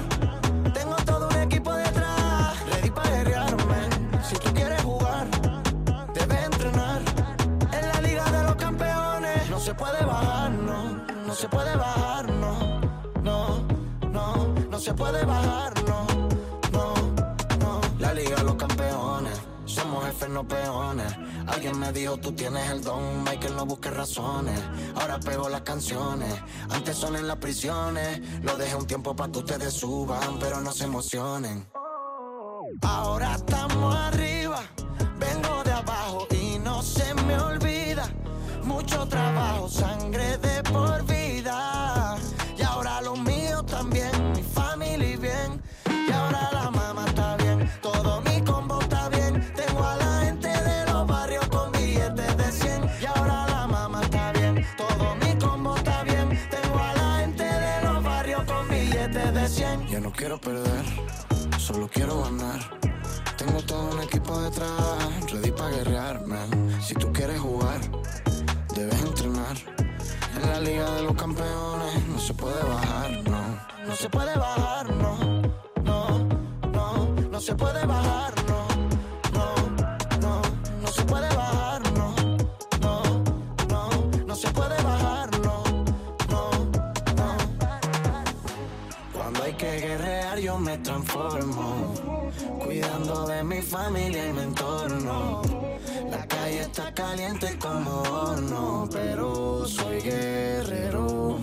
Se 11.39 11.47
puede 11.47 11.73
bajar, 11.77 12.29
no, 12.33 12.81
no, 13.23 13.65
no, 14.11 14.53
no 14.69 14.77
se 14.77 14.93
puede 14.93 15.23
bajar, 15.23 15.73
no, 15.85 16.05
no, 16.73 16.93
no. 17.59 17.81
La 17.97 18.13
liga 18.13 18.43
los 18.43 18.55
campeones, 18.55 19.39
somos 19.63 20.03
jefes, 20.03 20.27
no 20.27 20.45
peones. 20.45 21.15
Alguien 21.47 21.79
me 21.79 21.93
dijo, 21.93 22.17
tú 22.17 22.33
tienes 22.33 22.69
el 22.69 22.83
don, 22.83 23.23
Michael, 23.23 23.55
no 23.55 23.65
busques 23.65 23.93
razones. 23.93 24.59
Ahora 24.95 25.17
pego 25.21 25.47
las 25.47 25.61
canciones, 25.61 26.33
antes 26.71 26.97
son 26.97 27.15
en 27.15 27.25
las 27.25 27.37
prisiones. 27.37 28.19
Lo 28.43 28.57
dejé 28.57 28.75
un 28.75 28.85
tiempo 28.85 29.15
para 29.15 29.31
que 29.31 29.39
ustedes 29.39 29.73
suban, 29.73 30.39
pero 30.41 30.59
no 30.59 30.73
se 30.73 30.83
emocionen. 30.83 31.65
Ahora 32.81 33.35
estamos 33.35 33.95
arriba, 33.95 34.28
solo 61.57 61.87
quiero 61.87 62.21
ganar. 62.23 62.59
Tengo 63.37 63.61
todo 63.61 63.91
un 63.91 64.01
equipo 64.01 64.39
detrás, 64.41 65.31
ready 65.31 65.51
para 65.51 65.69
guerrear. 65.69 66.23
Si 66.81 66.93
tú 66.95 67.11
quieres 67.13 67.39
jugar, 67.39 67.79
debes 68.75 69.01
entrenar. 69.01 69.55
En 70.35 70.49
la 70.49 70.59
liga 70.59 70.89
de 70.95 71.03
los 71.03 71.13
campeones 71.13 72.07
no 72.07 72.19
se 72.19 72.33
puede 72.33 72.63
bajar, 72.63 73.11
no. 73.29 73.41
No 73.87 73.95
se 73.95 74.09
puede 74.09 74.37
bajar, 74.37 74.95
no. 74.95 75.41
No, 75.83 76.27
no, 76.71 77.05
no 77.31 77.39
se 77.39 77.55
puede 77.55 77.85
bajar, 77.85 78.33
no. 78.47 78.67
No, 79.33 79.47
no, 80.19 80.41
no 80.81 80.87
se 80.87 81.03
puede 81.03 81.27
bajar, 81.35 81.48
cuidando 92.63 93.27
de 93.27 93.43
mi 93.43 93.61
familia 93.61 94.29
y 94.29 94.33
mi 94.33 94.41
entorno. 94.41 95.41
La 96.09 96.25
calle 96.25 96.61
está 96.61 96.93
caliente 96.93 97.57
como 97.59 98.01
horno, 98.03 98.87
pero 98.91 99.65
soy 99.65 99.99
guerrero. 100.01 101.38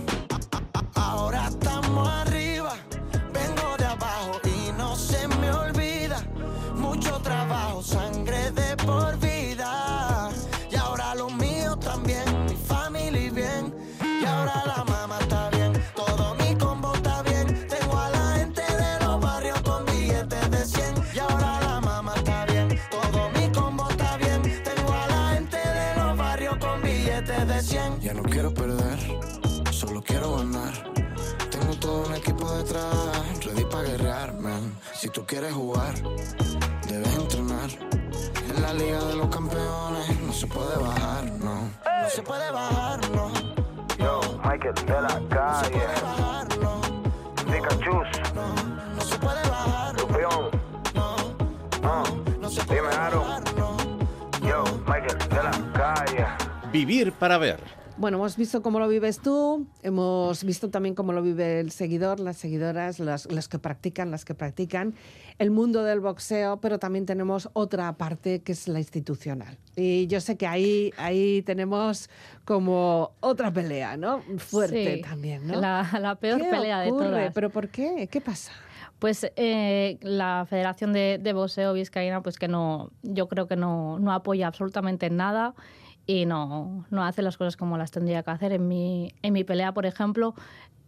Michael 44.67 44.87
de 44.87 45.01
la 45.01 45.21
calle. 45.29 45.87
Pikachu, 47.47 48.03
No, 48.35 48.55
no 48.97 49.01
se 49.01 49.19
puede 49.19 49.49
bajar, 49.49 49.95
Lupeón, 49.95 50.51
no. 50.95 52.03
No 52.41 52.49
se 52.51 52.65
puede 52.65 52.81
dime 52.81 52.95
Aaron, 52.95 53.45
yo, 54.43 54.65
Michael 54.87 55.19
de 55.29 55.43
la 55.43 55.73
calle. 55.73 56.27
Vivir 56.73 57.13
para 57.13 57.39
ver. 57.39 57.61
Bueno, 57.99 58.19
hemos 58.19 58.37
visto 58.37 58.61
cómo 58.61 58.79
lo 58.79 58.89
vives 58.89 59.21
tú, 59.21 59.67
hemos 59.83 60.45
visto 60.45 60.69
también 60.69 60.95
cómo 60.95 61.15
lo 61.15 61.23
vive 61.23 61.61
el 61.61 61.71
seguidor, 61.71 62.21
las 62.21 62.37
seguidoras, 62.37 62.99
las, 63.01 63.25
las 63.33 63.49
que 63.49 63.59
practican, 63.59 64.11
las 64.11 64.27
que 64.27 64.35
practican, 64.35 64.95
el 65.39 65.51
mundo 65.51 65.83
del 65.83 66.01
boxeo, 66.01 66.61
pero 66.61 66.79
también 66.79 67.07
tenemos 67.07 67.49
otra 67.55 67.91
parte 67.97 68.43
que 68.43 68.53
es 68.53 68.69
la 68.69 68.81
institucional. 68.81 69.57
Y 69.77 70.09
yo 70.09 70.21
sé 70.21 70.37
que 70.37 70.47
ahí, 70.47 70.93
ahí 70.99 71.41
tenemos 71.41 72.11
como 72.45 73.13
otra 73.21 73.51
pelea, 73.51 73.97
¿no? 73.97 74.21
Fuerte 74.37 74.97
Sí, 74.97 75.01
también, 75.01 75.47
¿no? 75.47 75.59
La, 75.59 75.89
la 75.99 76.17
peor 76.17 76.43
¿Qué 76.43 76.51
pelea 76.51 76.81
de 76.81 76.91
todas. 76.91 77.33
¿Pero 77.33 77.49
por 77.49 77.71
qué? 77.71 78.09
¿Qué 78.11 78.21
pasa? 78.21 78.53
Pues 78.99 79.31
eh, 79.37 79.97
la 80.03 80.47
Federación 80.49 80.93
de, 80.93 81.19
de 81.19 81.33
Boxeo 81.33 81.73
Vizcaína, 81.73 82.23
pues 82.23 82.39
que 82.39 82.49
no, 82.49 82.91
yo 83.03 83.27
creo 83.27 83.47
que 83.47 83.57
no, 83.57 83.99
no 83.99 84.13
apoya 84.13 84.49
absolutamente 84.49 85.09
nada 85.09 85.55
y 86.07 86.25
no, 86.27 86.85
no 86.91 87.05
hace 87.05 87.23
las 87.23 87.37
cosas 87.37 87.57
como 87.57 87.77
las 87.79 87.91
tendría 87.91 88.23
que 88.23 88.31
hacer. 88.31 88.53
En 88.53 88.69
mi, 88.69 89.13
en 89.23 89.33
mi 89.33 89.43
pelea, 89.45 89.73
por 89.73 89.87
ejemplo, 89.87 90.35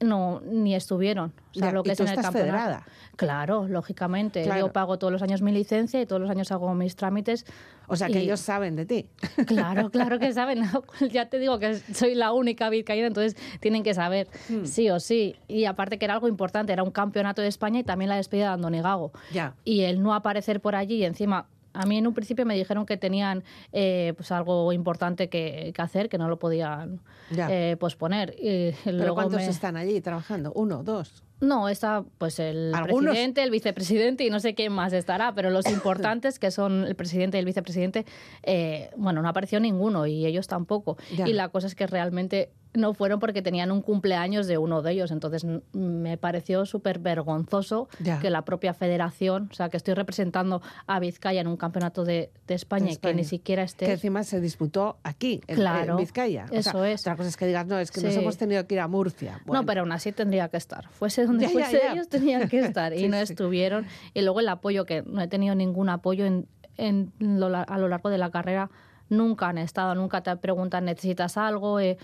no 0.00 0.40
ni 0.46 0.76
estuvieron. 0.76 1.32
O 1.50 1.58
sea, 1.58 1.68
Ya, 1.68 1.72
lo 1.72 1.82
que 1.82 1.88
¿y 1.88 1.92
es 1.92 1.98
tú 1.98 2.04
en 2.04 2.10
el 2.10 2.12
estás 2.14 2.26
campeonato. 2.26 2.56
federada? 2.60 2.86
Claro, 3.16 3.66
lógicamente. 3.66 4.44
Claro. 4.44 4.66
Yo 4.68 4.72
pago 4.72 4.96
todos 4.96 5.12
los 5.12 5.22
años 5.22 5.42
mi 5.42 5.50
licencia 5.50 6.00
y 6.00 6.06
todos 6.06 6.22
los 6.22 6.30
años 6.30 6.52
hago 6.52 6.72
mis 6.72 6.94
trámites. 6.94 7.44
O 7.88 7.96
sea, 7.96 8.06
que 8.06 8.20
ellos 8.20 8.38
saben 8.38 8.76
de 8.76 8.86
ti. 8.86 9.06
Claro, 9.48 9.90
claro 9.90 10.20
que 10.20 10.32
saben. 10.32 10.62
ya 11.10 11.28
te 11.28 11.40
digo 11.40 11.58
que 11.58 11.74
soy 11.74 12.14
la 12.14 12.30
única 12.32 12.70
vizcaína, 12.70 13.08
entonces 13.08 13.36
tienen 13.58 13.82
que 13.82 13.94
saber 13.94 14.28
Hmm. 14.48 14.64
sí 14.66 14.88
o 14.90 15.00
sí. 15.00 15.34
Y 15.48 15.64
aparte 15.64 15.98
que 15.98 16.04
era 16.04 16.14
algo 16.14 16.28
importante, 16.28 16.72
era 16.72 16.84
un 16.84 16.92
campeonato 16.92 17.42
de 17.42 17.48
España 17.48 17.80
y 17.80 17.82
también 17.82 18.08
la 18.08 18.14
despedida 18.16 18.46
de 18.46 18.52
Andoni 18.52 18.80
Gago. 18.80 19.10
Ya. 19.32 19.54
Y 19.64 19.80
el 19.80 20.00
no 20.00 20.14
aparecer 20.14 20.60
por 20.60 20.76
allí 20.76 20.98
y 20.98 21.04
encima... 21.04 21.48
A 21.80 21.86
mí 21.86 21.98
en 21.98 22.06
un 22.06 22.14
principio 22.14 22.44
me 22.44 22.54
dijeron 22.54 22.84
que 22.86 22.96
tenían 22.96 23.44
eh, 23.72 24.12
pues 24.16 24.32
algo 24.32 24.72
importante 24.72 25.28
que, 25.28 25.72
que 25.74 25.82
hacer, 25.82 26.08
que 26.08 26.18
no 26.18 26.28
lo 26.28 26.38
podían 26.38 27.00
eh, 27.36 27.76
posponer. 27.78 28.34
Y 28.38 28.72
¿Pero 28.84 28.96
luego 28.98 29.14
cuántos 29.14 29.40
me- 29.42 29.48
están 29.48 29.76
allí 29.76 30.00
trabajando? 30.00 30.52
¿Uno, 30.54 30.82
dos? 30.82 31.22
no, 31.40 31.68
está 31.68 32.04
pues 32.18 32.40
el 32.40 32.74
Algunos. 32.74 33.12
presidente, 33.12 33.44
el 33.44 33.50
vicepresidente 33.52 34.24
y 34.24 34.30
no 34.30 34.40
sé 34.40 34.56
quién 34.56 34.72
más 34.72 34.92
estará, 34.92 35.34
pero 35.36 35.50
los 35.50 35.66
importantes, 35.70 36.40
que 36.40 36.50
son 36.50 36.84
el 36.84 36.96
presidente 36.96 37.36
y 37.36 37.40
el 37.40 37.46
vicepresidente, 37.46 38.04
eh, 38.42 38.90
bueno, 38.96 39.22
no 39.22 39.28
apareció 39.28 39.60
ninguno 39.60 40.06
y 40.06 40.26
ellos 40.26 40.48
tampoco. 40.48 40.96
Ya. 41.16 41.28
Y 41.28 41.32
la 41.34 41.48
cosa 41.50 41.68
es 41.68 41.76
que 41.76 41.86
realmente 41.86 42.50
no 42.74 42.94
fueron 42.94 43.18
porque 43.18 43.42
tenían 43.42 43.72
un 43.72 43.82
cumpleaños 43.82 44.46
de 44.46 44.58
uno 44.58 44.82
de 44.82 44.92
ellos. 44.92 45.10
Entonces 45.10 45.46
me 45.72 46.16
pareció 46.18 46.66
súper 46.66 46.98
vergonzoso 46.98 47.88
que 48.20 48.30
la 48.30 48.42
propia 48.42 48.74
federación, 48.74 49.48
o 49.50 49.54
sea, 49.54 49.68
que 49.68 49.76
estoy 49.76 49.94
representando 49.94 50.60
a 50.86 51.00
Vizcaya 51.00 51.40
en 51.40 51.46
un 51.48 51.56
campeonato 51.56 52.04
de, 52.04 52.30
de 52.46 52.54
España, 52.54 52.86
De 52.86 52.92
y 52.92 52.96
que 52.96 53.14
ni 53.14 53.24
siquiera 53.24 53.62
esté... 53.62 53.86
Que 53.86 53.92
encima 53.92 54.22
se 54.22 54.40
disputó 54.40 54.98
aquí, 55.02 55.40
en, 55.46 55.56
Claro, 55.56 55.92
en 55.92 55.98
Vizcaya. 55.98 56.44
O 56.44 56.48
sea, 56.48 56.58
eso 56.60 56.84
es. 56.84 57.00
Otra 57.00 57.16
cosa 57.16 57.28
es 57.28 57.36
que 57.36 57.46
digas, 57.46 57.66
no, 57.66 57.78
es 57.78 57.90
que 57.90 58.00
nos 58.00 58.12
Sí. 58.12 58.20
hemos 58.20 58.36
tenido 58.36 58.66
que 58.66 58.74
ir 58.74 58.80
a 58.80 58.88
Murcia. 58.88 59.40
Bueno, 59.46 59.62
No, 59.62 59.66
pero 59.66 59.80
aún 59.82 59.92
así 59.92 60.12
tendría 60.12 60.48
que 60.48 60.56
estar. 60.58 60.88
Fuese 60.90 61.24
donde 61.26 61.48
fuese 61.48 61.80
ellos, 61.92 62.08
tenían 62.08 62.48
que 62.48 62.60
estar. 62.60 62.92
Y 62.94 62.98
Sí, 63.00 63.08
no 63.08 63.16
sí. 63.18 63.22
estuvieron. 63.32 63.86
Y 64.14 64.22
luego 64.22 64.40
el 64.40 64.48
apoyo, 64.48 64.84
que 64.84 65.02
no 65.02 65.20
he 65.20 65.28
tenido 65.28 65.54
ningún 65.54 65.88
apoyo 65.88 66.26
en, 66.26 66.46
en 66.76 67.12
lo 67.18 67.46
a 67.56 67.78
lo 67.78 67.88
largo 67.88 68.10
de 68.10 68.18
la 68.18 68.30
carrera. 68.30 68.70
Nunca 69.10 69.48
han 69.48 69.56
estado, 69.56 69.94
nunca 69.94 70.22
te 70.22 70.36
preguntan, 70.36 70.84
¿necesitas 70.84 71.38
algo? 71.38 71.80
Eh, 71.80 71.96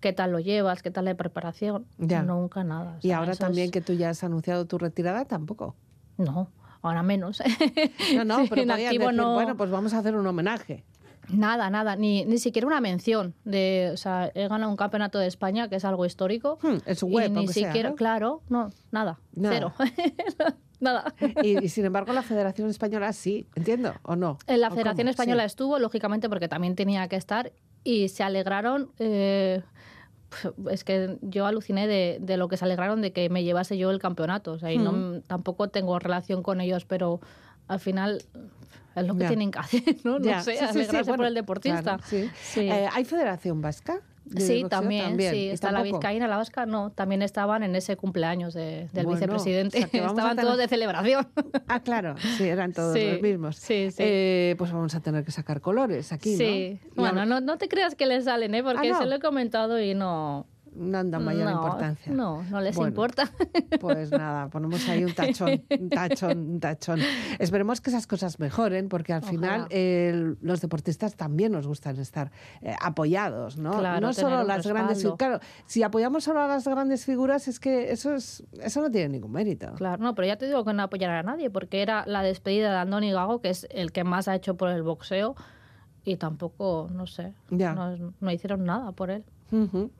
¿Qué 0.00 0.12
tal 0.12 0.32
lo 0.32 0.38
llevas? 0.38 0.82
¿Qué 0.82 0.90
tal 0.90 1.06
la 1.06 1.14
preparación? 1.16 1.86
Ya. 1.98 2.22
Nunca 2.22 2.62
nada. 2.64 2.98
o 3.02 3.06
Y 3.06 3.10
ahora 3.12 3.34
también 3.34 3.66
es- 3.66 3.70
que 3.72 3.80
tú 3.80 3.92
ya 3.94 4.10
has 4.10 4.22
anunciado 4.22 4.66
tu 4.66 4.78
retirada, 4.78 5.24
tampoco. 5.24 5.74
No, 6.16 6.50
ahora 6.82 7.02
menos. 7.02 7.42
No, 8.16 8.24
no, 8.24 8.42
Sí, 8.42 8.46
pero 8.50 8.72
activo 8.72 9.04
decir, 9.06 9.14
no- 9.14 9.34
bueno, 9.34 9.56
pues 9.56 9.70
vamos 9.70 9.92
a 9.94 9.98
hacer 9.98 10.14
un 10.16 10.26
homenaje. 10.26 10.84
Nada, 11.30 11.68
nada, 11.68 11.94
ni, 11.94 12.24
ni 12.24 12.38
siquiera 12.38 12.66
una 12.66 12.80
mención. 12.80 13.34
De, 13.44 13.90
o 13.92 13.96
sea, 13.98 14.30
he 14.34 14.48
ganado 14.48 14.70
un 14.70 14.76
campeonato 14.78 15.18
de 15.18 15.26
España, 15.26 15.68
que 15.68 15.76
es 15.76 15.84
algo 15.84 16.06
histórico. 16.06 16.58
Hmm, 16.62 16.78
en 16.86 16.96
su 16.96 17.06
y 17.08 17.12
web, 17.14 17.30
ni 17.30 17.36
aunque 17.38 17.52
sea, 17.52 17.66
siquiera, 17.68 17.90
¿no? 17.90 17.96
claro, 17.96 18.42
no, 18.48 18.70
nada, 18.92 19.18
Nada. 19.34 19.54
cero. 19.54 19.72
nada. 20.80 21.12
Y, 21.42 21.62
y 21.64 21.68
sin 21.68 21.84
embargo, 21.84 22.12
la 22.14 22.22
Federación 22.22 22.70
Española 22.70 23.12
sí, 23.12 23.46
entiendo, 23.56 23.92
¿o 24.04 24.16
no? 24.16 24.38
En 24.46 24.60
la 24.62 24.68
¿O 24.68 24.70
Federación? 24.70 25.08
Española 25.08 25.42
Sí. 25.42 25.46
estuvo, 25.48 25.78
lógicamente, 25.78 26.28
porque 26.30 26.48
también 26.48 26.74
tenía 26.76 27.06
que 27.08 27.16
estar, 27.16 27.52
y 27.84 28.08
se 28.08 28.22
alegraron. 28.22 28.90
eh, 28.98 29.62
es 30.70 30.84
que 30.84 31.16
yo 31.22 31.46
aluciné 31.46 31.86
de, 31.86 32.18
de 32.20 32.36
lo 32.36 32.48
que 32.48 32.56
se 32.56 32.64
alegraron 32.64 33.00
de 33.02 33.12
que 33.12 33.28
me 33.30 33.44
llevase 33.44 33.78
yo 33.78 33.90
el 33.90 33.98
campeonato. 33.98 34.52
O 34.52 34.58
sea, 34.58 34.72
y 34.72 34.78
no, 34.78 35.20
tampoco 35.26 35.68
tengo 35.68 35.98
relación 35.98 36.42
con 36.42 36.60
ellos, 36.60 36.84
pero 36.84 37.20
al 37.66 37.80
final 37.80 38.22
es 38.96 39.06
lo 39.06 39.14
que 39.14 39.20
Ya. 39.22 39.28
tienen 39.28 39.50
que 39.50 39.58
hacer, 39.60 39.82
¿no? 40.04 40.18
No 40.18 40.24
Ya, 40.24 40.40
sé, 40.42 40.52
sí, 40.52 40.58
sí, 40.58 40.64
sí, 40.72 40.78
alegrarse 40.78 41.10
bueno, 41.10 41.22
por 41.22 41.26
el 41.26 41.34
deportista. 41.34 41.82
claro, 41.82 42.02
sí. 42.06 42.30
Sí. 42.42 42.60
Eh, 42.68 42.88
¿Hay 42.92 43.04
Federación 43.04 43.60
Vasca? 43.60 44.00
De 44.30 44.40
Sí, 44.40 44.64
también, 44.68 45.18
sí. 45.18 45.36
¿Y 45.36 45.48
Está 45.48 45.72
la? 45.72 45.82
Vizcaína, 45.82 46.28
la 46.28 46.36
Vasca, 46.36 46.66
no. 46.66 46.90
También 46.90 47.22
estaban 47.22 47.62
en 47.62 47.74
ese 47.76 47.96
cumpleaños 47.96 48.54
de- 48.54 48.88
del 48.92 49.06
Bueno, 49.06 49.10
vicepresidente. 49.20 49.78
o 49.84 49.88
sea 49.88 50.06
estaban 50.06 50.36
tener- 50.36 50.44
todos 50.44 50.58
de 50.58 50.68
celebración. 50.68 51.26
Ah, 51.66 51.80
claro, 51.80 52.14
sí, 52.36 52.44
eran 52.44 52.72
todos 52.72 52.94
Sí, 52.94 53.06
los 53.12 53.22
mismos. 53.22 53.56
sí, 53.56 53.90
sí. 53.90 54.02
Eh, 54.04 54.54
pues 54.58 54.72
vamos 54.72 54.94
a 54.94 55.00
tener 55.00 55.24
que 55.24 55.30
sacar 55.32 55.60
colores 55.60 56.12
aquí, 56.12 56.36
Sí. 56.36 56.80
¿no? 56.94 57.02
Bueno, 57.02 57.26
no, 57.26 57.40
no 57.40 57.58
te 57.58 57.68
creas 57.68 57.94
que 57.94 58.06
les 58.06 58.24
salen, 58.24 58.54
¿eh? 58.54 58.62
Porque 58.62 58.88
Ah, 58.88 58.92
¿no? 58.92 58.98
se 58.98 59.06
lo 59.06 59.14
he 59.16 59.20
comentado 59.20 59.80
y 59.80 59.94
no... 59.94 60.46
no 60.78 60.98
anda 60.98 61.18
mayor 61.18 61.44
no, 61.46 61.52
importancia. 61.56 62.12
No, 62.12 62.42
no 62.44 62.60
les 62.60 62.74
Bueno, 62.76 62.88
importa. 62.88 63.30
Pues 63.80 64.10
nada, 64.10 64.48
ponemos 64.48 64.88
ahí 64.88 65.04
un 65.04 65.12
tachón, 65.14 65.62
un 65.78 65.88
tachón, 65.90 66.38
un 66.38 66.60
tachón. 66.60 67.00
Esperemos 67.38 67.80
que 67.80 67.90
esas 67.90 68.06
cosas 68.06 68.38
mejoren, 68.40 68.88
porque 68.88 69.12
al 69.12 69.18
Ojalá. 69.22 69.30
final 69.30 69.66
eh, 69.70 70.34
los 70.40 70.60
deportistas 70.60 71.14
también 71.16 71.52
nos 71.52 71.66
gustan 71.66 71.98
estar 71.98 72.30
eh, 72.62 72.74
apoyados, 72.80 73.56
¿no? 73.58 73.78
Claro, 73.78 74.00
no 74.06 74.12
solo 74.12 74.42
las 74.44 74.66
grandes. 74.66 75.06
Claro, 75.18 75.40
si 75.66 75.82
apoyamos 75.82 76.24
solo 76.24 76.40
a 76.40 76.46
las 76.48 76.66
grandes 76.66 77.04
figuras, 77.04 77.48
es 77.48 77.60
que 77.60 77.92
eso 77.92 78.14
es 78.14 78.44
eso 78.62 78.80
no 78.82 78.90
tiene 78.90 79.08
ningún 79.10 79.32
mérito. 79.32 79.72
Claro, 79.74 80.02
no, 80.02 80.14
pero 80.14 80.26
ya 80.26 80.36
te 80.36 80.46
digo 80.46 80.64
que 80.64 80.72
no 80.72 80.82
apoyar 80.82 81.10
a 81.10 81.22
nadie, 81.22 81.50
porque 81.50 81.82
era 81.82 82.04
la 82.06 82.22
despedida 82.22 82.70
de 82.70 82.76
Andoni 82.78 83.12
Gago, 83.12 83.40
que 83.40 83.50
es 83.50 83.66
el 83.70 83.92
que 83.92 84.04
más 84.04 84.28
ha 84.28 84.34
hecho 84.34 84.56
por 84.56 84.70
el 84.70 84.82
boxeo, 84.82 85.34
y 86.04 86.16
tampoco, 86.16 86.88
no 86.92 87.06
sé, 87.06 87.34
Ya. 87.50 87.74
no, 87.74 88.12
no 88.20 88.30
hicieron 88.30 88.64
nada 88.64 88.92
por 88.92 89.10
él. 89.10 89.24
Ujú. 89.50 89.90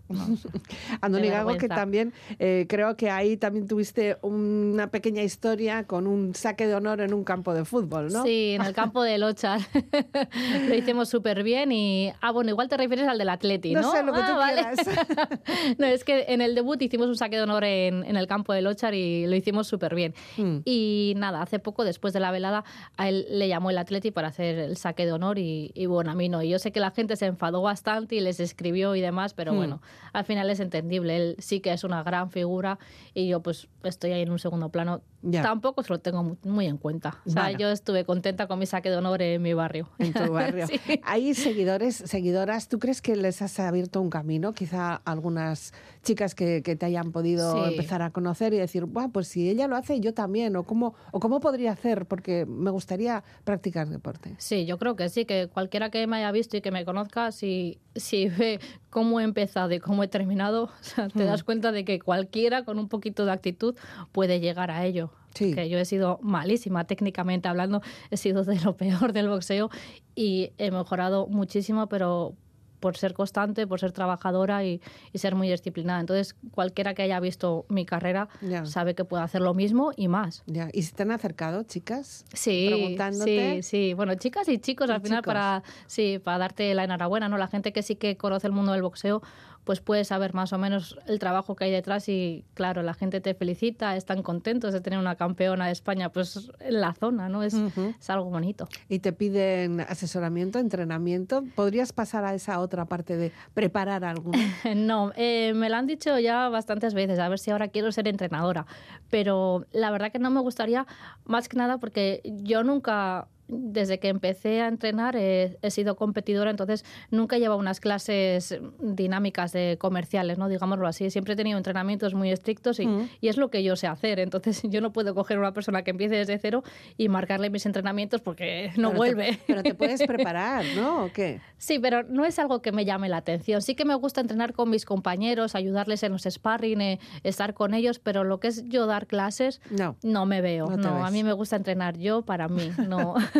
Andoni 1.00 1.24
Qué 1.28 1.30
Gago, 1.30 1.56
que 1.56 1.68
también 1.68 2.12
eh, 2.38 2.66
creo 2.68 2.96
que 2.96 3.10
ahí 3.10 3.36
también 3.36 3.66
tuviste 3.66 4.16
una 4.22 4.90
pequeña 4.90 5.22
historia 5.22 5.84
con 5.84 6.06
un 6.06 6.34
saque 6.34 6.66
de 6.66 6.74
honor 6.74 7.00
en 7.00 7.14
un 7.14 7.24
campo 7.24 7.54
de 7.54 7.64
fútbol, 7.64 8.12
¿no? 8.12 8.22
Sí, 8.24 8.52
en 8.54 8.62
el 8.62 8.72
campo 8.74 9.02
del 9.02 9.22
Ochar. 9.22 9.60
lo 10.68 10.74
hicimos 10.74 11.08
súper 11.08 11.42
bien 11.42 11.72
y... 11.72 12.12
Ah, 12.20 12.30
bueno, 12.32 12.50
igual 12.50 12.68
te 12.68 12.76
refieres 12.76 13.08
al 13.08 13.18
del 13.18 13.28
Atleti, 13.28 13.72
¿no? 13.74 13.82
No 13.82 13.92
sé, 13.92 14.02
lo 14.02 14.12
que 14.12 14.20
Ah, 14.22 14.26
tú 14.26 14.36
vale. 14.36 14.62
quieras. 14.62 15.38
no, 15.78 15.86
es 15.86 16.04
que 16.04 16.26
en 16.28 16.40
el 16.40 16.54
debut 16.54 16.80
hicimos 16.82 17.06
un 17.08 17.16
saque 17.16 17.36
de 17.36 17.42
honor 17.42 17.64
en, 17.64 18.04
en 18.04 18.16
el 18.16 18.26
campo 18.26 18.52
del 18.52 18.66
Ochar 18.66 18.94
y 18.94 19.26
lo 19.26 19.34
hicimos 19.36 19.66
súper 19.66 19.94
bien. 19.94 20.14
Mm. 20.36 20.58
Y 20.64 21.14
nada, 21.16 21.42
hace 21.42 21.58
poco, 21.58 21.84
después 21.84 22.12
de 22.12 22.20
la 22.20 22.30
velada, 22.30 22.64
a 22.96 23.08
él 23.08 23.26
le 23.30 23.48
llamó 23.48 23.70
el 23.70 23.78
Atleti 23.78 24.10
para 24.10 24.28
hacer 24.28 24.58
el 24.58 24.76
saque 24.76 25.06
de 25.06 25.12
honor 25.12 25.38
y, 25.38 25.70
y 25.74 25.86
bueno, 25.86 26.10
a 26.10 26.14
mí 26.14 26.28
no. 26.28 26.42
Y 26.42 26.48
yo 26.50 26.58
sé 26.58 26.72
que 26.72 26.80
la 26.80 26.90
gente 26.90 27.16
se 27.16 27.26
enfadó 27.26 27.62
bastante 27.62 28.16
y 28.16 28.20
les 28.20 28.40
escribió 28.40 28.94
y 28.96 29.00
demás, 29.00 29.34
pero 29.38 29.52
Hmm. 29.52 29.56
bueno, 29.56 29.82
al 30.12 30.24
final 30.24 30.50
es 30.50 30.58
entendible. 30.58 31.16
Él 31.16 31.36
sí 31.38 31.60
que 31.60 31.72
es 31.72 31.84
una 31.84 32.02
gran 32.02 32.28
figura 32.32 32.76
y 33.14 33.28
yo 33.28 33.40
pues 33.40 33.68
estoy 33.84 34.10
ahí 34.10 34.22
en 34.22 34.32
un 34.32 34.40
segundo 34.40 34.68
plano. 34.70 35.00
Ya. 35.22 35.42
Tampoco 35.42 35.82
se 35.84 35.92
lo 35.92 36.00
tengo 36.00 36.22
mu- 36.24 36.36
muy 36.42 36.66
en 36.66 36.76
cuenta. 36.76 37.18
O 37.24 37.30
sea, 37.30 37.42
Vale. 37.42 37.56
yo 37.58 37.68
estuve 37.70 38.04
contenta 38.04 38.48
con 38.48 38.58
mi 38.58 38.66
saque 38.66 38.90
de 38.90 38.96
honor 38.96 39.22
en 39.22 39.40
mi 39.40 39.52
barrio. 39.54 39.88
en 39.98 40.12
tu 40.12 40.32
barrio. 40.32 40.66
Sí. 40.68 41.00
Hay 41.04 41.34
seguidores, 41.34 41.94
seguidoras, 41.96 42.68
¿tú 42.68 42.80
crees 42.80 43.00
que 43.00 43.14
les 43.14 43.40
has 43.42 43.58
abierto 43.60 44.00
un 44.00 44.10
camino? 44.10 44.52
Quizá 44.54 44.96
algunas 45.04 45.72
chicas 46.02 46.34
que, 46.34 46.62
que 46.62 46.76
te 46.76 46.86
hayan 46.86 47.12
podido 47.12 47.52
Sí. 47.52 47.58
empezar 47.70 48.02
a 48.02 48.10
conocer 48.10 48.54
y 48.54 48.58
decir, 48.58 48.84
Buah, 48.86 49.08
pues 49.08 49.28
si 49.28 49.48
ella 49.50 49.66
lo 49.68 49.76
hace, 49.76 50.00
yo 50.00 50.14
también, 50.14 50.56
o 50.56 50.64
cómo, 50.64 50.94
o 51.12 51.20
cómo 51.20 51.40
podría 51.40 51.72
hacer, 51.72 52.06
porque 52.06 52.46
me 52.46 52.70
gustaría 52.70 53.24
practicar 53.44 53.88
deporte. 53.88 54.34
Sí, 54.38 54.64
yo 54.66 54.78
creo 54.78 54.96
que 54.96 55.08
sí, 55.08 55.24
que 55.24 55.48
cualquiera 55.48 55.90
que 55.90 56.06
me 56.06 56.16
haya 56.18 56.30
visto 56.32 56.56
y 56.56 56.60
que 56.60 56.70
me 56.70 56.84
conozca, 56.84 57.32
si, 57.32 57.78
si 57.94 58.28
ve 58.28 58.60
cómo 58.90 59.20
he 59.20 59.24
empezado 59.24 59.72
y 59.74 59.80
cómo 59.80 60.02
he 60.02 60.08
terminado, 60.08 60.64
o 60.80 60.82
sea, 60.82 61.08
te 61.08 61.24
Hmm. 61.24 61.26
das 61.26 61.44
cuenta 61.44 61.72
de 61.72 61.84
que 61.84 61.98
cualquiera 62.00 62.64
con 62.64 62.78
un 62.78 62.88
poquito 62.88 63.24
de 63.24 63.32
actitud 63.32 63.74
puede 64.12 64.40
llegar 64.40 64.70
a 64.70 64.84
ello. 64.86 65.10
Sí. 65.34 65.54
Que 65.54 65.68
yo 65.68 65.78
he 65.78 65.84
sido 65.84 66.18
malísima 66.22 66.84
técnicamente 66.84 67.48
hablando, 67.48 67.80
he 68.10 68.16
sido 68.16 68.44
de 68.44 68.58
lo 68.60 68.76
peor 68.76 69.12
del 69.12 69.28
boxeo 69.28 69.68
y 70.16 70.50
he 70.58 70.70
mejorado 70.70 71.26
muchísimo, 71.28 71.86
pero 71.88 72.34
por 72.80 72.96
ser 72.96 73.14
constante, 73.14 73.66
por 73.66 73.80
ser 73.80 73.92
trabajadora 73.92 74.64
y, 74.64 74.80
y 75.12 75.18
ser 75.18 75.34
muy 75.34 75.48
disciplinada. 75.50 76.00
Entonces, 76.00 76.34
cualquiera 76.52 76.94
que 76.94 77.02
haya 77.02 77.18
visto 77.20 77.66
mi 77.68 77.84
carrera 77.84 78.28
Ya. 78.40 78.64
sabe 78.66 78.94
que 78.94 79.04
puedo 79.04 79.22
hacer 79.22 79.40
lo 79.40 79.54
mismo 79.54 79.92
y 79.96 80.08
más. 80.08 80.42
Ya. 80.46 80.68
¿Y 80.72 80.82
se 80.82 80.94
te 80.94 81.02
han 81.02 81.10
acercado, 81.10 81.62
chicas? 81.64 82.24
Sí, 82.32 82.66
preguntándote. 82.70 83.62
sí, 83.62 83.68
sí. 83.88 83.94
Bueno, 83.94 84.14
chicas 84.14 84.48
y 84.48 84.58
chicos, 84.58 84.88
Y 84.88 84.92
al 84.92 85.00
final 85.00 85.18
chicos. 85.20 85.26
para 85.34 85.62
sí, 85.86 86.20
para 86.22 86.38
darte 86.38 86.74
la 86.74 86.84
enhorabuena, 86.84 87.28
¿no? 87.28 87.36
La 87.38 87.48
gente 87.48 87.72
que 87.72 87.82
sí 87.82 87.96
que 87.96 88.16
conoce 88.16 88.46
el 88.46 88.52
mundo 88.52 88.72
del 88.72 88.82
boxeo, 88.82 89.22
pues 89.68 89.80
puede 89.80 90.06
saber 90.06 90.32
más 90.32 90.54
o 90.54 90.56
menos 90.56 90.98
el 91.08 91.18
trabajo 91.18 91.54
que 91.54 91.64
hay 91.64 91.70
detrás 91.70 92.08
y 92.08 92.42
claro, 92.54 92.82
la 92.82 92.94
gente 92.94 93.20
te 93.20 93.34
felicita, 93.34 93.96
están 93.96 94.22
contentos 94.22 94.72
de 94.72 94.80
tener 94.80 94.98
una 94.98 95.16
campeona 95.16 95.66
de 95.66 95.72
España 95.72 96.08
pues 96.08 96.48
en 96.60 96.80
la 96.80 96.94
zona, 96.94 97.28
¿no? 97.28 97.42
Es, 97.42 97.52
es 97.52 98.08
algo 98.08 98.30
bonito. 98.30 98.66
Y 98.88 99.00
te 99.00 99.12
piden 99.12 99.82
asesoramiento, 99.82 100.58
entrenamiento. 100.58 101.44
¿Podrías 101.54 101.92
pasar 101.92 102.24
a 102.24 102.32
esa 102.32 102.60
otra 102.60 102.86
parte 102.86 103.18
de 103.18 103.30
preparar 103.52 104.06
alguno? 104.06 104.38
No, 104.74 105.12
eh, 105.16 105.52
me 105.54 105.68
lo 105.68 105.76
han 105.76 105.86
dicho 105.86 106.18
ya 106.18 106.48
bastantes 106.48 106.94
veces, 106.94 107.18
a 107.18 107.28
ver 107.28 107.38
si 107.38 107.50
ahora 107.50 107.68
quiero 107.68 107.92
ser 107.92 108.08
entrenadora, 108.08 108.64
pero 109.10 109.66
la 109.70 109.90
verdad 109.90 110.10
que 110.10 110.18
no 110.18 110.30
me 110.30 110.40
gustaría 110.40 110.86
más 111.26 111.46
que 111.46 111.58
nada 111.58 111.76
porque 111.76 112.22
yo 112.24 112.64
nunca, 112.64 113.28
desde 113.48 113.98
que 113.98 114.08
empecé 114.08 114.60
a 114.60 114.68
entrenar, 114.68 115.16
he, 115.16 115.58
he 115.62 115.70
sido 115.70 115.96
competidora, 115.96 116.50
entonces 116.50 116.84
nunca 117.10 117.36
he 117.36 117.40
llevado 117.40 117.58
unas 117.58 117.80
clases 117.80 118.58
dinámicas 118.78 119.52
de 119.52 119.76
comerciales, 119.80 120.38
¿no? 120.38 120.48
digámoslo 120.48 120.86
así, 120.86 121.10
siempre 121.10 121.34
he 121.34 121.36
tenido 121.36 121.56
entrenamientos 121.58 122.14
muy 122.14 122.30
estrictos 122.30 122.78
y, 122.80 122.86
Mm. 122.86 123.08
y 123.20 123.28
es 123.28 123.36
lo 123.36 123.50
que 123.50 123.62
yo 123.62 123.76
sé 123.76 123.86
hacer, 123.86 124.18
entonces 124.20 124.62
yo 124.70 124.80
no 124.80 124.92
puedo 124.92 125.14
coger 125.14 125.36
a 125.38 125.40
una 125.40 125.52
persona 125.52 125.82
que 125.82 125.90
empiece 125.90 126.14
desde 126.16 126.38
cero 126.38 126.62
y 126.96 127.08
marcarle 127.08 127.50
mis 127.50 127.64
entrenamientos 127.66 128.20
porque 128.20 128.70
no 128.76 128.90
Pero 128.90 128.90
te- 128.90 128.96
vuelve. 128.96 129.38
pero 129.46 129.62
te 129.62 129.74
puedes 129.74 130.02
preparar, 130.06 130.64
¿no? 130.76 131.04
¿O 131.06 131.12
qué? 131.12 131.40
Sí, 131.56 131.78
pero 131.78 132.02
no 132.04 132.24
es 132.24 132.38
algo 132.38 132.60
que 132.62 132.72
me 132.72 132.84
llame 132.84 133.08
la 133.08 133.16
atención. 133.18 133.62
Sí 133.62 133.74
que 133.74 133.84
me 133.84 133.94
gusta 133.94 134.20
entrenar 134.20 134.52
con 134.52 134.70
mis 134.70 134.84
compañeros, 134.84 135.54
ayudarles 135.54 136.02
en 136.02 136.12
los 136.12 136.22
sparring, 136.24 136.80
eh, 136.80 136.98
estar 137.24 137.54
con 137.54 137.74
ellos, 137.74 137.98
pero 137.98 138.24
lo 138.24 138.40
que 138.40 138.48
es 138.48 138.64
yo 138.68 138.86
dar 138.86 139.06
clases, 139.06 139.60
No. 139.70 139.96
no 140.02 140.26
me 140.26 140.40
veo. 140.40 140.66
No 140.66 140.76
No, 140.76 141.04
a 141.06 141.10
mí 141.10 141.24
me 141.24 141.32
gusta 141.32 141.56
entrenar 141.56 141.96
yo 141.98 142.22
para 142.22 142.48
mí. 142.48 142.70
No. 142.86 143.14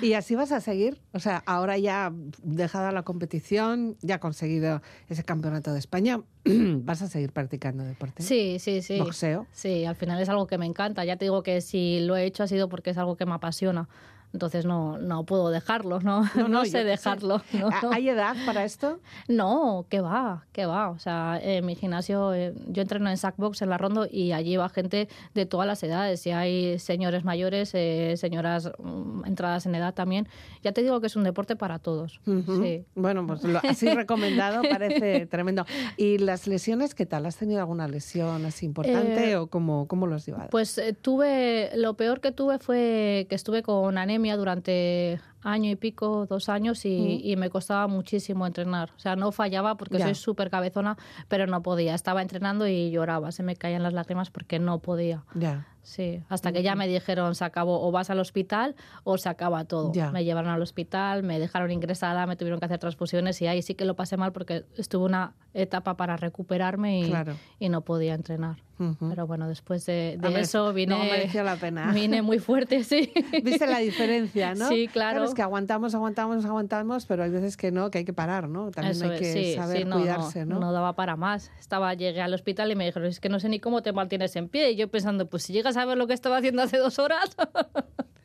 ¿Y 0.00 0.14
así 0.14 0.34
vas 0.34 0.52
a 0.52 0.60
seguir? 0.60 1.00
O 1.12 1.18
sea, 1.18 1.42
ahora 1.46 1.78
ya 1.78 2.12
dejada 2.42 2.92
la 2.92 3.02
competición, 3.02 3.96
ya 4.02 4.20
conseguido 4.20 4.82
ese 5.08 5.24
campeonato 5.24 5.72
de 5.72 5.78
España, 5.78 6.20
¿vas 6.44 7.02
a 7.02 7.08
seguir 7.08 7.32
practicando 7.32 7.84
deporte? 7.84 8.22
sí, 8.22 8.58
sí, 8.58 8.82
sí. 8.82 8.98
Boxeo. 8.98 9.46
Sí, 9.52 9.84
al 9.84 9.96
final 9.96 10.20
es 10.20 10.28
algo 10.28 10.46
que 10.46 10.58
me 10.58 10.66
encanta. 10.66 11.04
Ya 11.04 11.16
te 11.16 11.24
digo 11.24 11.42
que 11.42 11.60
si 11.60 12.00
lo 12.00 12.16
he 12.16 12.24
hecho 12.24 12.42
ha 12.42 12.48
sido 12.48 12.68
porque 12.68 12.90
es 12.90 12.98
algo 12.98 13.16
que 13.16 13.26
me 13.26 13.34
apasiona. 13.34 13.88
Entonces 14.32 14.64
no, 14.64 14.96
no 14.98 15.24
puedo 15.24 15.50
dejarlo, 15.50 16.00
no, 16.00 16.22
no, 16.34 16.48
yo 16.64 16.64
sé 16.64 16.78
qué 16.78 16.84
dejarlo. 16.84 17.42
no, 17.52 17.68
¿Ha- 17.68 17.80
no. 17.82 17.92
¿Hay 17.92 18.08
edad 18.08 18.34
para 18.46 18.64
esto? 18.64 18.98
No, 19.28 19.84
que 19.90 20.00
va, 20.00 20.46
que 20.52 20.64
va. 20.64 20.88
O 20.88 20.98
sea, 20.98 21.38
en 21.42 21.66
mi 21.66 21.74
gimnasio, 21.74 22.32
eh, 22.32 22.54
yo 22.68 22.80
entreno 22.82 23.10
en 23.10 23.16
Sackbox, 23.18 23.60
en 23.62 23.68
la 23.68 23.76
Rondo, 23.76 24.06
y 24.10 24.32
allí 24.32 24.56
va 24.56 24.68
gente 24.70 25.08
de 25.34 25.46
todas 25.46 25.66
las 25.66 25.82
edades. 25.82 26.26
Y 26.26 26.30
hay 26.30 26.78
señores 26.78 27.24
mayores, 27.24 27.72
eh, 27.74 28.14
señoras 28.16 28.70
mm, 28.78 29.26
entradas 29.26 29.66
en 29.66 29.74
edad 29.74 29.92
también. 29.92 30.26
Ya 30.62 30.72
te 30.72 30.82
digo 30.82 31.00
que 31.02 31.08
es 31.08 31.16
un 31.16 31.24
deporte 31.24 31.54
para 31.56 31.78
todos. 31.78 32.20
Ujú. 32.26 32.62
Sí. 32.62 32.84
Bueno, 32.94 33.26
pues 33.26 33.42
lo, 33.44 33.58
así 33.68 33.90
recomendado 33.90 34.62
parece 34.62 35.26
tremendo. 35.26 35.66
¿Y 35.98 36.16
las 36.18 36.46
lesiones 36.46 36.94
qué 36.94 37.04
tal? 37.04 37.26
¿Has 37.26 37.36
tenido 37.36 37.60
alguna 37.60 37.86
lesión 37.86 38.46
así 38.46 38.64
importante 38.64 39.32
Eh, 39.32 39.36
o 39.36 39.48
cómo, 39.48 39.86
cómo 39.88 40.06
lo 40.06 40.14
has 40.14 40.24
llevado? 40.24 40.48
Pues 40.50 40.78
eh, 40.78 40.94
tuve, 40.94 41.70
lo 41.76 41.94
peor 41.94 42.20
que 42.22 42.32
tuve 42.32 42.58
fue 42.58 43.26
que 43.28 43.34
estuve 43.34 43.62
con 43.62 43.98
anemia 43.98 44.21
durante 44.30 45.20
año 45.42 45.70
y 45.70 45.76
pico, 45.76 46.26
dos 46.26 46.48
años, 46.48 46.84
y, 46.84 47.20
y 47.24 47.36
me 47.36 47.50
costaba 47.50 47.86
muchísimo 47.88 48.46
entrenar. 48.46 48.90
O 48.96 48.98
sea, 48.98 49.16
no 49.16 49.32
fallaba 49.32 49.76
porque 49.76 49.98
Ya. 49.98 50.04
soy 50.06 50.14
súper 50.14 50.50
cabezona, 50.50 50.96
pero 51.28 51.46
no 51.46 51.62
podía. 51.62 51.94
Estaba 51.94 52.22
entrenando 52.22 52.66
y 52.68 52.90
lloraba, 52.90 53.32
se 53.32 53.42
me 53.42 53.56
caían 53.56 53.82
las 53.82 53.92
lágrimas 53.92 54.30
porque 54.30 54.58
no 54.58 54.78
podía. 54.80 55.24
ya. 55.34 55.66
Sí, 55.84 56.22
hasta 56.28 56.52
que 56.52 56.62
ya 56.62 56.76
me 56.76 56.86
dijeron 56.86 57.34
se 57.34 57.44
acabó 57.44 57.84
o 57.84 57.90
vas 57.90 58.08
al 58.08 58.20
hospital 58.20 58.76
o 59.02 59.18
se 59.18 59.28
acaba 59.28 59.64
todo. 59.64 59.92
Ya. 59.92 60.12
Me 60.12 60.22
llevaron 60.24 60.52
al 60.52 60.62
hospital, 60.62 61.24
me 61.24 61.40
dejaron 61.40 61.72
ingresada, 61.72 62.24
me 62.26 62.36
tuvieron 62.36 62.60
que 62.60 62.66
hacer 62.66 62.78
transfusiones 62.78 63.42
y 63.42 63.48
ahí 63.48 63.62
sí 63.62 63.74
que 63.74 63.84
lo 63.84 63.96
pasé 63.96 64.16
mal 64.16 64.30
porque 64.30 64.64
estuve 64.76 65.04
una 65.06 65.34
etapa 65.54 65.96
para 65.96 66.16
recuperarme 66.16 67.00
y, 67.00 67.08
Claro. 67.08 67.34
y 67.58 67.68
no 67.68 67.80
podía 67.80 68.14
entrenar. 68.14 68.62
Pero 69.00 69.26
bueno, 69.28 69.46
después 69.48 69.86
de, 69.86 70.18
de 70.20 70.40
eso 70.40 70.72
vine, 70.72 71.28
no 71.34 71.42
la 71.44 71.54
pena. 71.56 71.92
vine 71.92 72.20
muy 72.22 72.38
fuerte, 72.40 72.82
sí. 72.84 73.12
¿Viste 73.44 73.66
la 73.66 73.78
diferencia, 73.78 74.54
no? 74.54 74.68
Sí, 74.68 74.86
claro. 74.86 75.22
Que 75.34 75.42
aguantamos, 75.42 75.94
aguantamos, 75.94 76.44
aguantamos, 76.44 77.06
pero 77.06 77.22
hay 77.22 77.30
veces 77.30 77.56
que 77.56 77.70
no, 77.70 77.90
que 77.90 77.98
hay 77.98 78.04
que 78.04 78.12
parar, 78.12 78.48
¿no? 78.48 78.70
También 78.70 78.96
Eso 78.96 79.10
hay 79.10 79.18
que 79.18 79.32
sí, 79.32 79.54
saber 79.54 79.78
sí, 79.78 79.84
no, 79.84 79.98
cuidarse, 79.98 80.46
¿no? 80.46 80.60
No 80.60 80.72
daba 80.72 80.94
para 80.94 81.16
más. 81.16 81.50
Estaba, 81.58 81.94
llegué 81.94 82.20
al 82.20 82.34
hospital 82.34 82.70
y 82.70 82.76
me 82.76 82.84
dijeron, 82.84 83.08
es 83.08 83.20
que 83.20 83.28
no 83.28 83.40
sé 83.40 83.48
ni 83.48 83.60
cómo 83.60 83.82
te 83.82 83.92
mantienes 83.92 84.36
en 84.36 84.48
pie. 84.48 84.70
Y 84.70 84.76
yo 84.76 84.88
pensando, 84.88 85.26
pues 85.26 85.44
si 85.44 85.52
llegas 85.52 85.76
a 85.76 85.84
ver 85.84 85.96
lo 85.96 86.06
que 86.06 86.14
estaba 86.14 86.38
haciendo 86.38 86.62
hace 86.62 86.78
dos 86.78 86.98
horas. 86.98 87.36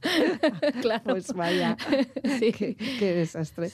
claro. 0.81 1.03
Pues 1.05 1.33
vaya, 1.33 1.77
Sí. 2.39 2.51
qué, 2.51 2.75
qué 2.75 3.13
desastre. 3.13 3.71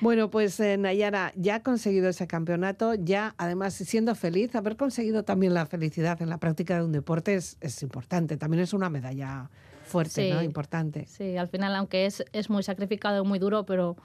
Bueno, 0.00 0.30
pues 0.30 0.58
eh, 0.60 0.76
Nayara 0.76 1.32
ya 1.36 1.56
ha 1.56 1.62
conseguido 1.62 2.08
ese 2.08 2.26
campeonato, 2.26 2.94
ya 2.94 3.34
además 3.38 3.74
siendo 3.74 4.14
feliz, 4.14 4.54
haber 4.54 4.76
conseguido 4.76 5.22
también 5.24 5.54
la 5.54 5.66
felicidad 5.66 6.20
en 6.22 6.30
la 6.30 6.38
práctica 6.38 6.76
de 6.76 6.84
un 6.84 6.92
deporte 6.92 7.34
es, 7.34 7.56
es 7.60 7.82
importante, 7.82 8.36
también 8.36 8.62
es 8.62 8.72
una 8.72 8.90
medalla 8.90 9.50
fuerte, 9.86 10.28
Sí. 10.28 10.30
¿no? 10.30 10.42
Importante. 10.42 11.06
Sí, 11.06 11.36
al 11.36 11.48
final, 11.48 11.74
aunque 11.76 12.06
es, 12.06 12.24
es 12.32 12.50
muy 12.50 12.62
sacrificado 12.62 13.24
muy 13.24 13.38
duro, 13.38 13.64
pero 13.64 13.96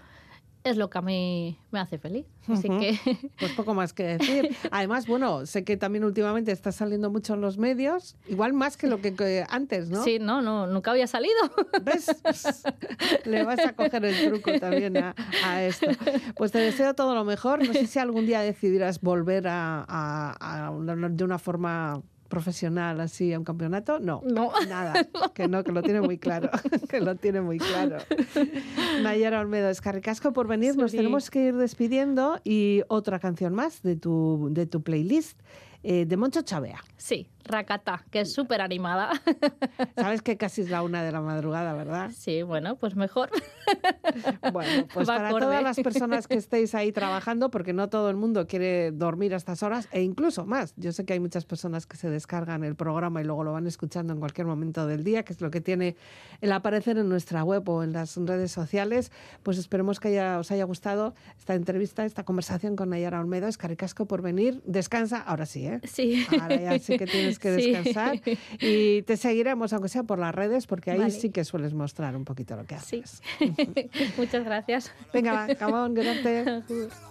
es 0.63 0.77
lo 0.77 0.91
que 0.91 0.99
a 0.99 1.01
mí 1.01 1.57
me 1.71 1.79
hace 1.79 1.97
feliz. 1.97 2.27
Así 2.47 2.69
que 2.69 2.95
Pues 3.39 3.51
poco 3.53 3.73
más 3.73 3.93
que 3.93 4.03
decir. 4.17 4.55
Además, 4.69 5.07
bueno, 5.07 5.47
sé 5.47 5.63
que 5.63 5.75
también 5.75 6.03
últimamente 6.03 6.51
está 6.51 6.71
saliendo 6.71 7.09
mucho 7.09 7.33
en 7.33 7.41
los 7.41 7.57
medios, 7.57 8.15
igual 8.27 8.53
más 8.53 8.77
que 8.77 8.85
lo 8.85 9.01
que, 9.01 9.15
que 9.15 9.43
antes, 9.49 9.89
¿no? 9.89 10.03
sí, 10.03 10.19
no, 10.19 10.43
no, 10.43 10.67
nunca 10.67 10.91
había 10.91 11.07
salido. 11.07 11.33
¿Ves? 11.81 12.21
Le 13.25 13.43
vas 13.43 13.57
a 13.59 13.73
coger 13.73 14.05
el 14.05 14.29
truco 14.29 14.59
también 14.59 14.97
a, 14.97 15.15
a 15.43 15.63
esto. 15.63 15.87
Pues 16.35 16.51
te 16.51 16.59
deseo 16.59 16.93
todo 16.93 17.15
lo 17.15 17.25
mejor. 17.25 17.65
No 17.65 17.73
sé 17.73 17.87
si 17.87 17.97
algún 17.97 18.27
día 18.27 18.41
decidirás 18.41 19.01
volver 19.01 19.47
a, 19.47 19.83
a- 19.87 20.71
de 21.09 21.23
una 21.23 21.39
forma 21.39 22.03
profesional 22.31 22.99
así 22.99 23.31
a 23.33 23.37
un 23.37 23.45
campeonato. 23.45 23.99
No, 23.99 24.21
No. 24.25 24.51
nada. 24.67 24.93
Que 25.35 25.47
no, 25.47 25.63
que 25.63 25.71
lo 25.71 25.83
tiene 25.83 26.01
muy 26.01 26.17
claro. 26.17 26.49
que 26.89 26.99
lo 26.99 27.13
tiene 27.15 27.41
muy 27.41 27.59
claro. 27.59 27.97
Nayara 29.03 29.39
Olmedo, 29.41 29.69
es 29.69 29.81
carricasco 29.81 30.33
por 30.33 30.47
venir. 30.47 30.75
Nos 30.75 30.91
tenemos 30.91 31.29
que 31.29 31.45
ir 31.49 31.55
despidiendo 31.57 32.39
y 32.43 32.81
otra 32.87 33.19
canción 33.19 33.53
más 33.53 33.83
de 33.83 33.95
tu, 33.97 34.47
de 34.51 34.65
tu 34.65 34.81
playlist. 34.81 35.39
eh, 35.83 36.05
de 36.05 36.15
Moncho 36.17 36.41
Chavea. 36.43 36.79
Sí, 36.97 37.27
Rakata, 37.45 38.03
que 38.11 38.21
es 38.21 38.33
súper 38.33 38.61
animada. 38.61 39.11
Sabes 39.95 40.21
que 40.21 40.37
casi 40.37 40.61
es 40.61 40.69
la 40.69 40.81
una 40.83 41.03
de 41.03 41.11
la 41.11 41.21
madrugada, 41.21 41.73
¿verdad? 41.73 42.11
Sí, 42.15 42.41
bueno, 42.43 42.75
pues 42.75 42.95
mejor. 42.95 43.29
Bueno, 44.51 44.87
pues 44.93 45.07
Va 45.09 45.15
para 45.15 45.27
acorde. 45.29 45.45
todas 45.45 45.63
las 45.63 45.79
personas 45.79 46.27
que 46.27 46.35
estéis 46.37 46.75
ahí 46.75 46.91
trabajando, 46.91 47.49
porque 47.51 47.73
no 47.73 47.89
todo 47.89 48.09
el 48.09 48.15
mundo 48.17 48.47
quiere 48.47 48.91
dormir 48.91 49.33
a 49.33 49.37
estas 49.37 49.63
horas, 49.63 49.87
e 49.91 50.01
incluso 50.01 50.45
más. 50.45 50.73
Yo 50.75 50.91
sé 50.91 51.05
que 51.05 51.13
hay 51.13 51.19
muchas 51.19 51.45
personas 51.45 51.85
que 51.85 51.95
se 51.97 52.09
descargan 52.09 52.63
el 52.63 52.75
programa 52.75 53.21
y 53.21 53.23
luego 53.23 53.43
lo 53.43 53.53
van 53.53 53.67
escuchando 53.67 54.13
en 54.13 54.19
cualquier 54.19 54.47
momento 54.47 54.85
del 54.87 55.03
día, 55.03 55.23
que 55.23 55.33
es 55.33 55.41
lo 55.41 55.51
que 55.51 55.61
tiene 55.61 55.95
el 56.41 56.51
aparecer 56.51 56.97
en 56.97 57.07
nuestra 57.09 57.43
web 57.43 57.67
o 57.69 57.83
en 57.83 57.93
las 57.93 58.17
redes 58.17 58.51
sociales. 58.51 59.11
Pues 59.43 59.57
esperemos 59.57 59.99
que 59.99 60.09
haya- 60.09 60.39
os 60.39 60.51
haya 60.51 60.63
gustado 60.65 61.13
esta 61.37 61.53
entrevista, 61.55 62.05
esta 62.05 62.23
conversación 62.23 62.75
con 62.75 62.89
Nayara 62.89 63.19
Olmedo. 63.19 63.47
Es 63.47 63.57
caricasco 63.57 64.05
por 64.05 64.21
venir. 64.21 64.61
Descansa, 64.65 65.21
ahora 65.21 65.45
sí, 65.45 65.67
¿eh? 65.67 65.79
Sí. 65.83 66.25
Ahora 66.41 66.55
ya 66.57 66.79
sí 66.79 66.97
que 66.97 67.05
tienes 67.05 67.30
tienes 67.39 67.39
que 67.39 67.55
Sí. 67.61 67.71
descansar. 67.71 68.21
Y 68.59 69.01
te 69.03 69.17
seguiremos, 69.17 69.73
aunque 69.73 69.89
sea 69.89 70.03
por 70.03 70.19
las 70.19 70.33
redes, 70.33 70.67
porque 70.67 70.91
ahí 70.91 70.97
Vale. 70.99 71.11
sí 71.11 71.29
que 71.29 71.43
sueles 71.45 71.73
mostrar 71.73 72.15
un 72.15 72.25
poquito 72.25 72.55
lo 72.55 72.65
que 72.65 72.77
Sí. 72.79 73.01
haces. 73.03 73.21
Muchas 74.17 74.43
gracias. 74.43 74.91
Venga, 75.13 75.33
va, 75.33 75.47
Gabón, 75.53 75.95
quédate. 75.95 76.63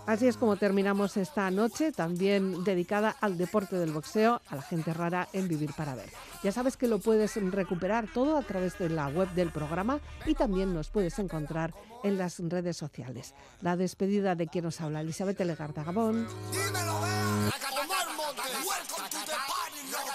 Así 0.06 0.26
es 0.26 0.36
como 0.36 0.56
terminamos 0.56 1.16
esta 1.16 1.50
noche, 1.50 1.92
también 1.92 2.64
dedicada 2.64 3.14
al 3.20 3.38
deporte 3.38 3.76
del 3.76 3.92
boxeo, 3.92 4.40
a 4.48 4.56
la 4.56 4.62
gente 4.62 4.92
rara 4.92 5.28
en 5.32 5.48
Vivir 5.48 5.70
para 5.76 5.94
Ver. 5.94 6.08
Ya 6.42 6.52
sabes 6.52 6.76
que 6.76 6.88
lo 6.88 6.98
puedes 6.98 7.36
recuperar 7.52 8.06
todo 8.12 8.36
a 8.38 8.42
través 8.42 8.78
de 8.78 8.88
la 8.88 9.08
web 9.08 9.28
del 9.34 9.50
programa 9.50 10.00
y 10.26 10.34
también 10.34 10.72
nos 10.72 10.88
puedes 10.88 11.18
encontrar 11.18 11.74
en 12.02 12.16
las 12.16 12.38
redes 12.40 12.78
sociales. 12.78 13.34
La 13.60 13.76
despedida 13.76 14.34
de 14.34 14.46
quien 14.48 14.64
nos 14.64 14.80
habla, 14.80 15.02
Elizabeth 15.02 15.38
Legarda 15.40 15.84
Gabón. 15.84 16.26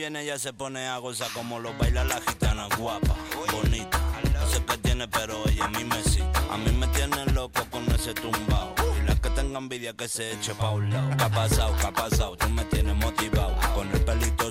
viene, 0.00 0.22
ella 0.22 0.38
se 0.38 0.54
pone 0.54 0.88
a 0.88 0.96
gozar 0.96 1.28
como 1.34 1.58
lo 1.58 1.74
baila 1.76 2.04
la 2.04 2.22
gitana 2.22 2.68
guapa, 2.78 3.14
bonita. 3.52 4.00
No 4.32 4.46
sé 4.48 4.64
qué 4.64 4.78
tiene, 4.78 5.06
pero 5.08 5.46
ella 5.46 5.66
a 5.66 5.68
mí 5.68 5.84
me 5.84 5.98
excita. 5.98 6.40
A 6.50 6.56
mí 6.56 6.72
me 6.72 6.86
tiene 6.88 7.26
loco 7.34 7.62
con 7.70 7.84
ese 7.92 8.14
tumbao. 8.14 8.74
Y 8.98 9.06
la 9.06 9.14
que 9.16 9.28
tenga 9.28 9.58
envidia 9.58 9.92
que 9.92 10.08
se 10.08 10.32
eche 10.32 10.54
pa' 10.54 10.70
un 10.70 10.88
lado. 10.90 11.10
¿Qué 11.18 11.24
ha 11.24 11.28
pasado? 11.28 11.76
¿Qué 11.78 11.86
ha 11.86 11.92
pasado? 11.92 12.34
Tú 12.36 12.48
me 12.48 12.64
tienes 12.64 12.96
motivado. 12.96 13.54
Con 13.74 13.90
el 13.90 14.00
pelito 14.00 14.50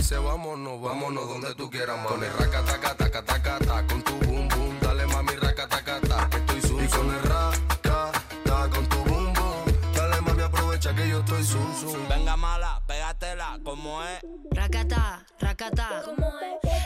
dice, 0.00 0.16
vámonos, 0.18 0.80
vámonos 0.80 1.28
donde 1.28 1.54
tú 1.54 1.70
quieras, 1.70 1.96
mami. 1.96 2.08
Con 2.08 2.24
el 2.24 2.32
racataca, 2.32 2.94
taca, 2.94 3.22
taca, 3.22 3.58
taca, 3.58 3.86
con 3.86 4.02
tu 4.02 4.12
boom, 4.20 4.48
boom. 4.48 4.80
Dale, 4.80 5.06
mami, 5.06 5.32
racataca, 5.36 6.00
taca, 6.00 6.30
que 6.30 6.36
estoy 6.38 6.60
zum, 6.62 6.84
Y 6.84 6.88
con 6.88 7.10
el 7.14 7.22
raca, 7.22 8.12
taca, 8.42 8.70
con 8.70 8.86
tu 8.88 8.96
boom, 9.04 9.32
boom. 9.34 9.92
Dale, 9.94 10.20
mami, 10.22 10.42
aprovecha 10.42 10.94
que 10.94 11.08
yo 11.08 11.18
estoy 11.20 11.44
zum, 11.44 11.74
zum. 11.76 12.08
Venga 12.08 12.36
mala, 12.36 12.82
pégatela, 12.86 13.58
como 13.62 14.02
es. 14.02 14.20
Racata, 14.52 15.26
racata. 15.38 16.02
¿Cómo 16.06 16.26
es? 16.40 16.79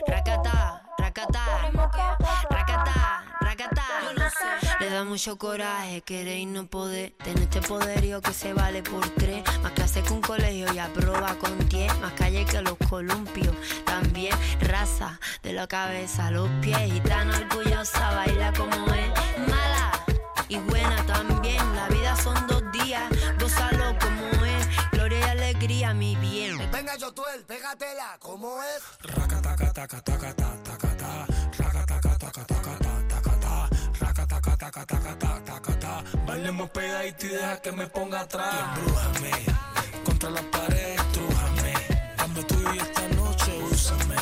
Da 5.04 5.10
mucho 5.10 5.36
coraje 5.36 6.02
querer 6.02 6.38
y 6.38 6.46
no 6.46 6.66
poder 6.66 7.12
tener 7.22 7.42
este 7.42 7.60
poderío 7.60 8.20
que 8.20 8.32
se 8.32 8.52
vale 8.52 8.82
por 8.82 9.08
tres. 9.10 9.44
Más 9.62 9.72
clase 9.72 10.02
que 10.02 10.12
un 10.12 10.20
colegio 10.20 10.72
y 10.72 10.78
aprueba 10.78 11.36
con 11.38 11.68
10. 11.68 12.00
Más 12.00 12.12
calle 12.12 12.44
que 12.44 12.62
los 12.62 12.76
columpios. 12.88 13.54
También 13.84 14.34
raza 14.60 15.20
de 15.42 15.52
la 15.52 15.66
cabeza 15.66 16.26
a 16.26 16.30
los 16.30 16.48
pies. 16.62 16.94
Y 16.94 17.00
tan 17.00 17.30
orgullosa 17.30 18.14
baila 18.14 18.52
como 18.52 18.94
es. 18.94 19.10
Mala 19.48 19.92
y 20.48 20.58
buena 20.58 21.04
también. 21.06 21.62
La 21.74 21.88
vida 21.88 22.16
son 22.16 22.46
dos 22.46 22.62
días. 22.72 23.04
Gózalo 23.38 23.96
como 23.98 24.44
es. 24.44 24.68
Gloria 24.92 25.18
y 25.18 25.22
alegría, 25.22 25.94
mi 25.94 26.16
bien. 26.16 26.58
Venga, 26.70 26.96
Yotuel, 26.96 27.44
pégatela, 27.44 28.16
¿cómo 28.20 28.58
es? 28.62 28.82
Bailemos 36.44 36.68
pegadito 36.72 37.24
y 37.24 37.28
deja 37.30 37.56
que 37.62 37.72
me 37.72 37.86
ponga 37.86 38.20
atrás. 38.20 38.54
Embrújame, 38.76 39.30
contra 40.04 40.28
la 40.28 40.42
pared, 40.50 40.94
estrújame. 40.94 41.72
Dame 42.18 42.44
tuyo 42.44 42.74
y 42.74 42.78
esta 42.80 43.08
noche 43.16 43.62
úsame. 43.72 44.16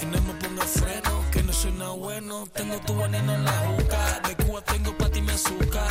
Y 0.00 0.06
no 0.06 0.20
me 0.22 0.34
ponga 0.34 0.62
freno, 0.62 1.24
que 1.32 1.42
no 1.42 1.52
soy 1.52 1.72
nada 1.72 1.90
bueno. 1.90 2.46
Tengo 2.52 2.78
tu 2.86 2.96
veneno 2.96 3.34
en 3.34 3.44
la 3.44 3.50
juca. 3.50 4.20
De 4.28 4.44
Cuba 4.44 4.62
tengo 4.62 4.96
pa' 4.96 5.08
ti 5.08 5.20
mi 5.20 5.32
azúcar. 5.32 5.88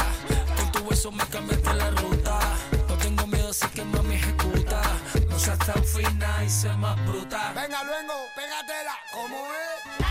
Con 0.55 0.71
tu 0.71 0.89
beso 0.89 1.11
me 1.11 1.25
cambiaste 1.25 1.73
la 1.73 1.89
ruta. 1.89 2.39
No 2.87 2.95
tengo 2.95 3.27
miedo, 3.27 3.49
así 3.49 3.67
que 3.67 3.83
mami 3.83 4.15
ejecuta. 4.15 4.81
No 5.29 5.37
seas 5.37 5.59
tan 5.59 5.83
fina 5.83 6.41
y 6.41 6.49
sé 6.49 6.69
más 6.77 6.95
bruta. 7.05 7.51
Venga, 7.53 7.83
luego, 7.83 8.13
pégatela, 8.33 8.95
¿cómo 9.11 9.45
es? 9.47 10.04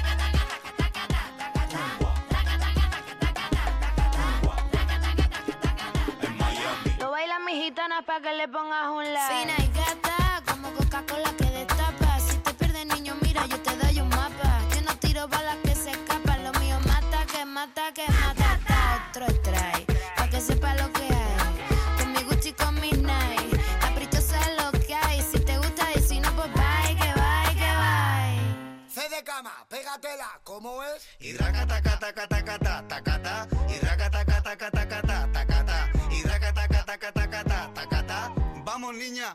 Mis 7.55 7.66
gitanas 7.66 8.05
pa' 8.05 8.20
que 8.20 8.32
le 8.32 8.48
pongas 8.48 8.88
un 8.88 9.05
like. 9.05 9.32
Fina 9.32 9.55
y 9.59 9.68
gata, 9.78 10.42
como 10.44 10.72
Coca-Cola 10.72 11.30
que 11.38 11.44
destapa. 11.44 12.18
Si 12.18 12.36
te 12.38 12.52
pierdes, 12.52 12.84
niño, 12.84 13.14
mira, 13.22 13.46
yo 13.46 13.61
te 13.61 13.76
doy 13.76 14.00
un 14.00 14.09
mapa. 14.09 14.61
Yo 14.74 14.80
no 14.82 14.92
tiro 14.98 15.28
balas 15.28 15.59
que 15.62 15.72
se 15.76 15.92
escapan. 15.92 16.42
Lo 16.42 16.52
mío 16.59 16.80
mata, 16.84 17.24
que 17.26 17.44
mata, 17.44 17.92
que 17.92 18.09
mata. 18.09 18.59
Ta, 18.66 19.07
otro 19.09 19.26
trae, 19.44 19.86
pa' 20.16 20.28
que 20.28 20.40
sepa 20.40 20.74
lo 20.74 20.92
que 20.94 21.05
hay. 21.05 21.96
Con 21.96 22.12
mi 22.12 22.24
Gucci, 22.24 22.52
con 22.55 22.74
mis 22.80 22.98
Nike. 22.98 23.61
Caprichosa 23.80 24.36
es 24.40 24.61
lo 24.61 24.72
que 24.72 24.94
hay. 24.96 25.22
Si 25.22 25.38
te 25.38 25.57
gusta 25.57 25.86
y 25.94 26.00
si 26.00 26.18
no, 26.18 26.34
pues 26.34 26.52
bye, 26.55 26.96
que 26.96 27.12
bye, 27.20 27.55
que 27.55 27.70
bye. 27.82 28.88
C 28.88 29.09
de 29.09 29.22
cama, 29.22 29.64
pégatela, 29.68 30.40
¿cómo 30.42 30.82
es? 30.82 31.07
Y 31.20 31.36
racataca, 31.36 32.00
taca, 32.00 32.26
taca, 32.26 32.34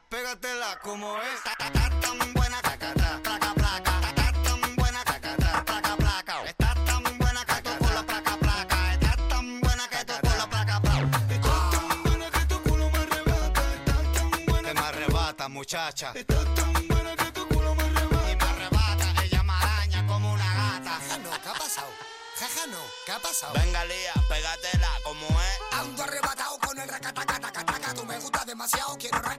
Pégatela 0.10 0.78
como 0.84 1.18
es. 1.18 1.44
Ta, 1.44 1.56
ta, 1.58 1.72
ta, 1.72 1.90
tan 2.00 2.34
buena 2.34 2.62
tacata, 2.62 3.20
placa, 3.24 3.54
placa. 3.56 4.02
Ta, 4.02 4.14
ta, 4.14 4.32
tan 4.44 4.76
buena 4.76 5.04
tacata, 5.04 5.66
placa, 5.66 5.96
placa. 5.98 6.44
Está 6.46 6.74
tan 6.86 7.18
buena 7.18 7.46
que 7.46 7.62
tocó 7.62 7.94
la 7.94 8.04
placa, 8.04 8.38
placa. 8.38 8.94
Está 8.94 9.16
tan 9.30 9.62
buena 9.62 9.88
que 9.88 10.06
tocó 10.06 10.30
la 10.38 10.48
placa, 10.48 10.80
placa. 10.82 11.18
Está 11.30 11.70
tan 11.72 12.04
buena 12.04 12.30
que 12.30 12.46
tu 12.46 12.62
culo 12.64 12.90
me 12.92 13.00
arrebata. 13.00 13.74
Está 13.74 13.96
tan 14.14 14.46
buena 14.46 14.70
que 14.70 14.74
me 14.76 14.88
arrebata, 14.88 15.50
muchacha. 15.50 16.12
Está 16.16 16.54
tan 16.54 16.88
buena 16.88 17.16
que 17.16 17.32
tu 17.32 17.48
culo 17.48 17.74
me 17.76 17.84
arrebata. 17.84 18.32
Y 18.32 18.36
me 18.36 18.44
arrebata, 18.44 19.24
ella 19.24 19.44
me 19.44 19.54
araña 19.54 20.08
como 20.08 20.34
una 20.34 20.54
gata. 20.54 20.92
Jaja, 21.00 21.18
no, 21.18 21.30
¿qué 21.42 21.50
ha 21.50 21.54
pasado? 21.54 21.92
Jaja, 22.38 22.68
no, 22.68 22.78
¿qué 23.06 23.12
ha 23.12 23.20
pasado? 23.20 23.54
Venga, 23.54 23.86
Lía, 23.86 24.14
pégatela 24.30 24.92
como 25.04 25.26
es. 25.42 25.60
Ando 25.74 26.04
arrebatado 26.04 26.60
con 26.60 26.78
el 26.78 26.88
racataca, 26.88 27.40
taca, 27.40 27.66
taca. 27.66 27.94
Tú 27.94 28.06
me 28.06 28.18
gustas 28.20 28.46
demasiado, 28.46 28.98
quiero 28.98 29.18
racataca, 29.18 29.39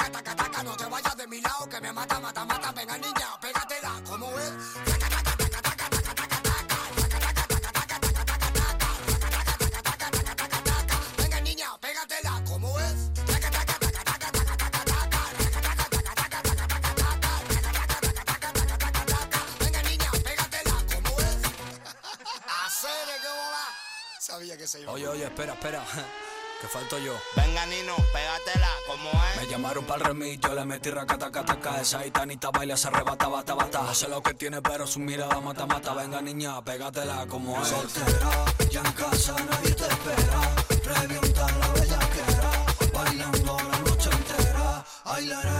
falto 26.70 26.98
yo. 26.98 27.14
Venga, 27.36 27.66
Nino, 27.66 27.96
pégatela, 28.12 28.68
como 28.86 29.10
es. 29.10 29.40
Me 29.40 29.46
llamaron 29.48 29.84
pa'l 29.84 30.00
remis, 30.00 30.38
yo 30.40 30.54
le 30.54 30.64
metí 30.64 30.90
racata, 30.90 31.30
cataca. 31.30 31.80
Esa 31.80 32.00
gitanita 32.00 32.50
baila, 32.50 32.76
se 32.76 32.88
arrebata, 32.88 33.28
bata, 33.28 33.54
bata. 33.54 33.82
No 33.82 33.94
sé 33.94 34.08
lo 34.08 34.22
que 34.22 34.34
tiene, 34.34 34.62
pero 34.62 34.86
su 34.86 35.00
mirada 35.00 35.40
mata, 35.40 35.66
mata. 35.66 35.94
Venga, 35.94 36.20
niña, 36.22 36.62
pégatela, 36.62 37.26
como 37.26 37.60
es. 37.60 37.68
Soltera, 37.68 38.30
ya 38.70 38.80
en 38.80 38.92
casa, 38.92 39.34
nadie 39.50 39.74
te 39.74 39.84
espera. 39.84 40.40
Revienta 40.84 41.46
la 41.58 41.68
bellaquera, 41.68 42.50
bailando 42.92 43.56
la 43.70 43.78
noche 43.78 44.10
entera. 44.10 44.84
Ay, 45.04 45.26
la, 45.26 45.42
la, 45.42 45.59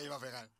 se 0.00 0.06
iba 0.06 0.16
a 0.16 0.20
pegar. 0.20 0.59